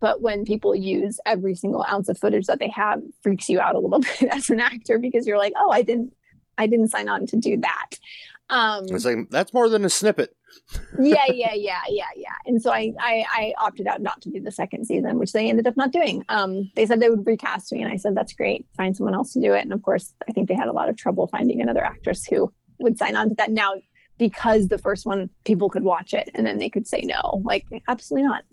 But 0.00 0.20
when 0.20 0.44
people 0.44 0.74
use 0.74 1.20
every 1.26 1.54
single 1.54 1.84
ounce 1.88 2.08
of 2.08 2.18
footage 2.18 2.46
that 2.46 2.58
they 2.58 2.68
have, 2.70 3.00
freaks 3.22 3.48
you 3.48 3.60
out 3.60 3.76
a 3.76 3.78
little 3.78 4.00
bit 4.20 4.22
as 4.30 4.50
an 4.50 4.60
actor 4.60 4.98
because 4.98 5.26
you're 5.26 5.38
like, 5.38 5.52
oh, 5.56 5.70
I 5.70 5.82
didn't, 5.82 6.12
I 6.58 6.66
didn't 6.66 6.88
sign 6.88 7.08
on 7.08 7.26
to 7.26 7.36
do 7.36 7.56
that. 7.58 7.90
Um, 8.50 8.84
It's 8.88 9.04
like, 9.04 9.30
that's 9.30 9.54
more 9.54 9.68
than 9.68 9.84
a 9.84 9.88
snippet. 9.88 10.34
yeah, 11.00 11.24
yeah, 11.28 11.54
yeah, 11.54 11.80
yeah, 11.88 12.04
yeah. 12.16 12.34
And 12.44 12.60
so 12.60 12.72
I, 12.72 12.92
I, 12.98 13.24
I 13.30 13.54
opted 13.58 13.86
out 13.86 14.02
not 14.02 14.20
to 14.22 14.30
do 14.30 14.40
the 14.40 14.50
second 14.50 14.86
season, 14.86 15.18
which 15.18 15.32
they 15.32 15.48
ended 15.48 15.66
up 15.66 15.76
not 15.76 15.92
doing. 15.92 16.24
Um, 16.28 16.70
they 16.74 16.84
said 16.84 17.00
they 17.00 17.08
would 17.08 17.26
recast 17.26 17.72
me, 17.72 17.80
and 17.80 17.90
I 17.90 17.96
said 17.96 18.14
that's 18.14 18.34
great. 18.34 18.66
Find 18.76 18.94
someone 18.96 19.14
else 19.14 19.32
to 19.34 19.40
do 19.40 19.54
it. 19.54 19.62
And 19.62 19.72
of 19.72 19.82
course, 19.82 20.12
I 20.28 20.32
think 20.32 20.48
they 20.48 20.54
had 20.54 20.68
a 20.68 20.72
lot 20.72 20.88
of 20.90 20.96
trouble 20.96 21.28
finding 21.28 21.62
another 21.62 21.82
actress 21.84 22.26
who 22.26 22.52
would 22.80 22.98
sign 22.98 23.16
on 23.16 23.28
to 23.30 23.34
that 23.36 23.50
now 23.52 23.74
because 24.18 24.68
the 24.68 24.78
first 24.78 25.06
one 25.06 25.28
people 25.44 25.68
could 25.70 25.82
watch 25.84 26.14
it 26.14 26.30
and 26.34 26.46
then 26.46 26.58
they 26.58 26.68
could 26.70 26.86
say 26.86 27.02
no. 27.02 27.40
Like 27.44 27.66
absolutely 27.88 28.28
not. 28.28 28.44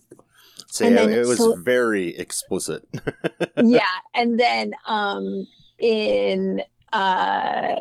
So 0.67 0.85
And 0.85 0.95
yeah, 0.95 1.05
then- 1.05 1.19
it 1.19 1.25
was 1.27 1.37
so- 1.37 1.55
very 1.55 2.15
explicit. 2.17 2.87
yeah, 3.63 3.81
and 4.13 4.39
then 4.39 4.73
um, 4.85 5.47
in 5.79 6.61
uh, 6.93 7.75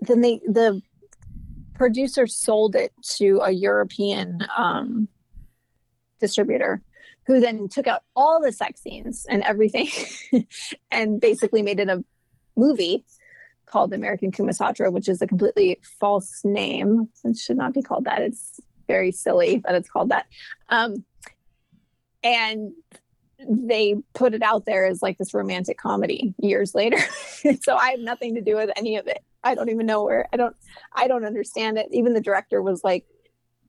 then 0.00 0.20
they 0.20 0.40
the 0.46 0.80
producer 1.74 2.26
sold 2.26 2.76
it 2.76 2.92
to 3.02 3.40
a 3.42 3.50
European 3.50 4.40
um, 4.56 5.08
distributor 6.20 6.82
who 7.26 7.40
then 7.40 7.68
took 7.68 7.86
out 7.86 8.02
all 8.16 8.40
the 8.42 8.52
sex 8.52 8.80
scenes 8.82 9.26
and 9.28 9.42
everything 9.44 9.88
and 10.90 11.20
basically 11.20 11.62
made 11.62 11.78
it 11.80 11.88
a 11.88 12.04
movie 12.56 13.04
called 13.72 13.94
American 13.94 14.30
Kama 14.30 14.52
Sutra, 14.52 14.90
which 14.90 15.08
is 15.08 15.22
a 15.22 15.26
completely 15.26 15.80
false 15.98 16.42
name. 16.44 17.08
It 17.24 17.38
should 17.38 17.56
not 17.56 17.72
be 17.72 17.80
called 17.80 18.04
that. 18.04 18.20
It's 18.20 18.60
very 18.86 19.10
silly 19.10 19.62
that 19.64 19.74
it's 19.74 19.88
called 19.88 20.10
that. 20.10 20.26
Um, 20.68 21.04
and 22.22 22.72
they 23.48 23.96
put 24.12 24.34
it 24.34 24.42
out 24.42 24.66
there 24.66 24.84
as 24.84 25.00
like 25.00 25.16
this 25.16 25.32
romantic 25.32 25.78
comedy 25.78 26.34
years 26.38 26.74
later. 26.74 26.98
so 27.62 27.74
I 27.74 27.92
have 27.92 28.00
nothing 28.00 28.34
to 28.34 28.42
do 28.42 28.56
with 28.56 28.70
any 28.76 28.96
of 28.96 29.06
it. 29.06 29.24
I 29.42 29.54
don't 29.54 29.70
even 29.70 29.86
know 29.86 30.04
where 30.04 30.28
I 30.32 30.36
don't 30.36 30.54
I 30.92 31.08
don't 31.08 31.24
understand 31.24 31.78
it. 31.78 31.88
Even 31.90 32.12
the 32.12 32.20
director 32.20 32.62
was 32.62 32.84
like, 32.84 33.06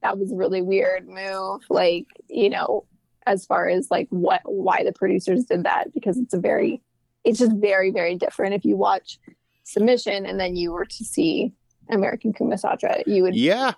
that 0.04 0.20
was 0.20 0.32
a 0.32 0.36
really 0.36 0.62
weird 0.62 1.08
move. 1.08 1.62
Like, 1.70 2.08
you 2.28 2.50
know, 2.50 2.86
as 3.26 3.46
far 3.46 3.70
as 3.70 3.90
like 3.90 4.08
what 4.10 4.42
why 4.44 4.84
the 4.84 4.92
producers 4.92 5.46
did 5.46 5.64
that, 5.64 5.94
because 5.94 6.18
it's 6.20 6.34
a 6.34 6.40
very 6.40 6.82
it's 7.24 7.40
just 7.40 7.54
very, 7.54 7.90
very 7.90 8.16
different. 8.16 8.54
If 8.54 8.66
you 8.66 8.76
watch 8.76 9.18
submission 9.64 10.26
and 10.26 10.40
then 10.40 10.56
you 10.56 10.72
were 10.72 10.86
to 10.86 11.04
see 11.04 11.54
American 11.90 12.34
Kama 12.34 12.58
Sutra, 12.58 13.04
you 13.06 13.24
would 13.24 13.36
yeah. 13.36 13.74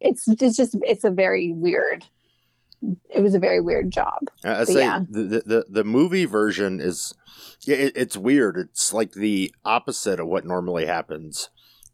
it's 0.00 0.28
it's 0.28 0.56
just 0.56 0.76
it's 0.82 1.04
a 1.04 1.10
very 1.10 1.52
weird 1.52 2.04
it 3.08 3.22
was 3.22 3.34
a 3.34 3.38
very 3.38 3.60
weird 3.60 3.90
job. 3.90 4.18
I 4.44 4.64
say 4.64 4.80
yeah. 4.80 5.00
the, 5.08 5.42
the 5.44 5.64
the 5.68 5.84
movie 5.84 6.26
version 6.26 6.80
is 6.80 7.14
it, 7.66 7.96
it's 7.96 8.16
weird. 8.16 8.56
It's 8.56 8.92
like 8.92 9.12
the 9.12 9.52
opposite 9.64 10.20
of 10.20 10.26
what 10.26 10.44
normally 10.44 10.86
happens 10.86 11.50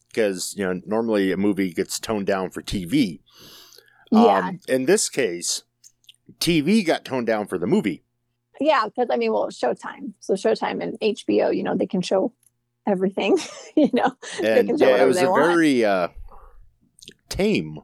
because 0.09 0.55
you 0.57 0.65
know 0.65 0.81
normally 0.85 1.33
a 1.33 1.37
movie 1.37 1.73
gets 1.73 1.99
toned 1.99 2.27
down 2.27 2.51
for 2.51 2.63
TV. 2.63 3.21
Yeah. 4.11 4.49
Um, 4.49 4.61
in 4.69 4.85
this 4.87 5.09
case, 5.09 5.63
TV 6.39 6.85
got 6.85 7.05
toned 7.05 7.27
down 7.27 7.47
for 7.47 7.59
the 7.59 7.67
movie. 7.67 8.03
yeah 8.61 8.85
because 8.85 9.09
i 9.11 9.17
mean 9.17 9.33
well 9.33 9.49
showtime 9.49 10.13
so 10.21 10.35
showtime 10.35 10.83
and 10.83 10.99
hbo 11.01 11.55
you 11.57 11.63
know 11.63 11.75
they 11.75 11.87
can 11.87 12.03
show 12.03 12.33
everything 12.87 13.39
you 13.77 13.91
know 13.93 14.13
And 14.43 14.79
yeah, 14.79 15.03
it 15.03 15.07
was 15.07 15.21
a 15.21 15.31
want. 15.31 15.47
very 15.47 15.85
uh, 15.85 16.09
tame 17.29 17.81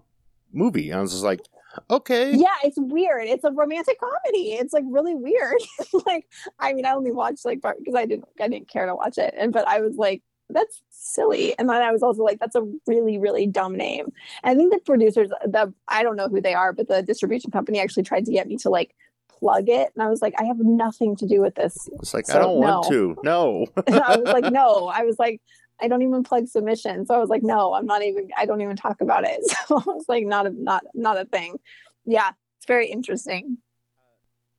movie. 0.52 0.92
I 0.92 1.00
was 1.00 1.12
just 1.12 1.24
like, 1.24 1.40
okay, 1.90 2.34
yeah 2.34 2.54
it's 2.64 2.78
weird. 2.78 3.26
It's 3.26 3.44
a 3.44 3.50
romantic 3.52 3.98
comedy. 4.00 4.52
It's 4.54 4.72
like 4.72 4.84
really 4.88 5.14
weird. 5.14 5.60
Like 6.06 6.26
i 6.58 6.72
mean 6.72 6.86
i 6.86 6.92
only 6.92 7.12
watched 7.12 7.44
like 7.44 7.60
part 7.62 7.78
because 7.78 7.94
i 7.94 8.04
didn't 8.06 8.24
i 8.40 8.48
didn't 8.48 8.68
care 8.68 8.86
to 8.86 8.94
watch 8.94 9.18
it. 9.18 9.34
And 9.36 9.52
but 9.52 9.66
i 9.68 9.80
was 9.80 9.96
like 9.96 10.22
that's 10.50 10.80
silly. 10.90 11.56
And 11.58 11.68
then 11.68 11.82
i 11.82 11.92
was 11.92 12.02
also 12.02 12.22
like 12.22 12.38
that's 12.40 12.56
a 12.56 12.62
really 12.86 13.18
really 13.18 13.46
dumb 13.46 13.76
name. 13.76 14.06
And 14.42 14.50
i 14.52 14.54
think 14.54 14.72
the 14.72 14.80
producers 14.80 15.28
the 15.44 15.72
i 15.88 16.02
don't 16.02 16.16
know 16.16 16.28
who 16.28 16.40
they 16.40 16.54
are 16.54 16.72
but 16.72 16.88
the 16.88 17.02
distribution 17.02 17.50
company 17.50 17.80
actually 17.80 18.02
tried 18.04 18.24
to 18.26 18.32
get 18.32 18.46
me 18.48 18.56
to 18.58 18.70
like 18.70 18.94
plug 19.38 19.68
it 19.68 19.90
and 19.94 20.02
i 20.02 20.08
was 20.08 20.20
like 20.20 20.34
i 20.38 20.44
have 20.44 20.58
nothing 20.58 21.14
to 21.16 21.26
do 21.26 21.40
with 21.40 21.54
this 21.54 21.88
it's 22.00 22.14
like 22.14 22.28
I 22.30 22.38
don't 22.38 22.58
want 22.58 22.88
to. 22.88 23.16
No, 23.22 23.66
I 23.86 24.16
was 24.16 24.32
like, 24.32 24.44
no. 24.52 24.88
I 24.88 25.04
was 25.04 25.18
like, 25.18 25.40
I 25.80 25.88
don't 25.88 26.02
even 26.02 26.22
plug 26.22 26.48
submission. 26.48 27.06
So 27.06 27.14
I 27.14 27.18
was 27.18 27.28
like, 27.28 27.42
no, 27.42 27.74
I'm 27.74 27.86
not 27.86 28.02
even. 28.02 28.28
I 28.36 28.46
don't 28.46 28.60
even 28.60 28.76
talk 28.76 29.00
about 29.00 29.24
it. 29.24 29.40
So 29.66 29.76
I 29.76 29.82
was 29.86 30.06
like, 30.08 30.24
not 30.24 30.46
a 30.46 30.50
not 30.50 30.84
not 30.94 31.18
a 31.18 31.24
thing. 31.24 31.56
Yeah, 32.04 32.30
it's 32.58 32.66
very 32.66 32.88
interesting. 32.88 33.58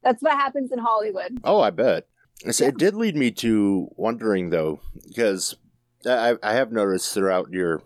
That's 0.04 0.22
what 0.22 0.34
happens 0.34 0.72
in 0.72 0.80
Hollywood. 0.80 1.40
oh, 1.44 1.60
I 1.60 1.72
bet. 1.72 2.08
So 2.52 2.66
It 2.66 2.78
did 2.78 2.96
lead 2.96 3.16
me 3.18 3.32
to 3.32 3.90
wondering, 3.98 4.50
though, 4.50 4.80
because 5.08 5.58
I, 6.06 6.38
I 6.42 6.54
have 6.54 6.72
noticed 6.72 7.14
throughout 7.14 7.52
your 7.52 7.82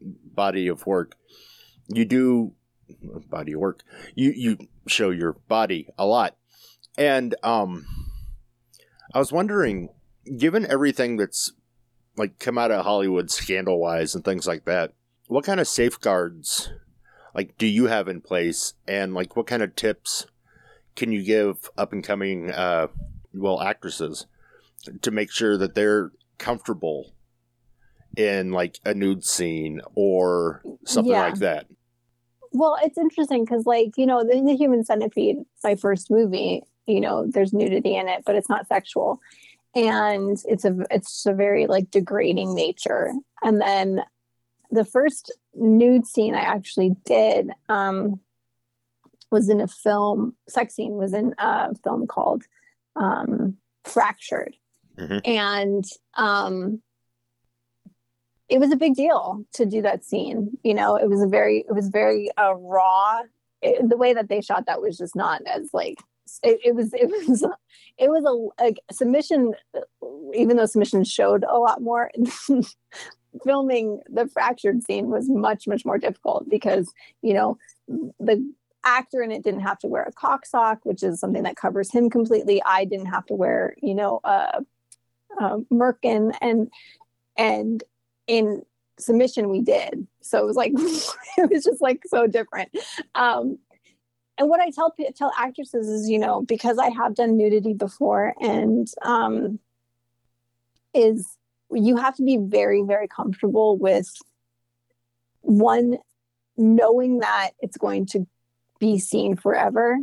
body 0.00 0.68
of 0.68 0.86
work, 0.86 1.16
you 1.88 2.04
do 2.04 2.52
body 3.28 3.54
work. 3.54 3.82
You 4.14 4.32
you 4.34 4.58
show 4.86 5.10
your 5.10 5.34
body 5.48 5.88
a 5.98 6.06
lot, 6.06 6.36
and 6.96 7.34
um, 7.42 7.84
I 9.14 9.18
was 9.18 9.32
wondering, 9.32 9.88
given 10.38 10.66
everything 10.66 11.16
that's 11.16 11.52
like 12.16 12.38
come 12.38 12.58
out 12.58 12.70
of 12.70 12.84
Hollywood 12.84 13.30
scandal 13.30 13.78
wise 13.80 14.14
and 14.14 14.24
things 14.24 14.46
like 14.46 14.64
that, 14.64 14.92
what 15.28 15.44
kind 15.44 15.60
of 15.60 15.68
safeguards 15.68 16.70
like 17.34 17.58
do 17.58 17.66
you 17.66 17.86
have 17.86 18.08
in 18.08 18.20
place, 18.20 18.74
and 18.88 19.12
like 19.14 19.36
what 19.36 19.46
kind 19.46 19.62
of 19.62 19.76
tips 19.76 20.26
can 20.94 21.12
you 21.12 21.22
give 21.22 21.68
up 21.76 21.92
and 21.92 22.02
coming 22.02 22.50
uh, 22.50 22.86
well 23.34 23.60
actresses 23.60 24.26
to 25.02 25.10
make 25.10 25.30
sure 25.30 25.58
that 25.58 25.74
they're 25.74 26.10
comfortable 26.38 27.12
in 28.16 28.50
like 28.50 28.78
a 28.86 28.94
nude 28.94 29.24
scene 29.24 29.80
or 29.94 30.62
something 30.86 31.12
Yeah. 31.12 31.20
like 31.20 31.38
that. 31.40 31.66
Well, 32.56 32.78
it's 32.82 32.96
interesting 32.96 33.44
because, 33.44 33.66
like, 33.66 33.90
you 33.98 34.06
know, 34.06 34.20
in 34.20 34.46
the 34.46 34.56
Human 34.56 34.82
Centipede, 34.82 35.44
my 35.62 35.74
first 35.74 36.10
movie, 36.10 36.62
you 36.86 37.00
know, 37.00 37.26
there's 37.28 37.52
nudity 37.52 37.96
in 37.96 38.08
it, 38.08 38.22
but 38.24 38.34
it's 38.34 38.48
not 38.48 38.66
sexual, 38.66 39.20
and 39.74 40.38
it's 40.46 40.64
a 40.64 40.74
it's 40.90 41.26
a 41.26 41.34
very 41.34 41.66
like 41.66 41.90
degrading 41.90 42.54
nature. 42.54 43.12
And 43.42 43.60
then 43.60 44.02
the 44.70 44.86
first 44.86 45.30
nude 45.54 46.06
scene 46.06 46.34
I 46.34 46.40
actually 46.40 46.96
did 47.04 47.50
um, 47.68 48.20
was 49.30 49.50
in 49.50 49.60
a 49.60 49.68
film. 49.68 50.34
Sex 50.48 50.74
scene 50.74 50.94
was 50.94 51.12
in 51.12 51.34
a 51.38 51.74
film 51.84 52.06
called 52.06 52.44
um, 52.96 53.58
Fractured, 53.84 54.56
Mhm. 54.96 55.20
and 55.26 55.84
um, 56.14 56.80
it 58.48 58.60
was 58.60 58.72
a 58.72 58.76
big 58.76 58.94
deal 58.94 59.44
to 59.54 59.66
do 59.66 59.82
that 59.82 60.04
scene. 60.04 60.56
You 60.62 60.74
know, 60.74 60.96
it 60.96 61.08
was 61.08 61.22
a 61.22 61.26
very, 61.26 61.64
it 61.68 61.74
was 61.74 61.88
very 61.88 62.30
uh, 62.36 62.54
raw. 62.54 63.22
It, 63.62 63.88
the 63.88 63.96
way 63.96 64.12
that 64.12 64.28
they 64.28 64.40
shot 64.40 64.66
that 64.66 64.82
was 64.82 64.98
just 64.98 65.16
not 65.16 65.42
as 65.46 65.70
like 65.72 65.98
it, 66.42 66.60
it 66.64 66.74
was. 66.74 66.92
It 66.98 67.08
was. 67.08 67.44
It 67.98 68.10
was 68.10 68.52
a, 68.60 68.64
a 68.64 68.94
submission. 68.94 69.54
Even 70.34 70.56
though 70.56 70.66
submission 70.66 71.04
showed 71.04 71.44
a 71.44 71.56
lot 71.56 71.80
more, 71.80 72.10
filming 73.44 74.00
the 74.08 74.28
fractured 74.28 74.82
scene 74.82 75.08
was 75.08 75.28
much 75.28 75.66
much 75.66 75.84
more 75.84 75.98
difficult 75.98 76.48
because 76.48 76.92
you 77.22 77.34
know 77.34 77.58
the 77.88 78.52
actor 78.84 79.20
in 79.20 79.32
it 79.32 79.42
didn't 79.42 79.60
have 79.60 79.78
to 79.80 79.88
wear 79.88 80.04
a 80.04 80.12
cock 80.12 80.46
sock, 80.46 80.84
which 80.84 81.02
is 81.02 81.18
something 81.18 81.42
that 81.42 81.56
covers 81.56 81.90
him 81.90 82.08
completely. 82.08 82.62
I 82.64 82.84
didn't 82.84 83.06
have 83.06 83.26
to 83.26 83.34
wear, 83.34 83.74
you 83.82 83.94
know, 83.94 84.20
a, 84.24 84.62
a 85.38 85.58
merkin, 85.72 86.36
and 86.40 86.70
and 87.36 87.82
in 88.26 88.62
submission 88.98 89.48
we 89.48 89.60
did. 89.60 90.06
So 90.20 90.38
it 90.38 90.46
was 90.46 90.56
like 90.56 90.72
it 90.76 91.50
was 91.50 91.64
just 91.64 91.82
like 91.82 92.02
so 92.06 92.26
different. 92.26 92.70
Um, 93.14 93.58
and 94.38 94.48
what 94.48 94.60
I 94.60 94.70
tell 94.70 94.94
tell 95.16 95.32
actresses 95.38 95.88
is, 95.88 96.10
you 96.10 96.18
know, 96.18 96.42
because 96.42 96.78
I 96.78 96.90
have 96.90 97.14
done 97.14 97.36
nudity 97.36 97.72
before, 97.72 98.34
and 98.40 98.86
um, 99.02 99.58
is 100.94 101.36
you 101.70 101.96
have 101.96 102.16
to 102.16 102.22
be 102.22 102.36
very 102.36 102.82
very 102.82 103.08
comfortable 103.08 103.76
with 103.78 104.08
one 105.40 105.98
knowing 106.56 107.18
that 107.18 107.50
it's 107.60 107.76
going 107.76 108.06
to 108.06 108.26
be 108.78 108.98
seen 108.98 109.36
forever 109.36 109.98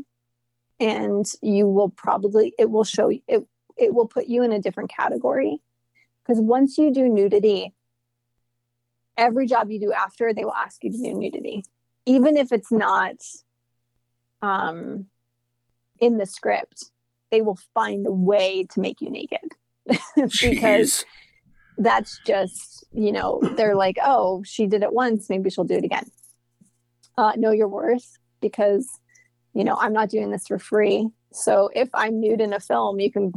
and 0.80 1.26
you 1.42 1.68
will 1.68 1.90
probably 1.90 2.54
it 2.58 2.70
will 2.70 2.84
show 2.84 3.10
it 3.10 3.46
it 3.78 3.94
will 3.94 4.08
put 4.08 4.28
you 4.28 4.44
in 4.44 4.52
a 4.52 4.60
different 4.60 4.90
category 4.90 5.60
because 6.24 6.42
once 6.42 6.78
you 6.78 6.92
do 6.92 7.08
nudity 7.08 7.74
every 9.18 9.48
job 9.48 9.70
you 9.70 9.80
do 9.80 9.92
after 9.92 10.34
they 10.34 10.44
will 10.44 10.54
ask 10.54 10.84
you 10.84 10.92
to 10.92 10.98
do 10.98 11.14
nudity. 11.14 11.64
Even 12.06 12.38
if 12.38 12.52
it's 12.52 12.72
not 12.72 13.16
um 14.42 15.06
in 16.00 16.18
the 16.18 16.26
script 16.26 16.86
they 17.32 17.42
will 17.42 17.58
find 17.74 18.06
a 18.06 18.12
way 18.12 18.66
to 18.72 18.80
make 18.80 19.02
you 19.02 19.10
naked. 19.10 19.40
Because 20.16 20.32
Jeez. 20.42 21.06
that's 21.78 22.20
just 22.26 22.86
you 22.94 23.12
know 23.12 23.40
they're 23.58 23.76
like 23.76 23.98
oh 24.04 24.44
she 24.46 24.68
did 24.68 24.84
it 24.84 24.94
once 24.94 25.30
maybe 25.30 25.50
she'll 25.50 25.64
do 25.64 25.76
it 25.76 25.86
again. 25.86 26.06
Uh, 27.18 27.34
know 27.36 27.52
your 27.52 27.68
worth 27.68 28.18
because 28.42 28.88
you 29.54 29.64
know 29.64 29.78
i'm 29.80 29.94
not 29.94 30.10
doing 30.10 30.32
this 30.32 30.48
for 30.48 30.60
free. 30.60 31.10
So 31.32 31.70
if 31.74 31.90
i'm 31.94 32.20
nude 32.20 32.42
in 32.42 32.54
a 32.54 32.60
film 32.60 33.00
you 33.00 33.12
can 33.12 33.34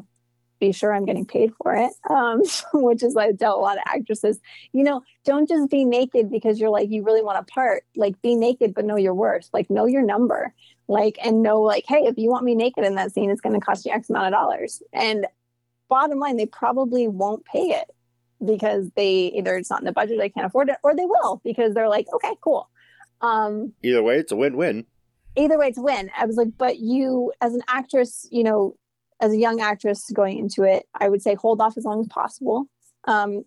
be 0.59 0.73
sure 0.73 0.93
i'm 0.95 1.05
getting 1.05 1.27
paid 1.27 1.53
for 1.63 1.75
it 1.75 1.93
um, 2.11 2.43
which 2.75 3.03
is 3.03 3.15
like 3.15 3.31
I 3.31 3.33
tell 3.33 3.59
a 3.59 3.61
lot 3.61 3.77
of 3.77 3.83
actresses 3.87 4.41
you 4.73 4.85
know 4.85 5.03
don't 5.27 5.49
just 5.49 5.71
be 5.71 5.85
naked 5.85 6.31
because 6.31 6.59
you're 6.61 6.71
like 6.71 6.89
you 6.91 7.03
really 7.03 7.21
want 7.21 7.39
a 7.39 7.43
part. 7.43 7.83
Like 7.97 8.23
be 8.23 8.37
naked 8.37 8.73
but 8.75 8.85
know 8.85 8.97
your 8.97 9.13
worth. 9.13 9.51
Like 9.53 9.69
know 9.69 9.85
your 9.87 10.03
number. 10.03 10.55
Like 10.89 11.19
and 11.23 11.43
know 11.43 11.61
like 11.61 11.85
hey 11.87 12.05
if 12.07 12.17
you 12.17 12.31
want 12.31 12.45
me 12.45 12.55
naked 12.55 12.85
in 12.85 12.95
that 12.95 13.13
scene 13.13 13.31
it's 13.31 13.41
going 13.41 13.59
to 13.59 13.65
cost 13.65 13.85
you 13.85 13.93
x 13.93 14.09
amount 14.09 14.27
of 14.27 14.33
dollars. 14.33 14.83
And 14.93 15.27
bottom 15.89 16.21
line 16.21 16.37
they 16.37 16.47
probably 16.47 17.09
won't 17.09 17.45
pay 17.45 17.71
it 17.71 17.91
because 18.45 18.89
they 18.95 19.33
either 19.37 19.57
it's 19.57 19.69
not 19.69 19.81
in 19.81 19.85
the 19.85 19.93
budget 19.93 20.19
they 20.19 20.29
can't 20.29 20.47
afford 20.47 20.69
it 20.69 20.77
or 20.83 20.95
they 20.95 21.07
will 21.07 21.41
because 21.45 21.75
they're 21.75 21.89
like 21.89 22.07
okay 22.15 22.37
cool. 22.41 22.71
Um 23.21 23.73
Either 23.83 24.03
way, 24.03 24.19
it's 24.19 24.33
a 24.33 24.37
win-win. 24.37 24.87
either 25.37 25.59
way 25.59 25.69
it's 25.69 25.79
a 25.79 25.83
win. 25.83 26.11
I 26.17 26.25
was 26.25 26.37
like 26.37 26.57
but 26.57 26.79
you 26.79 27.33
as 27.41 27.53
an 27.53 27.63
actress 27.69 28.29
you 28.31 28.45
know 28.45 28.77
as 29.21 29.33
a 29.33 29.39
young 29.39 29.61
actress 29.61 30.11
going 30.13 30.39
into 30.39 30.63
it 30.63 30.87
i 30.95 31.09
would 31.09 31.23
say 31.23 31.35
hold 31.35 31.61
off 31.61 31.77
as 31.77 31.85
long 31.85 32.01
as 32.01 32.09
possible. 32.09 32.67
Um 33.05 33.45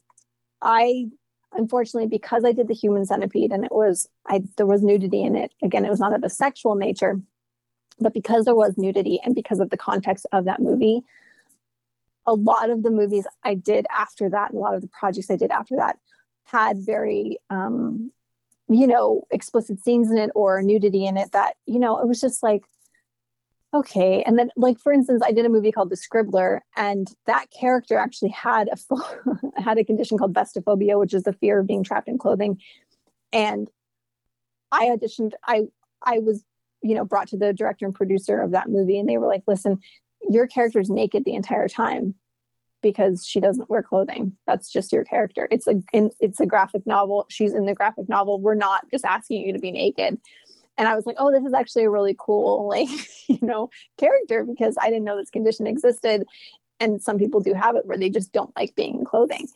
i 0.61 1.05
unfortunately 1.53 2.07
because 2.07 2.43
i 2.45 2.51
did 2.51 2.67
the 2.67 2.73
human 2.73 3.05
centipede 3.05 3.51
and 3.51 3.65
it 3.65 3.71
was 3.71 4.07
i 4.27 4.41
there 4.57 4.65
was 4.65 4.83
nudity 4.83 5.23
in 5.23 5.35
it 5.35 5.51
again 5.63 5.85
it 5.85 5.89
was 5.89 5.99
not 5.99 6.13
of 6.13 6.23
a 6.23 6.29
sexual 6.29 6.75
nature 6.75 7.19
but 7.99 8.13
because 8.13 8.45
there 8.45 8.55
was 8.55 8.77
nudity 8.77 9.19
and 9.23 9.35
because 9.35 9.59
of 9.59 9.69
the 9.69 9.77
context 9.77 10.25
of 10.31 10.45
that 10.45 10.61
movie 10.61 11.01
a 12.25 12.33
lot 12.33 12.69
of 12.69 12.83
the 12.83 12.91
movies 12.91 13.25
i 13.43 13.53
did 13.53 13.85
after 13.89 14.29
that 14.29 14.53
a 14.53 14.57
lot 14.57 14.75
of 14.75 14.81
the 14.81 14.87
projects 14.89 15.31
i 15.31 15.35
did 15.35 15.51
after 15.51 15.75
that 15.75 15.97
had 16.43 16.77
very 16.77 17.37
um 17.49 18.11
you 18.67 18.85
know 18.85 19.25
explicit 19.31 19.83
scenes 19.83 20.11
in 20.11 20.17
it 20.17 20.29
or 20.35 20.61
nudity 20.61 21.05
in 21.05 21.17
it 21.17 21.31
that 21.31 21.55
you 21.65 21.79
know 21.79 21.99
it 21.99 22.07
was 22.07 22.21
just 22.21 22.43
like 22.43 22.63
okay 23.73 24.23
and 24.23 24.37
then 24.39 24.49
like 24.55 24.79
for 24.79 24.91
instance 24.91 25.21
i 25.25 25.31
did 25.31 25.45
a 25.45 25.49
movie 25.49 25.71
called 25.71 25.89
the 25.89 25.97
scribbler 25.97 26.59
and 26.75 27.13
that 27.25 27.47
character 27.51 27.97
actually 27.97 28.29
had 28.29 28.69
a 28.69 29.61
had 29.61 29.77
a 29.77 29.83
condition 29.83 30.17
called 30.17 30.33
vestiphobia 30.33 30.97
which 30.97 31.13
is 31.13 31.23
the 31.23 31.33
fear 31.33 31.59
of 31.59 31.67
being 31.67 31.83
trapped 31.83 32.07
in 32.07 32.17
clothing 32.17 32.59
and 33.31 33.69
i 34.71 34.85
auditioned 34.85 35.33
i 35.45 35.63
i 36.03 36.19
was 36.19 36.43
you 36.81 36.95
know 36.95 37.05
brought 37.05 37.27
to 37.27 37.37
the 37.37 37.53
director 37.53 37.85
and 37.85 37.93
producer 37.93 38.41
of 38.41 38.51
that 38.51 38.69
movie 38.69 38.97
and 38.97 39.07
they 39.07 39.17
were 39.17 39.27
like 39.27 39.43
listen 39.47 39.79
your 40.29 40.47
character's 40.47 40.89
naked 40.89 41.23
the 41.25 41.35
entire 41.35 41.67
time 41.67 42.15
because 42.81 43.25
she 43.25 43.39
doesn't 43.39 43.69
wear 43.69 43.83
clothing. 43.83 44.37
That's 44.47 44.71
just 44.71 44.91
your 44.91 45.03
character. 45.03 45.47
It's 45.51 45.67
a 45.67 45.75
it's 45.93 46.39
a 46.39 46.45
graphic 46.45 46.85
novel. 46.85 47.25
She's 47.29 47.53
in 47.53 47.65
the 47.65 47.73
graphic 47.73 48.07
novel. 48.07 48.39
We're 48.39 48.55
not 48.55 48.89
just 48.91 49.05
asking 49.05 49.41
you 49.41 49.53
to 49.53 49.59
be 49.59 49.71
naked. 49.71 50.17
And 50.79 50.87
I 50.87 50.95
was 50.95 51.05
like, 51.05 51.17
oh, 51.19 51.31
this 51.31 51.45
is 51.45 51.53
actually 51.53 51.83
a 51.83 51.89
really 51.89 52.15
cool, 52.17 52.67
like, 52.69 52.89
you 53.27 53.39
know, 53.41 53.69
character 53.97 54.43
because 54.43 54.75
I 54.81 54.89
didn't 54.89 55.03
know 55.03 55.17
this 55.17 55.29
condition 55.29 55.67
existed. 55.67 56.25
And 56.79 57.01
some 57.01 57.19
people 57.19 57.41
do 57.41 57.53
have 57.53 57.75
it 57.75 57.85
where 57.85 57.97
they 57.97 58.09
just 58.09 58.31
don't 58.31 58.55
like 58.55 58.73
being 58.75 58.99
in 58.99 59.05
clothing. 59.05 59.47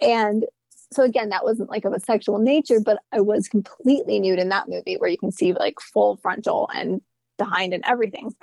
And 0.00 0.44
so 0.92 1.02
again, 1.02 1.30
that 1.30 1.42
wasn't 1.42 1.70
like 1.70 1.86
of 1.86 1.94
a 1.94 2.00
sexual 2.00 2.38
nature, 2.38 2.78
but 2.78 2.98
I 3.10 3.20
was 3.20 3.48
completely 3.48 4.20
nude 4.20 4.38
in 4.38 4.50
that 4.50 4.68
movie 4.68 4.96
where 4.98 5.10
you 5.10 5.18
can 5.18 5.32
see 5.32 5.54
like 5.54 5.80
full 5.80 6.16
frontal 6.18 6.68
and 6.72 7.00
behind 7.38 7.72
and 7.72 7.82
everything. 7.86 8.34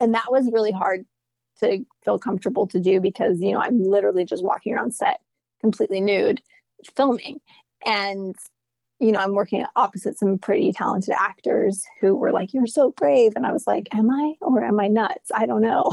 And 0.00 0.14
that 0.14 0.32
was 0.32 0.50
really 0.50 0.72
hard 0.72 1.04
to 1.60 1.84
feel 2.04 2.18
comfortable 2.18 2.66
to 2.68 2.80
do 2.80 3.00
because 3.00 3.40
you 3.40 3.52
know 3.52 3.60
I'm 3.60 3.84
literally 3.84 4.24
just 4.24 4.42
walking 4.42 4.74
around 4.74 4.94
set 4.94 5.20
completely 5.60 6.00
nude 6.00 6.42
filming 6.96 7.40
and 7.86 8.34
you 9.02 9.12
know 9.12 9.18
I'm 9.18 9.34
working 9.34 9.64
opposite 9.76 10.18
some 10.18 10.38
pretty 10.38 10.72
talented 10.72 11.14
actors 11.18 11.84
who 12.00 12.14
were 12.14 12.32
like 12.32 12.54
you're 12.54 12.66
so 12.66 12.92
brave. 12.92 13.32
And 13.36 13.44
I 13.44 13.52
was 13.52 13.66
like 13.66 13.88
am 13.92 14.10
I 14.10 14.34
or 14.40 14.62
am 14.64 14.78
I 14.80 14.88
nuts? 14.88 15.30
I 15.34 15.46
don't 15.46 15.62
know. 15.62 15.92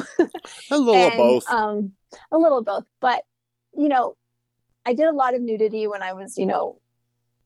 A 0.71 0.77
little 0.77 1.07
of 1.07 1.13
And, 1.13 1.17
both. 1.17 1.49
um 1.49 1.91
a 2.31 2.37
little 2.37 2.59
of 2.59 2.65
both. 2.65 2.85
But 3.01 3.23
you 3.75 3.89
know 3.89 4.15
I 4.85 4.93
did 4.93 5.07
a 5.07 5.13
lot 5.13 5.33
of 5.33 5.41
nudity 5.41 5.87
when 5.87 6.03
I 6.03 6.13
was 6.13 6.37
you 6.37 6.45
know 6.45 6.79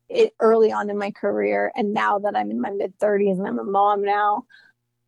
it 0.10 0.34
early 0.40 0.72
on 0.72 0.90
in 0.90 0.98
my 0.98 1.12
career. 1.12 1.72
And 1.76 1.94
now 1.94 2.20
that 2.20 2.36
I'm 2.36 2.52
in 2.52 2.62
my 2.62 2.70
mid 2.70 3.00
30s 3.00 3.40
and 3.40 3.48
I'm 3.48 3.58
a 3.58 3.64
mom 3.64 4.04
now 4.04 4.44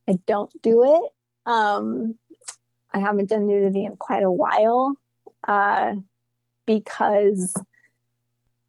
I 0.08 0.18
don't 0.26 0.52
do 0.62 0.84
it. 0.84 1.12
Um 1.52 2.16
I 2.96 3.00
haven't 3.00 3.30
done 3.30 3.46
nudity 3.46 3.84
in 3.84 3.98
quite 3.98 4.24
a 4.24 4.32
while 4.32 4.96
uh, 5.46 5.96
because 6.66 7.54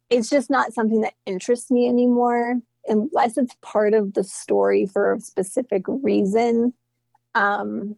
it's 0.09 0.29
just 0.29 0.49
not 0.49 0.73
something 0.73 1.01
that 1.01 1.13
interests 1.25 1.69
me 1.69 1.87
anymore, 1.87 2.55
unless 2.87 3.37
it's 3.37 3.55
part 3.61 3.93
of 3.93 4.13
the 4.13 4.23
story 4.23 4.85
for 4.85 5.13
a 5.13 5.19
specific 5.19 5.83
reason. 5.87 6.73
Um, 7.35 7.95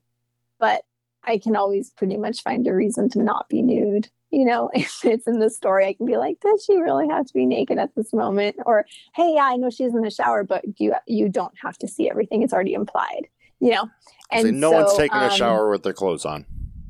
but 0.60 0.84
I 1.24 1.38
can 1.38 1.56
always 1.56 1.92
pretty 1.92 2.18
much 2.18 2.42
find 2.42 2.66
a 2.68 2.74
reason 2.74 3.10
to 3.10 3.24
not 3.24 3.48
be 3.50 3.62
nude. 3.62 4.10
You 4.32 4.46
know, 4.46 4.70
if 4.74 5.04
it's 5.04 5.28
in 5.28 5.40
the 5.40 5.50
story, 5.50 5.86
I 5.86 5.94
can 5.94 6.06
be 6.06 6.18
like, 6.18 6.40
does 6.40 6.64
she 6.66 6.78
really 6.78 7.08
have 7.08 7.26
to 7.26 7.34
be 7.34 7.46
naked 7.46 7.78
at 7.78 7.96
this 7.96 8.14
moment? 8.14 8.58
Or, 8.66 8.86
hey, 9.16 9.34
yeah, 9.36 9.46
I 9.46 9.56
know 9.56 9.70
she's 9.70 9.94
in 9.94 10.02
the 10.02 10.10
shower, 10.10 10.44
but 10.44 10.64
you 10.80 10.94
you 11.08 11.30
don't 11.30 11.54
have 11.64 11.78
to 11.80 11.88
see 11.88 12.10
everything. 12.10 12.42
It's 12.42 12.54
already 12.54 12.74
implied. 12.74 13.28
You 13.60 13.72
know, 13.72 13.90
and 14.32 14.48
and 14.48 14.62
no 14.62 14.72
so, 14.72 14.84
one's 14.84 14.98
taking 14.98 15.18
a 15.18 15.26
um, 15.26 15.32
shower 15.32 15.70
with 15.70 15.84
their 15.84 15.94
clothes 15.94 16.26
on. 16.26 16.46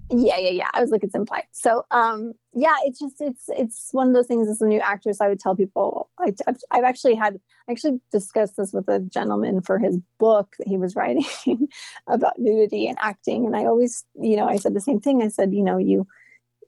Yeah 0.10 0.38
yeah 0.38 0.49
yeah. 0.49 0.70
I 0.74 0.82
was 0.82 0.91
like 0.91 1.03
it's 1.03 1.16
implied 1.16 1.45
so 1.51 1.86
um 1.91 2.34
yeah 2.53 2.76
it's 2.86 2.99
just 2.99 3.22
it's 3.22 3.45
it's 3.49 3.89
one 3.91 4.07
of 4.07 4.14
those 4.14 4.28
things 4.28 4.47
as 4.47 4.62
a 4.62 4.66
new 4.66 4.80
actress 4.80 5.22
i 5.22 5.28
would 5.28 5.39
tell 5.39 5.55
people 5.55 6.10
I, 6.20 6.34
I've, 6.47 6.57
I've 6.72 6.84
actually 6.84 7.16
had 7.16 7.39
I 7.70 7.74
actually 7.74 8.01
discussed 8.12 8.57
this 8.57 8.74
with 8.74 8.89
a 8.89 8.99
gentleman 8.99 9.62
for 9.62 9.78
his 9.78 9.99
book 10.18 10.55
that 10.57 10.68
he 10.68 10.78
was 10.78 10.95
writing 10.95 11.24
about 12.07 12.39
nudity 12.39 12.88
and 12.88 12.97
acting. 12.99 13.45
And 13.45 13.55
i 13.55 13.66
always 13.66 14.05
you 14.20 14.36
know 14.36 14.47
i 14.47 14.55
said 14.57 14.74
the 14.74 14.82
same 14.82 14.99
thing. 14.99 15.22
I 15.22 15.28
said 15.28 15.53
you 15.53 15.64
know 15.64 15.78
you 15.78 16.07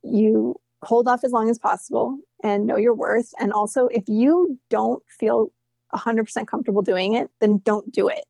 you 0.04 0.56
hold 0.84 1.08
off 1.08 1.24
as 1.24 1.32
long 1.32 1.50
as 1.50 1.58
possible 1.58 2.18
and 2.44 2.68
know 2.68 2.78
your 2.78 2.94
worth. 2.94 3.34
And 3.40 3.52
also 3.52 3.88
if 3.88 4.04
you 4.08 4.60
don't 4.70 5.04
feel 5.20 5.52
100% 5.94 6.48
comfortable 6.48 6.82
doing 6.82 7.14
it 7.16 7.30
then 7.40 7.62
don't 7.66 7.92
do 7.92 8.08
it. 8.08 8.26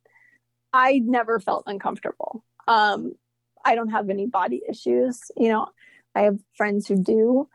I 0.74 1.00
never 1.04 1.40
felt 1.40 1.64
uncomfortable. 1.68 2.44
Um 2.68 3.16
I 3.66 3.76
don't 3.76 3.90
have 3.90 4.10
any 4.10 4.28
body 4.28 4.62
issues. 4.68 5.32
You 5.38 5.50
know, 5.50 5.68
I 6.16 6.22
have 6.22 6.40
friends 6.56 6.88
who 6.88 6.96
do, 6.96 7.48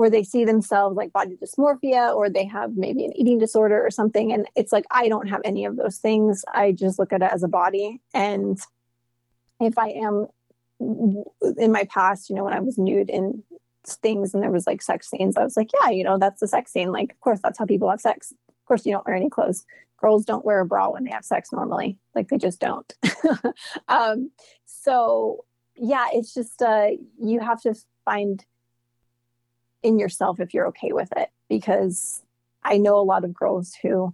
where 0.00 0.10
they 0.10 0.22
see 0.22 0.46
themselves 0.46 0.96
like 0.96 1.12
body 1.12 1.36
dysmorphia 1.36 2.14
or 2.14 2.30
they 2.30 2.46
have 2.46 2.74
maybe 2.74 3.04
an 3.04 3.14
eating 3.14 3.38
disorder 3.38 3.84
or 3.84 3.90
something. 3.90 4.32
And 4.32 4.46
it's 4.56 4.72
like, 4.72 4.86
I 4.90 5.08
don't 5.08 5.28
have 5.28 5.42
any 5.44 5.66
of 5.66 5.76
those 5.76 5.98
things. 5.98 6.42
I 6.52 6.72
just 6.72 6.98
look 6.98 7.12
at 7.12 7.20
it 7.20 7.30
as 7.30 7.42
a 7.42 7.48
body. 7.48 8.00
And 8.14 8.58
if 9.60 9.76
I 9.76 9.88
am 9.90 10.28
in 10.80 11.70
my 11.70 11.84
past, 11.84 12.30
you 12.30 12.36
know, 12.36 12.44
when 12.44 12.54
I 12.54 12.60
was 12.60 12.78
nude 12.78 13.10
in 13.10 13.44
things 13.86 14.32
and 14.32 14.42
there 14.42 14.50
was 14.50 14.66
like 14.66 14.80
sex 14.80 15.10
scenes, 15.10 15.36
I 15.36 15.44
was 15.44 15.54
like, 15.54 15.68
yeah, 15.82 15.90
you 15.90 16.02
know, 16.02 16.16
that's 16.16 16.40
the 16.40 16.48
sex 16.48 16.72
scene. 16.72 16.92
Like, 16.92 17.12
of 17.12 17.20
course, 17.20 17.40
that's 17.42 17.58
how 17.58 17.66
people 17.66 17.90
have 17.90 18.00
sex. 18.00 18.32
Of 18.32 18.64
course, 18.66 18.86
you 18.86 18.92
don't 18.92 19.06
wear 19.06 19.16
any 19.16 19.28
clothes. 19.28 19.66
Girls 19.98 20.24
don't 20.24 20.46
wear 20.46 20.60
a 20.60 20.66
bra 20.66 20.88
when 20.88 21.04
they 21.04 21.10
have 21.10 21.26
sex 21.26 21.52
normally. 21.52 21.98
Like, 22.14 22.28
they 22.28 22.38
just 22.38 22.58
don't. 22.58 22.90
um, 23.88 24.30
so 24.82 25.44
yeah 25.76 26.06
it's 26.12 26.34
just 26.34 26.60
uh 26.62 26.88
you 27.18 27.40
have 27.40 27.60
to 27.60 27.74
find 28.04 28.44
in 29.82 29.98
yourself 29.98 30.40
if 30.40 30.52
you're 30.52 30.68
okay 30.68 30.92
with 30.92 31.10
it 31.16 31.30
because 31.48 32.22
i 32.62 32.76
know 32.76 32.98
a 32.98 33.02
lot 33.02 33.24
of 33.24 33.34
girls 33.34 33.74
who 33.82 34.12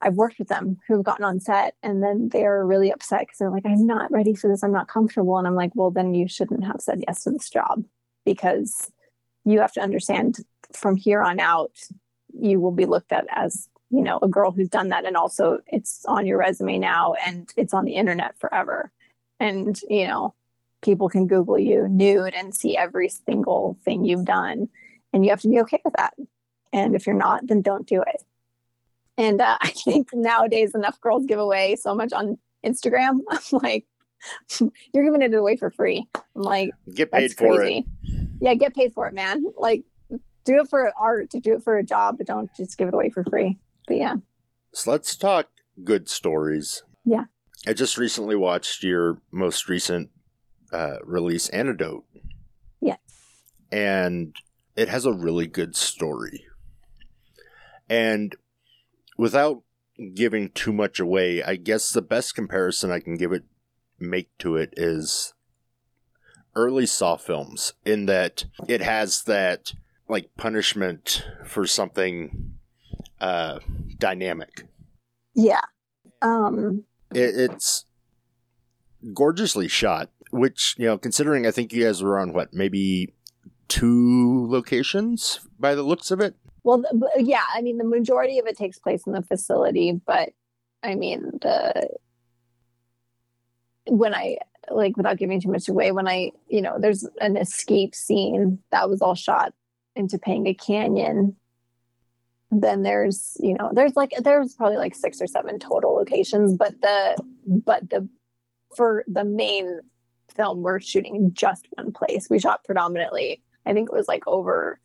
i've 0.00 0.14
worked 0.14 0.38
with 0.38 0.48
them 0.48 0.78
who've 0.86 1.04
gotten 1.04 1.24
on 1.24 1.40
set 1.40 1.74
and 1.82 2.02
then 2.02 2.28
they're 2.30 2.64
really 2.64 2.90
upset 2.92 3.20
because 3.20 3.38
they're 3.38 3.50
like 3.50 3.66
i'm 3.66 3.86
not 3.86 4.10
ready 4.10 4.34
for 4.34 4.48
this. 4.48 4.62
I'm 4.62 4.72
not 4.72 4.88
comfortable. 4.88 5.38
And 5.38 5.46
i'm 5.46 5.54
like 5.54 5.72
well 5.74 5.90
then 5.90 6.14
you 6.14 6.28
shouldn't 6.28 6.64
have 6.64 6.80
said 6.80 7.04
yes 7.06 7.24
to 7.24 7.30
this 7.30 7.50
job 7.50 7.84
because 8.24 8.90
you 9.44 9.60
have 9.60 9.72
to 9.72 9.80
understand 9.80 10.38
from 10.72 10.96
here 10.96 11.22
on 11.22 11.40
out 11.40 11.76
you 12.38 12.60
will 12.60 12.72
be 12.72 12.86
looked 12.86 13.12
at 13.12 13.26
as 13.30 13.68
you 13.90 14.02
know 14.02 14.18
a 14.22 14.28
girl 14.28 14.52
who's 14.52 14.68
done 14.68 14.88
that. 14.90 15.04
And 15.04 15.16
also 15.16 15.58
it's 15.66 16.04
on 16.06 16.26
your 16.26 16.38
resume 16.38 16.78
now 16.78 17.14
and 17.26 17.52
it's 17.56 17.74
on 17.74 17.84
the 17.84 17.94
internet 17.94 18.38
forever 18.38 18.92
and 19.40 19.80
you 19.88 20.06
know 20.06 20.34
people 20.82 21.08
can 21.08 21.26
google 21.26 21.58
you 21.58 21.88
nude 21.88 22.34
and 22.34 22.54
see 22.54 22.76
every 22.76 23.08
single 23.08 23.76
thing 23.84 24.04
you've 24.04 24.24
done 24.24 24.68
and 25.12 25.24
you 25.24 25.30
have 25.30 25.40
to 25.40 25.48
be 25.48 25.60
okay 25.60 25.80
with 25.84 25.94
that. 25.96 26.14
And 26.72 26.94
if 26.94 27.06
you're 27.06 27.16
not 27.16 27.46
then 27.46 27.62
don't 27.62 27.86
do 27.86 28.02
it. 28.02 28.22
And 29.16 29.40
uh, 29.40 29.58
i 29.60 29.68
think 29.70 30.10
nowadays 30.12 30.74
enough 30.74 31.00
girls 31.00 31.26
give 31.26 31.40
away 31.40 31.76
so 31.76 31.94
much 31.94 32.12
on 32.12 32.38
instagram. 32.64 33.20
I'm 33.30 33.40
like 33.62 33.86
you're 34.94 35.04
giving 35.04 35.22
it 35.22 35.34
away 35.34 35.56
for 35.56 35.70
free. 35.70 36.06
I'm 36.36 36.42
like 36.42 36.70
Get 36.94 37.10
paid 37.10 37.32
for 37.32 37.56
crazy. 37.56 37.86
Yeah 38.40 38.54
get 38.54 38.74
paid 38.74 38.92
for 38.92 39.08
it 39.08 39.14
man. 39.14 39.44
Like 39.56 39.84
do 40.44 40.60
it 40.60 40.68
for 40.68 40.92
art 40.98 41.30
do 41.30 41.54
it 41.54 41.62
for 41.62 41.78
a 41.78 41.84
job 41.84 42.18
but 42.18 42.26
don't 42.26 42.50
just 42.56 42.78
give 42.78 42.88
it 42.88 42.94
away 42.94 43.10
for 43.10 43.24
free. 43.24 43.58
But 43.86 43.96
yeah. 43.96 44.16
So 44.72 44.92
let's 44.92 45.16
talk 45.16 45.48
good 45.82 46.08
stories. 46.08 46.84
Yeah. 47.04 47.24
I 47.66 47.72
just 47.72 47.98
recently 47.98 48.36
watched 48.36 48.82
your 48.82 49.20
most 49.30 49.68
recent 49.68 50.10
uh, 50.72 50.96
release, 51.04 51.48
Antidote. 51.50 52.04
Yeah. 52.80 52.96
And 53.70 54.34
it 54.76 54.88
has 54.88 55.04
a 55.04 55.12
really 55.12 55.46
good 55.46 55.76
story. 55.76 56.46
And 57.88 58.34
without 59.18 59.62
giving 60.14 60.50
too 60.50 60.72
much 60.72 60.98
away, 60.98 61.42
I 61.42 61.56
guess 61.56 61.90
the 61.90 62.02
best 62.02 62.34
comparison 62.34 62.90
I 62.90 63.00
can 63.00 63.16
give 63.16 63.32
it 63.32 63.44
make 63.98 64.30
to 64.38 64.56
it 64.56 64.72
is 64.76 65.34
early 66.56 66.86
Saw 66.86 67.16
films 67.16 67.74
in 67.84 68.06
that 68.06 68.44
it 68.66 68.80
has 68.80 69.22
that 69.24 69.74
like 70.08 70.30
punishment 70.36 71.24
for 71.44 71.66
something 71.66 72.54
uh 73.20 73.58
dynamic. 73.98 74.66
yeah 75.34 75.60
um 76.22 76.84
It, 77.14 77.50
it's 77.50 77.84
gorgeously 79.12 79.68
shot, 79.68 80.10
which, 80.30 80.74
you 80.78 80.86
know, 80.86 80.98
considering 80.98 81.46
I 81.46 81.50
think 81.50 81.72
you 81.72 81.84
guys 81.84 82.02
were 82.02 82.18
on 82.18 82.32
what, 82.32 82.52
maybe 82.52 83.14
two 83.68 84.46
locations 84.48 85.40
by 85.58 85.74
the 85.74 85.82
looks 85.82 86.10
of 86.10 86.20
it? 86.20 86.34
Well, 86.62 86.84
yeah, 87.16 87.44
I 87.54 87.62
mean, 87.62 87.78
the 87.78 87.84
majority 87.84 88.38
of 88.38 88.46
it 88.46 88.58
takes 88.58 88.78
place 88.78 89.06
in 89.06 89.12
the 89.12 89.22
facility, 89.22 89.92
but 89.92 90.30
I 90.82 90.94
mean, 90.94 91.38
the 91.40 91.88
when 93.86 94.14
I 94.14 94.38
like 94.70 94.96
without 94.96 95.16
giving 95.16 95.40
too 95.40 95.50
much 95.50 95.68
away, 95.68 95.90
when 95.92 96.06
I, 96.06 96.32
you 96.48 96.60
know, 96.60 96.78
there's 96.78 97.08
an 97.20 97.36
escape 97.36 97.94
scene 97.94 98.58
that 98.70 98.90
was 98.90 99.00
all 99.00 99.14
shot 99.14 99.54
in 99.96 100.06
Topanga 100.06 100.58
Canyon. 100.58 101.36
Then 102.50 102.82
there's, 102.82 103.36
you 103.40 103.54
know, 103.54 103.70
there's 103.72 103.94
like 103.96 104.12
there's 104.22 104.54
probably 104.54 104.76
like 104.78 104.94
six 104.94 105.20
or 105.20 105.26
seven 105.26 105.58
total 105.58 105.94
locations, 105.94 106.56
but 106.56 106.80
the 106.80 107.16
but 107.46 107.88
the 107.90 108.08
for 108.76 109.04
the 109.06 109.24
main 109.24 109.80
film 110.34 110.62
we're 110.62 110.80
shooting 110.80 111.30
just 111.32 111.66
one 111.72 111.92
place. 111.92 112.28
We 112.30 112.38
shot 112.38 112.64
predominantly, 112.64 113.42
I 113.66 113.72
think 113.72 113.88
it 113.90 113.94
was 113.94 114.08
like 114.08 114.22
over 114.26 114.80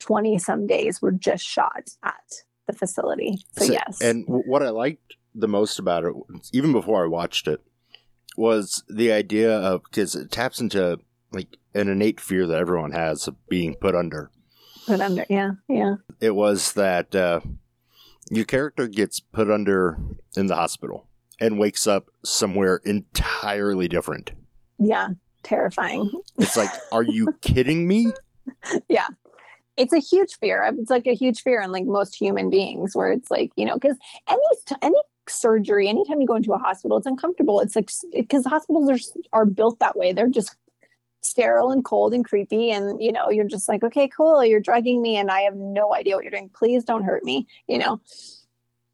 20 0.00 0.38
some 0.38 0.66
days 0.66 1.00
were 1.02 1.12
just 1.12 1.44
shot 1.44 1.88
at 2.02 2.14
the 2.66 2.72
facility. 2.72 3.38
So, 3.58 3.66
So- 3.66 3.72
yes. 3.72 4.00
And 4.00 4.24
what 4.26 4.62
I 4.62 4.70
liked 4.70 5.16
the 5.34 5.48
most 5.48 5.78
about 5.78 6.04
it, 6.04 6.12
even 6.52 6.72
before 6.72 7.04
I 7.04 7.08
watched 7.08 7.46
it, 7.48 7.60
was 8.36 8.82
the 8.88 9.12
idea 9.12 9.54
of 9.56 9.82
because 9.84 10.14
it 10.14 10.30
taps 10.30 10.60
into 10.60 10.98
like 11.32 11.48
an 11.74 11.88
innate 11.88 12.20
fear 12.20 12.46
that 12.46 12.58
everyone 12.58 12.92
has 12.92 13.28
of 13.28 13.36
being 13.48 13.74
put 13.74 13.94
under. 13.94 14.30
Put 14.90 15.00
under, 15.00 15.24
yeah, 15.28 15.52
yeah. 15.68 15.96
It 16.20 16.34
was 16.34 16.72
that 16.72 17.14
uh, 17.14 17.40
your 18.30 18.44
character 18.44 18.88
gets 18.88 19.20
put 19.20 19.50
under 19.50 19.98
in 20.36 20.46
the 20.46 20.56
hospital 20.56 21.06
and 21.40 21.58
wakes 21.58 21.86
up 21.86 22.10
somewhere 22.24 22.80
entirely 22.84 23.88
different. 23.88 24.32
Yeah. 24.78 25.10
Terrifying. 25.42 26.10
It's 26.38 26.56
like, 26.56 26.70
are 26.92 27.02
you 27.02 27.34
kidding 27.40 27.86
me? 27.86 28.12
yeah. 28.88 29.08
It's 29.76 29.92
a 29.92 29.98
huge 29.98 30.34
fear. 30.38 30.68
It's 30.78 30.90
like 30.90 31.06
a 31.06 31.14
huge 31.14 31.40
fear 31.42 31.60
in 31.62 31.72
like 31.72 31.86
most 31.86 32.14
human 32.14 32.50
beings 32.50 32.94
where 32.94 33.12
it's 33.12 33.30
like, 33.30 33.50
you 33.56 33.64
know, 33.64 33.74
because 33.74 33.96
any 34.28 34.40
any 34.82 35.00
surgery, 35.28 35.88
anytime 35.88 36.20
you 36.20 36.26
go 36.26 36.34
into 36.34 36.52
a 36.52 36.58
hospital, 36.58 36.98
it's 36.98 37.06
uncomfortable. 37.06 37.60
It's 37.60 37.76
like 37.76 37.90
because 38.12 38.44
hospitals 38.44 38.90
are 38.90 38.98
are 39.32 39.46
built 39.46 39.78
that 39.78 39.96
way. 39.96 40.12
They're 40.12 40.28
just 40.28 40.54
sterile 41.22 41.70
and 41.70 41.84
cold 41.84 42.14
and 42.14 42.24
creepy 42.24 42.70
and 42.70 43.00
you 43.02 43.12
know 43.12 43.30
you're 43.30 43.44
just 43.44 43.68
like 43.68 43.82
okay 43.82 44.08
cool 44.08 44.44
you're 44.44 44.60
drugging 44.60 45.02
me 45.02 45.16
and 45.16 45.30
i 45.30 45.40
have 45.40 45.54
no 45.54 45.94
idea 45.94 46.14
what 46.14 46.24
you're 46.24 46.30
doing. 46.30 46.50
Please 46.54 46.84
don't 46.84 47.04
hurt 47.04 47.24
me 47.24 47.46
you 47.66 47.78
know? 47.78 48.00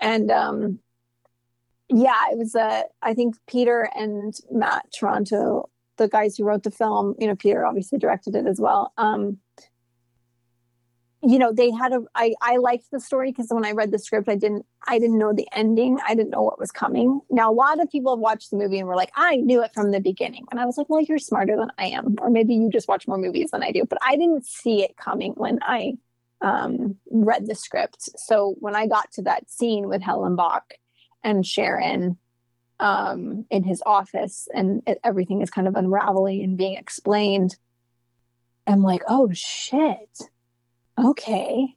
And 0.00 0.30
um 0.30 0.80
yeah 1.88 2.24
it 2.32 2.38
was 2.38 2.54
uh 2.56 2.82
i 3.02 3.14
think 3.14 3.36
peter 3.46 3.88
and 3.94 4.34
matt 4.50 4.84
toronto 4.92 5.70
the 5.98 6.08
guys 6.08 6.36
who 6.36 6.44
wrote 6.44 6.64
the 6.64 6.70
film 6.70 7.14
you 7.18 7.26
know 7.26 7.36
peter 7.36 7.64
obviously 7.64 7.96
directed 7.98 8.34
it 8.34 8.46
as 8.46 8.60
well 8.60 8.92
um 8.98 9.38
you 11.26 11.38
know 11.38 11.52
they 11.52 11.70
had 11.70 11.92
a 11.92 12.00
i 12.14 12.32
i 12.40 12.56
liked 12.56 12.90
the 12.92 13.00
story 13.00 13.30
because 13.30 13.48
when 13.50 13.64
i 13.66 13.72
read 13.72 13.90
the 13.90 13.98
script 13.98 14.28
i 14.28 14.36
didn't 14.36 14.64
i 14.86 14.98
didn't 14.98 15.18
know 15.18 15.32
the 15.32 15.48
ending. 15.52 15.98
I 16.06 16.14
didn't 16.14 16.30
know 16.30 16.42
what 16.42 16.60
was 16.60 16.70
coming. 16.70 17.20
Now 17.30 17.50
a 17.50 17.54
lot 17.54 17.82
of 17.82 17.90
people 17.90 18.14
have 18.14 18.20
watched 18.20 18.50
the 18.50 18.56
movie 18.56 18.78
and 18.78 18.86
were 18.86 18.96
like 18.96 19.12
i 19.16 19.36
knew 19.36 19.62
it 19.62 19.72
from 19.74 19.90
the 19.90 20.00
beginning. 20.00 20.46
And 20.50 20.60
i 20.60 20.64
was 20.64 20.78
like 20.78 20.88
well 20.88 21.00
you're 21.00 21.18
smarter 21.18 21.56
than 21.56 21.70
i 21.78 21.86
am. 21.86 22.16
Or 22.20 22.30
maybe 22.30 22.54
you 22.54 22.70
just 22.70 22.88
watch 22.88 23.08
more 23.08 23.18
movies 23.18 23.50
than 23.50 23.62
i 23.62 23.72
do. 23.72 23.84
But 23.84 23.98
i 24.02 24.16
didn't 24.16 24.46
see 24.46 24.82
it 24.82 24.96
coming 24.96 25.32
when 25.32 25.58
i 25.62 25.94
um 26.40 26.96
read 27.10 27.46
the 27.46 27.54
script. 27.54 28.08
So 28.18 28.54
when 28.60 28.76
i 28.76 28.86
got 28.86 29.10
to 29.12 29.22
that 29.22 29.50
scene 29.50 29.88
with 29.88 30.02
Hellenbach 30.02 30.62
and 31.24 31.44
sharon 31.44 32.18
um 32.78 33.46
in 33.50 33.64
his 33.64 33.82
office 33.86 34.48
and 34.54 34.82
it, 34.86 35.00
everything 35.02 35.40
is 35.40 35.50
kind 35.50 35.66
of 35.66 35.74
unraveling 35.74 36.42
and 36.42 36.58
being 36.58 36.76
explained 36.76 37.56
i'm 38.66 38.82
like 38.82 39.00
oh 39.08 39.30
shit 39.32 40.28
okay 40.98 41.74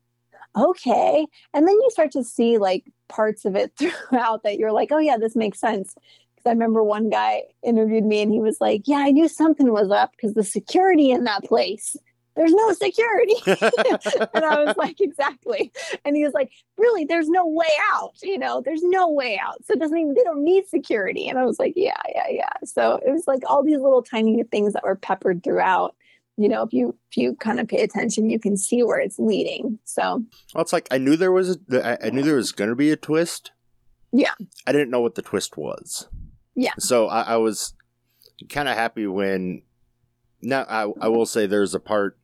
okay 0.58 1.28
and 1.54 1.68
then 1.68 1.76
you 1.76 1.88
start 1.92 2.12
to 2.12 2.24
see 2.24 2.58
like 2.58 2.84
parts 3.08 3.46
of 3.46 3.56
it 3.56 3.72
throughout 3.78 4.44
that 4.44 4.58
you're 4.58 4.72
like 4.72 4.92
oh 4.92 4.98
yeah 5.00 5.18
this 5.18 5.36
makes 5.36 5.60
sense 5.60 5.94
Because 6.36 6.50
I 6.50 6.54
remember 6.54 6.84
one 6.84 7.10
guy 7.10 7.44
interviewed 7.64 8.06
me 8.06 8.22
and 8.22 8.32
he 8.32 8.40
was 8.40 8.58
like, 8.62 8.84
Yeah, 8.86 9.00
I 9.00 9.12
knew 9.12 9.28
something 9.28 9.72
was 9.72 9.92
up 9.92 10.12
because 10.12 10.34
the 10.36 10.44
security 10.44 11.12
in 11.12 11.26
that 11.26 11.44
place, 11.44 11.98
there's 12.36 12.54
no 12.54 12.72
security. 12.72 13.36
and 13.46 14.46
I 14.46 14.64
was 14.64 14.78
like, 14.78 15.02
Exactly. 15.02 15.72
And 16.06 16.16
he 16.16 16.24
was 16.24 16.34
like, 16.34 16.50
Really, 16.78 17.04
there's 17.04 17.28
no 17.30 17.46
way 17.46 17.68
out. 17.92 18.14
You 18.24 18.40
know, 18.40 18.62
there's 18.64 18.84
no 18.84 19.10
way 19.10 19.38
out. 19.38 19.66
So 19.66 19.74
it 19.74 19.80
doesn't 19.80 19.98
even, 19.98 20.14
they 20.14 20.24
don't 20.24 20.44
need 20.46 20.68
security. 20.68 21.28
And 21.28 21.38
I 21.38 21.44
was 21.44 21.60
like, 21.60 21.74
Yeah, 21.76 22.02
yeah, 22.16 22.30
yeah. 22.30 22.54
So 22.64 23.02
it 23.06 23.12
was 23.12 23.28
like 23.28 23.42
all 23.46 23.62
these 23.64 23.80
little 23.82 24.02
tiny 24.02 24.42
things 24.44 24.74
that 24.74 24.84
were 24.84 24.96
peppered 24.96 25.44
throughout 25.44 25.94
you 26.40 26.48
know 26.48 26.64
if 26.64 26.72
you 26.72 26.96
if 27.12 27.18
you 27.18 27.36
kind 27.36 27.60
of 27.60 27.68
pay 27.68 27.82
attention 27.82 28.30
you 28.30 28.40
can 28.40 28.56
see 28.56 28.82
where 28.82 29.00
it's 29.00 29.20
leading 29.20 29.78
so 29.84 30.24
well, 30.54 30.62
it's 30.62 30.72
like 30.72 30.88
I 30.90 30.98
knew 30.98 31.16
there 31.18 31.32
was 31.32 31.58
a, 31.72 31.86
I 31.86 32.08
I 32.08 32.10
knew 32.10 32.24
there 32.24 32.36
was 32.36 32.52
going 32.54 32.70
to 32.70 32.76
be 32.76 32.92
a 32.92 32.96
twist. 32.96 33.52
Yeah. 34.12 34.34
I 34.66 34.72
didn't 34.72 34.90
know 34.90 35.02
what 35.02 35.16
the 35.16 35.22
twist 35.22 35.58
was. 35.58 36.08
Yeah. 36.56 36.74
So 36.80 37.08
I, 37.08 37.22
I 37.22 37.38
was 37.38 37.74
kind 38.50 38.68
of 38.68 38.76
happy 38.76 39.06
when. 39.06 39.64
Now 40.42 40.66
I 40.70 40.92
I 41.02 41.10
will 41.10 41.26
say 41.26 41.46
there's 41.46 41.76
a 41.76 41.80
part 41.80 42.18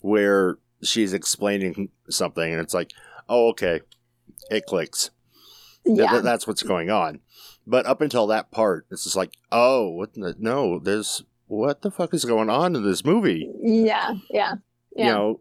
where 0.00 0.58
she's 0.82 1.12
explaining 1.12 1.90
something 2.10 2.52
and 2.52 2.60
it's 2.60 2.74
like, 2.74 2.90
oh 3.28 3.48
okay, 3.50 3.80
it 4.50 4.66
clicks. 4.66 5.10
Yeah 5.86 6.10
th- 6.10 6.22
that's 6.22 6.46
what's 6.46 6.64
going 6.64 6.90
on. 6.90 7.20
But 7.66 7.86
up 7.86 8.00
until 8.00 8.26
that 8.26 8.50
part, 8.50 8.86
it's 8.90 9.04
just 9.04 9.16
like, 9.16 9.32
oh, 9.50 9.88
what 9.88 10.14
the, 10.14 10.34
no, 10.38 10.78
there's 10.78 11.22
what 11.46 11.82
the 11.82 11.90
fuck 11.90 12.14
is 12.14 12.24
going 12.24 12.50
on 12.50 12.74
in 12.76 12.82
this 12.84 13.04
movie? 13.04 13.48
yeah 13.62 14.14
yeah 14.30 14.54
yeah 14.96 15.06
You 15.06 15.12
know, 15.12 15.40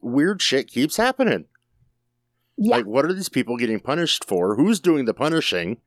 weird 0.00 0.40
shit 0.42 0.68
keeps 0.68 0.96
happening. 0.96 1.46
yeah 2.56 2.76
Like, 2.76 2.86
what 2.86 3.04
are 3.04 3.12
these 3.12 3.28
people 3.28 3.56
getting 3.56 3.80
punished 3.80 4.24
for? 4.24 4.56
Who's 4.56 4.80
doing 4.80 5.04
the 5.06 5.14
punishing? 5.14 5.78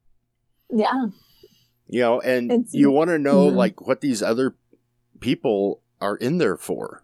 yeah 0.71 1.07
You 1.87 2.01
know, 2.01 2.19
and 2.21 2.51
It's- 2.51 2.73
you 2.73 2.91
want 2.91 3.09
to 3.09 3.17
know 3.19 3.49
Mhm. 3.49 3.55
like 3.55 3.87
what 3.87 4.01
these 4.01 4.21
other 4.21 4.55
people 5.21 5.81
are 6.01 6.17
in 6.17 6.37
there 6.37 6.57
for. 6.57 7.03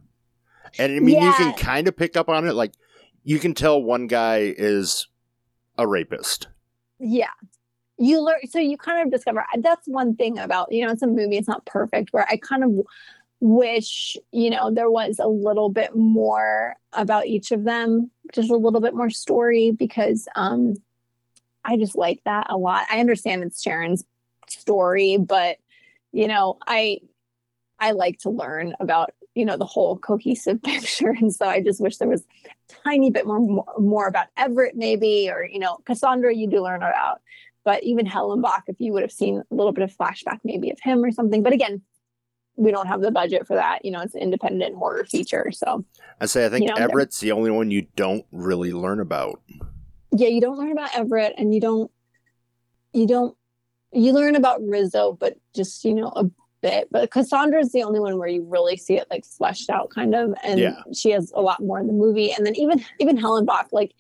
And 0.78 0.92
I 0.96 1.00
mean, 1.00 1.22
you 1.22 1.32
can 1.34 1.54
kind 1.54 1.88
of 1.88 1.96
pick 1.96 2.18
up 2.18 2.28
on 2.30 2.48
it. 2.48 2.54
Like, 2.54 2.74
you 3.24 3.40
can 3.40 3.54
tell 3.54 3.82
one 3.82 4.08
guy 4.08 4.54
is 4.58 5.08
a 5.78 5.88
rapist. 5.88 6.48
yeah 7.00 7.30
you 7.98 8.22
learn 8.22 8.40
so 8.50 8.60
you 8.60 8.78
kind 8.78 9.06
of 9.06 9.12
discover 9.12 9.46
that's 9.60 9.88
one 9.88 10.16
thing 10.16 10.40
about 10.40 10.72
you 10.72 10.86
know 10.86 10.92
it's 10.92 11.02
a 11.02 11.08
movie 11.08 11.38
it's 11.38 11.48
not 11.48 11.66
perfect 11.66 12.12
where 12.12 12.28
i 12.30 12.38
kind 12.38 12.64
of 12.64 12.72
wish 13.40 14.18
you 14.32 14.50
know 14.50 14.72
there 14.72 14.90
was 14.90 15.20
a 15.20 15.28
little 15.28 15.70
bit 15.70 15.96
more 15.96 16.76
about 16.94 17.28
each 17.28 17.52
of 17.52 17.64
them 17.66 18.10
just 18.34 18.50
a 18.50 18.56
little 18.56 18.80
bit 18.80 18.96
more 18.96 19.10
story 19.10 19.72
because 19.72 20.28
um 20.36 20.74
i 21.66 21.78
just 21.78 21.96
like 21.96 22.22
that 22.26 22.48
a 22.50 22.58
lot. 22.58 22.86
I 22.90 23.00
understand 23.00 23.44
it's 23.44 23.62
sharon's 23.62 24.04
story 24.48 25.18
but 25.18 25.58
you 26.12 26.28
know 26.28 26.58
i 26.66 27.00
i 27.80 27.92
like 27.92 28.20
to 28.20 28.30
learn 28.30 28.76
about 28.80 29.12
you 29.36 29.46
know 29.46 29.58
the 29.58 29.66
whole 29.66 29.98
cohesive 29.98 30.62
picture 30.64 31.10
and 31.10 31.34
so 31.34 31.46
i 31.46 31.62
just 31.62 31.82
wish 31.82 31.98
there 31.98 32.08
was 32.08 32.22
a 32.46 32.74
tiny 32.84 33.12
bit 33.12 33.28
more 33.28 33.40
more, 33.40 33.66
more 33.78 34.08
about 34.08 34.28
everett 34.38 34.76
maybe 34.76 35.30
or 35.30 35.46
you 35.46 35.60
know 35.60 35.78
cassandra 35.86 36.34
you 36.34 36.48
do 36.48 36.62
learn 36.62 36.78
about 36.82 37.22
but 37.66 37.84
even 37.84 38.06
Hellenbach, 38.06 38.64
if 38.68 38.76
you 38.80 38.94
would 38.94 39.02
have 39.04 39.12
seen 39.12 39.42
a 39.50 39.56
little 39.56 39.72
bit 39.72 39.84
of 39.84 39.96
flashback 39.96 40.40
maybe 40.44 40.70
of 40.72 40.80
him 40.82 41.04
or 41.04 41.12
something. 41.12 41.44
But 41.44 41.54
again, 41.54 41.82
we 42.56 42.72
don't 42.72 42.88
have 42.88 43.02
the 43.02 43.12
budget 43.12 43.48
for 43.48 43.56
that. 43.56 43.84
You 43.84 43.92
know, 43.92 44.02
it's 44.02 44.16
an 44.16 44.22
independent 44.22 44.76
horror 44.76 45.06
feature. 45.06 45.52
So 45.52 45.84
I 46.22 46.26
say, 46.28 46.46
I 46.46 46.50
think 46.50 46.66
You 46.68 46.74
know, 46.76 46.82
Everett's 46.82 47.20
the 47.20 47.32
only 47.32 47.50
one 47.52 47.72
you 47.72 47.88
don't 47.96 48.26
really 48.32 48.72
learn 48.74 49.00
about. 49.00 49.42
yeah, 50.12 50.28
you 50.28 50.40
don't 50.42 50.58
learn 50.58 50.72
about 50.72 50.96
Everett 50.96 51.34
and 51.38 51.54
you 51.54 51.60
don't 51.62 51.90
you 52.94 53.08
don't 53.08 53.36
you 53.92 54.12
learn 54.14 54.36
about 54.36 54.62
Rizzo, 54.64 55.14
but 55.20 55.38
just, 55.56 55.84
you 55.86 55.94
know, 55.96 56.12
a 56.16 56.26
bit. 56.62 56.88
But 56.92 57.12
Cassandra's 57.12 57.72
the 57.72 57.84
only 57.84 58.00
one 58.00 58.18
where 58.18 58.28
you 58.28 58.44
really 58.44 58.76
see 58.78 58.98
it 58.98 59.08
like 59.12 59.24
fleshed 59.26 59.70
out 59.70 59.90
kind 59.92 60.14
of. 60.16 60.34
And 60.44 60.60
Yeah. 60.60 60.82
she 60.94 61.12
has 61.12 61.32
a 61.36 61.42
lot 61.42 61.60
more 61.62 61.80
in 61.80 61.88
the 61.88 61.94
movie. 61.94 62.32
And 62.32 62.46
then 62.46 62.56
even 62.56 62.84
even 63.00 63.18
Hellenbach, 63.18 63.68
like 63.72 63.94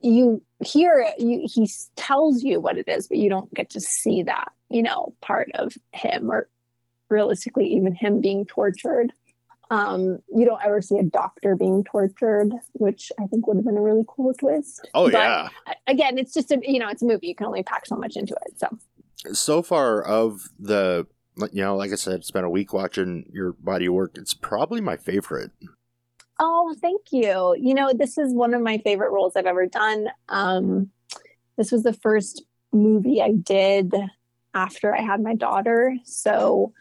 you 0.00 0.42
hear 0.64 0.98
it, 0.98 1.20
you 1.20 1.42
he 1.44 1.70
tells 1.96 2.42
you 2.42 2.60
what 2.60 2.78
it 2.78 2.88
is, 2.88 3.06
but 3.08 3.18
you 3.18 3.30
don't 3.30 3.52
get 3.54 3.70
to 3.70 3.80
see 3.80 4.22
that, 4.24 4.50
you 4.70 4.82
know, 4.82 5.14
part 5.20 5.50
of 5.54 5.74
him 5.92 6.30
or 6.30 6.48
realistically 7.08 7.66
even 7.74 7.94
him 7.94 8.20
being 8.20 8.44
tortured. 8.44 9.12
Um, 9.70 10.18
you 10.34 10.46
don't 10.46 10.64
ever 10.64 10.80
see 10.80 10.98
a 10.98 11.02
doctor 11.02 11.54
being 11.54 11.84
tortured, 11.84 12.52
which 12.72 13.12
I 13.20 13.26
think 13.26 13.46
would 13.46 13.56
have 13.56 13.66
been 13.66 13.76
a 13.76 13.82
really 13.82 14.04
cool 14.08 14.32
twist. 14.32 14.88
Oh, 14.94 15.10
But, 15.10 15.12
yeah. 15.12 15.48
Again, 15.86 16.18
it's 16.18 16.32
just 16.32 16.50
a 16.50 16.58
you 16.62 16.78
know, 16.78 16.88
it's 16.88 17.02
a 17.02 17.06
movie. 17.06 17.28
You 17.28 17.34
can 17.34 17.46
only 17.46 17.62
pack 17.62 17.86
so 17.86 17.96
much 17.96 18.16
into 18.16 18.34
it. 18.46 18.58
So 18.58 18.78
So 19.32 19.62
far, 19.62 20.02
of 20.02 20.48
the, 20.58 21.06
you 21.52 21.62
know, 21.62 21.76
like 21.76 21.92
I 21.92 21.96
said, 21.96 22.14
it's 22.14 22.30
been 22.30 22.44
a 22.44 22.50
week 22.50 22.72
watching 22.72 23.26
your 23.32 23.52
body 23.52 23.88
work. 23.88 24.12
It's 24.16 24.34
probably 24.34 24.80
my 24.80 24.96
favorite. 24.96 25.50
Oh, 26.38 26.74
thank 26.80 27.12
you. 27.12 27.56
You 27.58 27.74
know, 27.74 27.92
this 27.92 28.16
is 28.16 28.32
one 28.32 28.54
of 28.54 28.62
my 28.62 28.78
favorite 28.78 29.10
roles 29.10 29.34
I've 29.34 29.46
ever 29.46 29.66
done. 29.66 30.08
Um, 30.28 30.90
this 31.56 31.72
was 31.72 31.82
the 31.82 31.92
first 31.92 32.42
movie 32.72 33.20
I 33.20 33.32
did 33.32 33.92
after 34.54 34.94
I 34.94 35.00
had 35.00 35.20
my 35.20 35.34
daughter. 35.34 35.96
So 36.04 36.72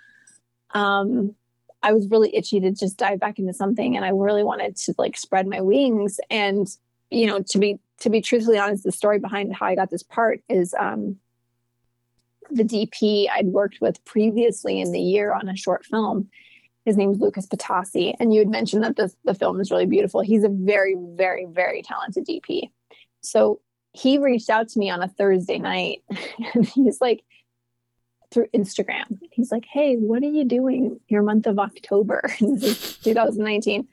um, 0.71 1.33
I 1.81 1.93
was 1.93 2.07
really 2.09 2.35
itchy 2.35 2.59
to 2.59 2.71
just 2.71 2.97
dive 2.97 3.19
back 3.19 3.39
into 3.39 3.53
something 3.53 3.95
and 3.95 4.05
I 4.05 4.09
really 4.09 4.43
wanted 4.43 4.75
to 4.77 4.93
like 4.97 5.17
spread 5.17 5.47
my 5.47 5.61
wings. 5.61 6.19
And, 6.29 6.67
you 7.09 7.25
know, 7.25 7.41
to 7.41 7.57
be 7.57 7.79
to 8.01 8.11
be 8.11 8.21
truthfully 8.21 8.59
honest, 8.59 8.83
the 8.83 8.91
story 8.91 9.17
behind 9.17 9.55
how 9.55 9.65
I 9.65 9.75
got 9.75 9.89
this 9.89 10.03
part 10.03 10.41
is 10.49 10.75
um 10.79 11.17
the 12.51 12.63
DP 12.63 13.27
I'd 13.29 13.47
worked 13.47 13.81
with 13.81 14.03
previously 14.05 14.79
in 14.79 14.91
the 14.91 14.99
year 14.99 15.33
on 15.33 15.49
a 15.49 15.55
short 15.57 15.85
film 15.85 16.29
his 16.87 16.95
name's 16.95 17.19
Lucas 17.19 17.45
Patassi, 17.45 18.15
and 18.17 18.33
you 18.33 18.39
had 18.39 18.47
mentioned 18.47 18.81
that 18.81 18.95
the 18.95 19.13
the 19.25 19.33
film 19.33 19.59
is 19.59 19.71
really 19.71 19.85
beautiful. 19.85 20.21
He's 20.21 20.45
a 20.45 20.49
very, 20.49 20.95
very, 20.97 21.45
very 21.45 21.81
talented 21.81 22.25
DP. 22.25 22.71
So 23.19 23.59
he 23.91 24.17
reached 24.17 24.49
out 24.49 24.69
to 24.69 24.79
me 24.79 24.89
on 24.89 25.03
a 25.03 25.09
Thursday 25.09 25.59
night, 25.59 26.01
and 26.53 26.65
he's 26.65 27.01
like, 27.01 27.25
through 28.31 28.47
Instagram, 28.55 29.19
he's 29.31 29.51
like, 29.51 29.65
"Hey, 29.65 29.97
what 29.97 30.23
are 30.23 30.29
you 30.29 30.45
doing 30.45 31.01
your 31.09 31.23
month 31.23 31.45
of 31.45 31.59
October?" 31.59 32.21
this 32.39 32.63
is 32.63 32.97
2019. 32.99 33.85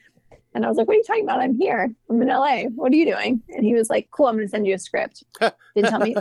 And 0.55 0.65
I 0.65 0.69
was 0.69 0.77
like, 0.77 0.87
"What 0.87 0.95
are 0.95 0.99
you 0.99 1.05
talking 1.05 1.25
about? 1.25 1.41
I'm 1.41 1.59
here. 1.59 1.93
I'm 2.09 2.23
in 2.23 2.29
LA. 2.29 2.67
What 2.77 2.93
are 2.93 2.97
you 2.97 3.07
doing?" 3.07 3.43
And 3.49 3.65
he 3.65 3.75
was 3.75 3.91
like, 3.91 4.09
"Cool. 4.13 4.29
I'm 4.29 4.37
going 4.37 4.47
to 4.47 4.51
send 4.51 4.69
you 4.69 4.75
a 4.75 4.79
script." 4.79 5.25
didn't 5.75 5.91
tell 5.91 5.99
me, 5.99 6.15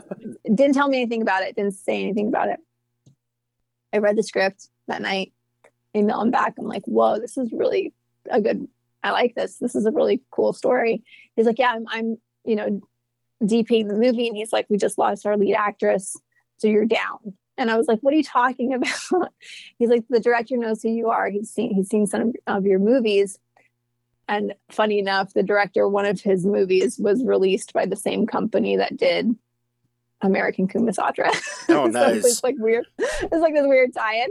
didn't 0.44 0.74
tell 0.74 0.88
me 0.88 1.02
anything 1.02 1.22
about 1.22 1.44
it. 1.44 1.56
Didn't 1.56 1.76
say 1.76 2.02
anything 2.02 2.30
about 2.30 2.50
it. 2.50 2.60
I 3.94 4.00
read 4.00 4.16
the 4.16 4.24
script 4.24 4.70
that 4.88 5.04
night 5.04 5.34
email 5.96 6.22
him 6.22 6.32
back. 6.32 6.56
I'm 6.58 6.66
like, 6.66 6.84
whoa, 6.86 7.20
this 7.20 7.38
is 7.38 7.52
really 7.52 7.94
a 8.30 8.41
good. 8.41 8.68
I 9.04 9.12
like 9.12 9.36
this. 9.36 9.58
This 9.58 9.76
is 9.76 9.86
a 9.86 9.91
really 9.91 10.22
cool 10.32 10.54
story. 10.54 11.04
He's 11.36 11.46
like, 11.46 11.60
yeah, 11.60 11.74
I'm, 11.74 11.86
I'm 11.89 12.18
you 12.46 12.56
know, 12.56 12.82
DPing 13.41 13.88
the 13.88 13.96
movie, 13.96 14.28
and 14.28 14.38
he's 14.38 14.54
like, 14.54 14.66
we 14.70 14.78
just 14.78 14.98
lost 14.98 15.26
our 15.26 15.38
lead 15.38 15.56
actress, 15.56 16.16
so 16.58 16.68
you're 16.68 16.86
down. 16.86 17.34
And 17.58 17.70
I 17.70 17.78
was 17.78 17.88
like, 17.88 18.00
what 18.00 18.14
are 18.14 18.18
you 18.18 18.24
talking 18.24 18.74
about? 19.12 19.32
he's 19.78 19.89
like, 19.89 20.04
the 20.10 20.20
director 20.20 20.58
knows 20.58 20.82
who 20.82 20.89
you 20.89 21.10
are. 21.10 21.30
He's 21.30 21.52
seen 21.52 21.74
he's 21.74 21.89
seen 21.89 22.08
some 22.08 22.34
of 22.48 22.66
your 22.66 22.80
movies. 22.80 23.39
And 24.28 24.56
funny 24.72 25.00
enough, 25.00 25.34
the 25.34 25.44
director, 25.44 25.88
one 25.88 26.06
of 26.06 26.22
his 26.22 26.46
movies 26.46 26.98
was 26.98 27.24
released 27.26 27.74
by 27.74 27.86
the 27.86 27.98
same 27.98 28.26
company 28.26 28.78
that 28.78 28.96
did 28.96 29.36
American 30.22 30.68
Kama 30.68 30.94
Sutra. 30.94 31.30
Oh, 31.68 31.68
so 31.68 31.88
nice. 31.88 32.26
it's 32.26 32.44
like 32.44 32.56
weird. 32.58 32.88
It's 32.98 33.32
like 33.32 33.54
this 33.54 33.68
weird 33.68 33.94
tie-in. 33.94 34.30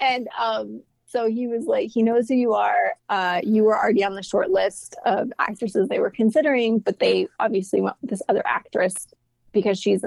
And 0.00 0.28
um, 0.38 0.82
so 1.06 1.28
he 1.28 1.46
was 1.46 1.66
like, 1.66 1.90
he 1.90 2.02
knows 2.02 2.28
who 2.28 2.34
you 2.34 2.54
are. 2.54 2.92
Uh, 3.08 3.40
you 3.42 3.64
were 3.64 3.76
already 3.76 4.04
on 4.04 4.14
the 4.14 4.22
short 4.22 4.50
list 4.50 4.96
of 5.04 5.32
actresses 5.38 5.88
they 5.88 5.98
were 5.98 6.10
considering, 6.10 6.78
but 6.78 6.98
they 6.98 7.28
obviously 7.38 7.80
with 7.80 7.94
this 8.02 8.22
other 8.28 8.42
actress 8.46 9.08
because 9.52 9.78
she's 9.78 10.04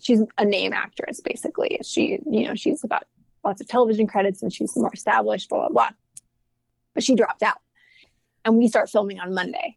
she's 0.00 0.22
a 0.38 0.44
name 0.44 0.72
actress 0.72 1.20
basically. 1.20 1.78
She, 1.84 2.18
you 2.30 2.46
know, 2.46 2.54
she's 2.54 2.82
got 2.82 3.06
lots 3.44 3.60
of 3.60 3.68
television 3.68 4.06
credits 4.06 4.42
and 4.42 4.52
she's 4.52 4.76
more 4.76 4.92
established, 4.92 5.48
blah 5.48 5.60
blah 5.60 5.68
blah. 5.68 5.90
But 6.94 7.04
she 7.04 7.14
dropped 7.14 7.42
out, 7.42 7.58
and 8.44 8.56
we 8.56 8.68
start 8.68 8.90
filming 8.90 9.20
on 9.20 9.34
Monday. 9.34 9.76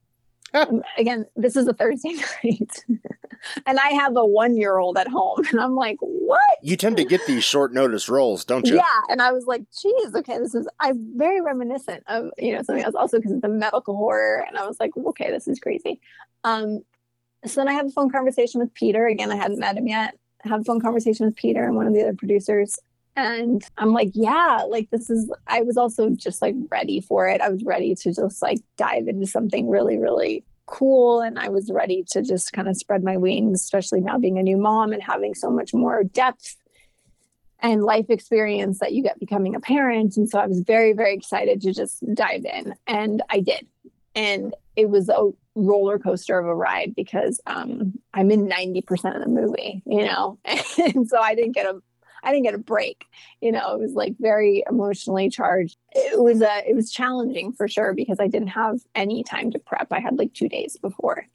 Again, 0.98 1.26
this 1.36 1.56
is 1.56 1.68
a 1.68 1.74
Thursday 1.74 2.14
night, 2.44 2.84
and 3.66 3.80
I 3.80 3.90
have 3.90 4.16
a 4.16 4.26
one-year-old 4.26 4.98
at 4.98 5.08
home, 5.08 5.40
and 5.50 5.60
I'm 5.60 5.76
like, 5.76 5.98
what? 6.00 6.40
You 6.62 6.78
tend 6.78 6.98
to 6.98 7.06
get 7.06 7.26
these 7.28 7.44
short 7.44 7.74
notice 7.74 8.10
roles, 8.10 8.46
don't 8.46 8.68
you? 8.68 8.76
Yeah, 8.76 9.02
and 9.10 9.22
I 9.22 9.32
was 9.32 9.46
like, 9.46 9.64
"Geez, 9.82 10.16
okay, 10.16 10.38
this 10.40 10.56
is 10.56 10.68
I'm 10.80 11.18
very 11.18 11.42
reminiscent 11.42 12.04
of 12.08 12.32
you 12.38 12.54
know 12.54 12.62
something 12.64 12.84
else." 12.84 12.96
Also, 12.96 13.18
because 13.18 13.32
it's 13.32 13.44
a 13.44 13.50
medical 13.50 13.96
horror, 13.96 14.46
and 14.48 14.58
I 14.58 14.66
was 14.66 14.80
like, 14.80 14.92
"Okay, 14.98 15.32
this 15.32 15.48
is 15.48 15.60
crazy." 15.60 16.00
Um, 16.44 16.84
so 17.46 17.62
then 17.62 17.68
I 17.68 17.74
had 17.74 17.86
a 17.86 17.92
phone 17.92 18.10
conversation 18.10 18.62
with 18.62 18.74
Peter. 18.74 19.08
Again, 19.08 19.32
I 19.32 19.36
hadn't 19.36 19.60
met 19.60 19.78
him 19.78 19.88
yet. 19.88 20.18
I 20.44 20.50
had 20.50 20.62
a 20.62 20.64
phone 20.64 20.82
conversation 20.82 21.26
with 21.26 21.36
Peter 21.36 21.64
and 21.64 21.76
one 21.76 21.88
of 21.88 21.94
the 21.94 22.02
other 22.02 22.14
producers, 22.14 22.80
and 23.16 23.64
I'm 23.78 23.94
like, 23.94 24.12
"Yeah, 24.14 24.66
like 24.68 24.90
this 24.90 25.10
is." 25.10 25.32
I 25.48 25.62
was 25.62 25.78
also 25.78 26.10
just 26.10 26.42
like 26.42 26.56
ready 26.70 27.02
for 27.02 27.28
it. 27.28 27.42
I 27.42 27.50
was 27.50 27.64
ready 27.64 27.96
to 27.96 28.14
just 28.14 28.42
like 28.42 28.60
dive 28.78 29.08
into 29.08 29.28
something 29.28 29.70
really, 29.70 29.98
really 29.98 30.44
cool, 30.66 31.22
and 31.22 31.40
I 31.40 31.50
was 31.50 31.72
ready 31.72 32.04
to 32.12 32.22
just 32.22 32.54
kind 32.54 32.68
of 32.68 32.78
spread 32.78 33.04
my 33.04 33.18
wings, 33.18 33.62
especially 33.62 34.02
now 34.02 34.18
being 34.18 34.38
a 34.38 34.44
new 34.44 34.58
mom 34.58 34.94
and 34.94 35.02
having 35.02 35.36
so 35.36 35.50
much 35.50 35.74
more 35.74 36.04
depth 36.04 36.56
and 37.60 37.84
life 37.84 38.10
experience 38.10 38.80
that 38.80 38.94
you 38.94 39.02
get 39.02 39.20
becoming 39.20 39.56
a 39.56 39.60
parent. 39.60 40.18
And 40.18 40.30
so 40.30 40.40
I 40.40 40.46
was 40.46 40.60
very, 40.60 40.94
very 40.94 41.16
excited 41.16 41.62
to 41.62 41.74
just 41.74 42.04
dive 42.14 42.46
in. 42.46 42.76
And 42.86 43.24
I 43.30 43.40
did. 43.40 43.66
And 44.14 44.54
it 44.76 44.90
was 44.90 45.10
a 45.10 45.32
roller 45.56 45.98
coaster 45.98 46.38
of 46.38 46.46
a 46.46 46.56
ride 46.56 46.94
because 46.96 47.42
um, 47.48 47.94
I'm 48.14 48.30
in 48.30 48.48
90% 48.48 49.16
of 49.16 49.22
the 49.22 49.30
movie, 49.30 49.82
you 49.86 50.06
know? 50.06 50.38
and 50.46 51.08
so 51.08 51.20
I 51.20 51.34
didn't 51.34 51.54
get 51.54 51.66
a 51.66 51.82
I 52.26 52.32
didn't 52.32 52.44
get 52.44 52.56
a 52.56 52.60
break. 52.60 53.06
You 53.40 53.52
know, 53.52 53.76
it 53.76 53.80
was 53.80 53.94
like 53.94 54.16
very 54.20 54.64
emotionally 54.70 55.30
charged. 55.30 55.78
It 55.92 56.22
was 56.22 56.42
a 56.42 56.68
it 56.68 56.76
was 56.76 56.92
challenging 56.92 57.54
for 57.54 57.68
sure 57.68 57.94
because 57.94 58.20
I 58.20 58.28
didn't 58.28 58.50
have 58.50 58.80
any 58.96 59.24
time 59.24 59.52
to 59.52 59.60
prep. 59.60 59.88
I 59.92 60.00
had 60.00 60.18
like 60.18 60.34
two 60.34 60.50
days 60.50 60.78
before. 60.78 61.28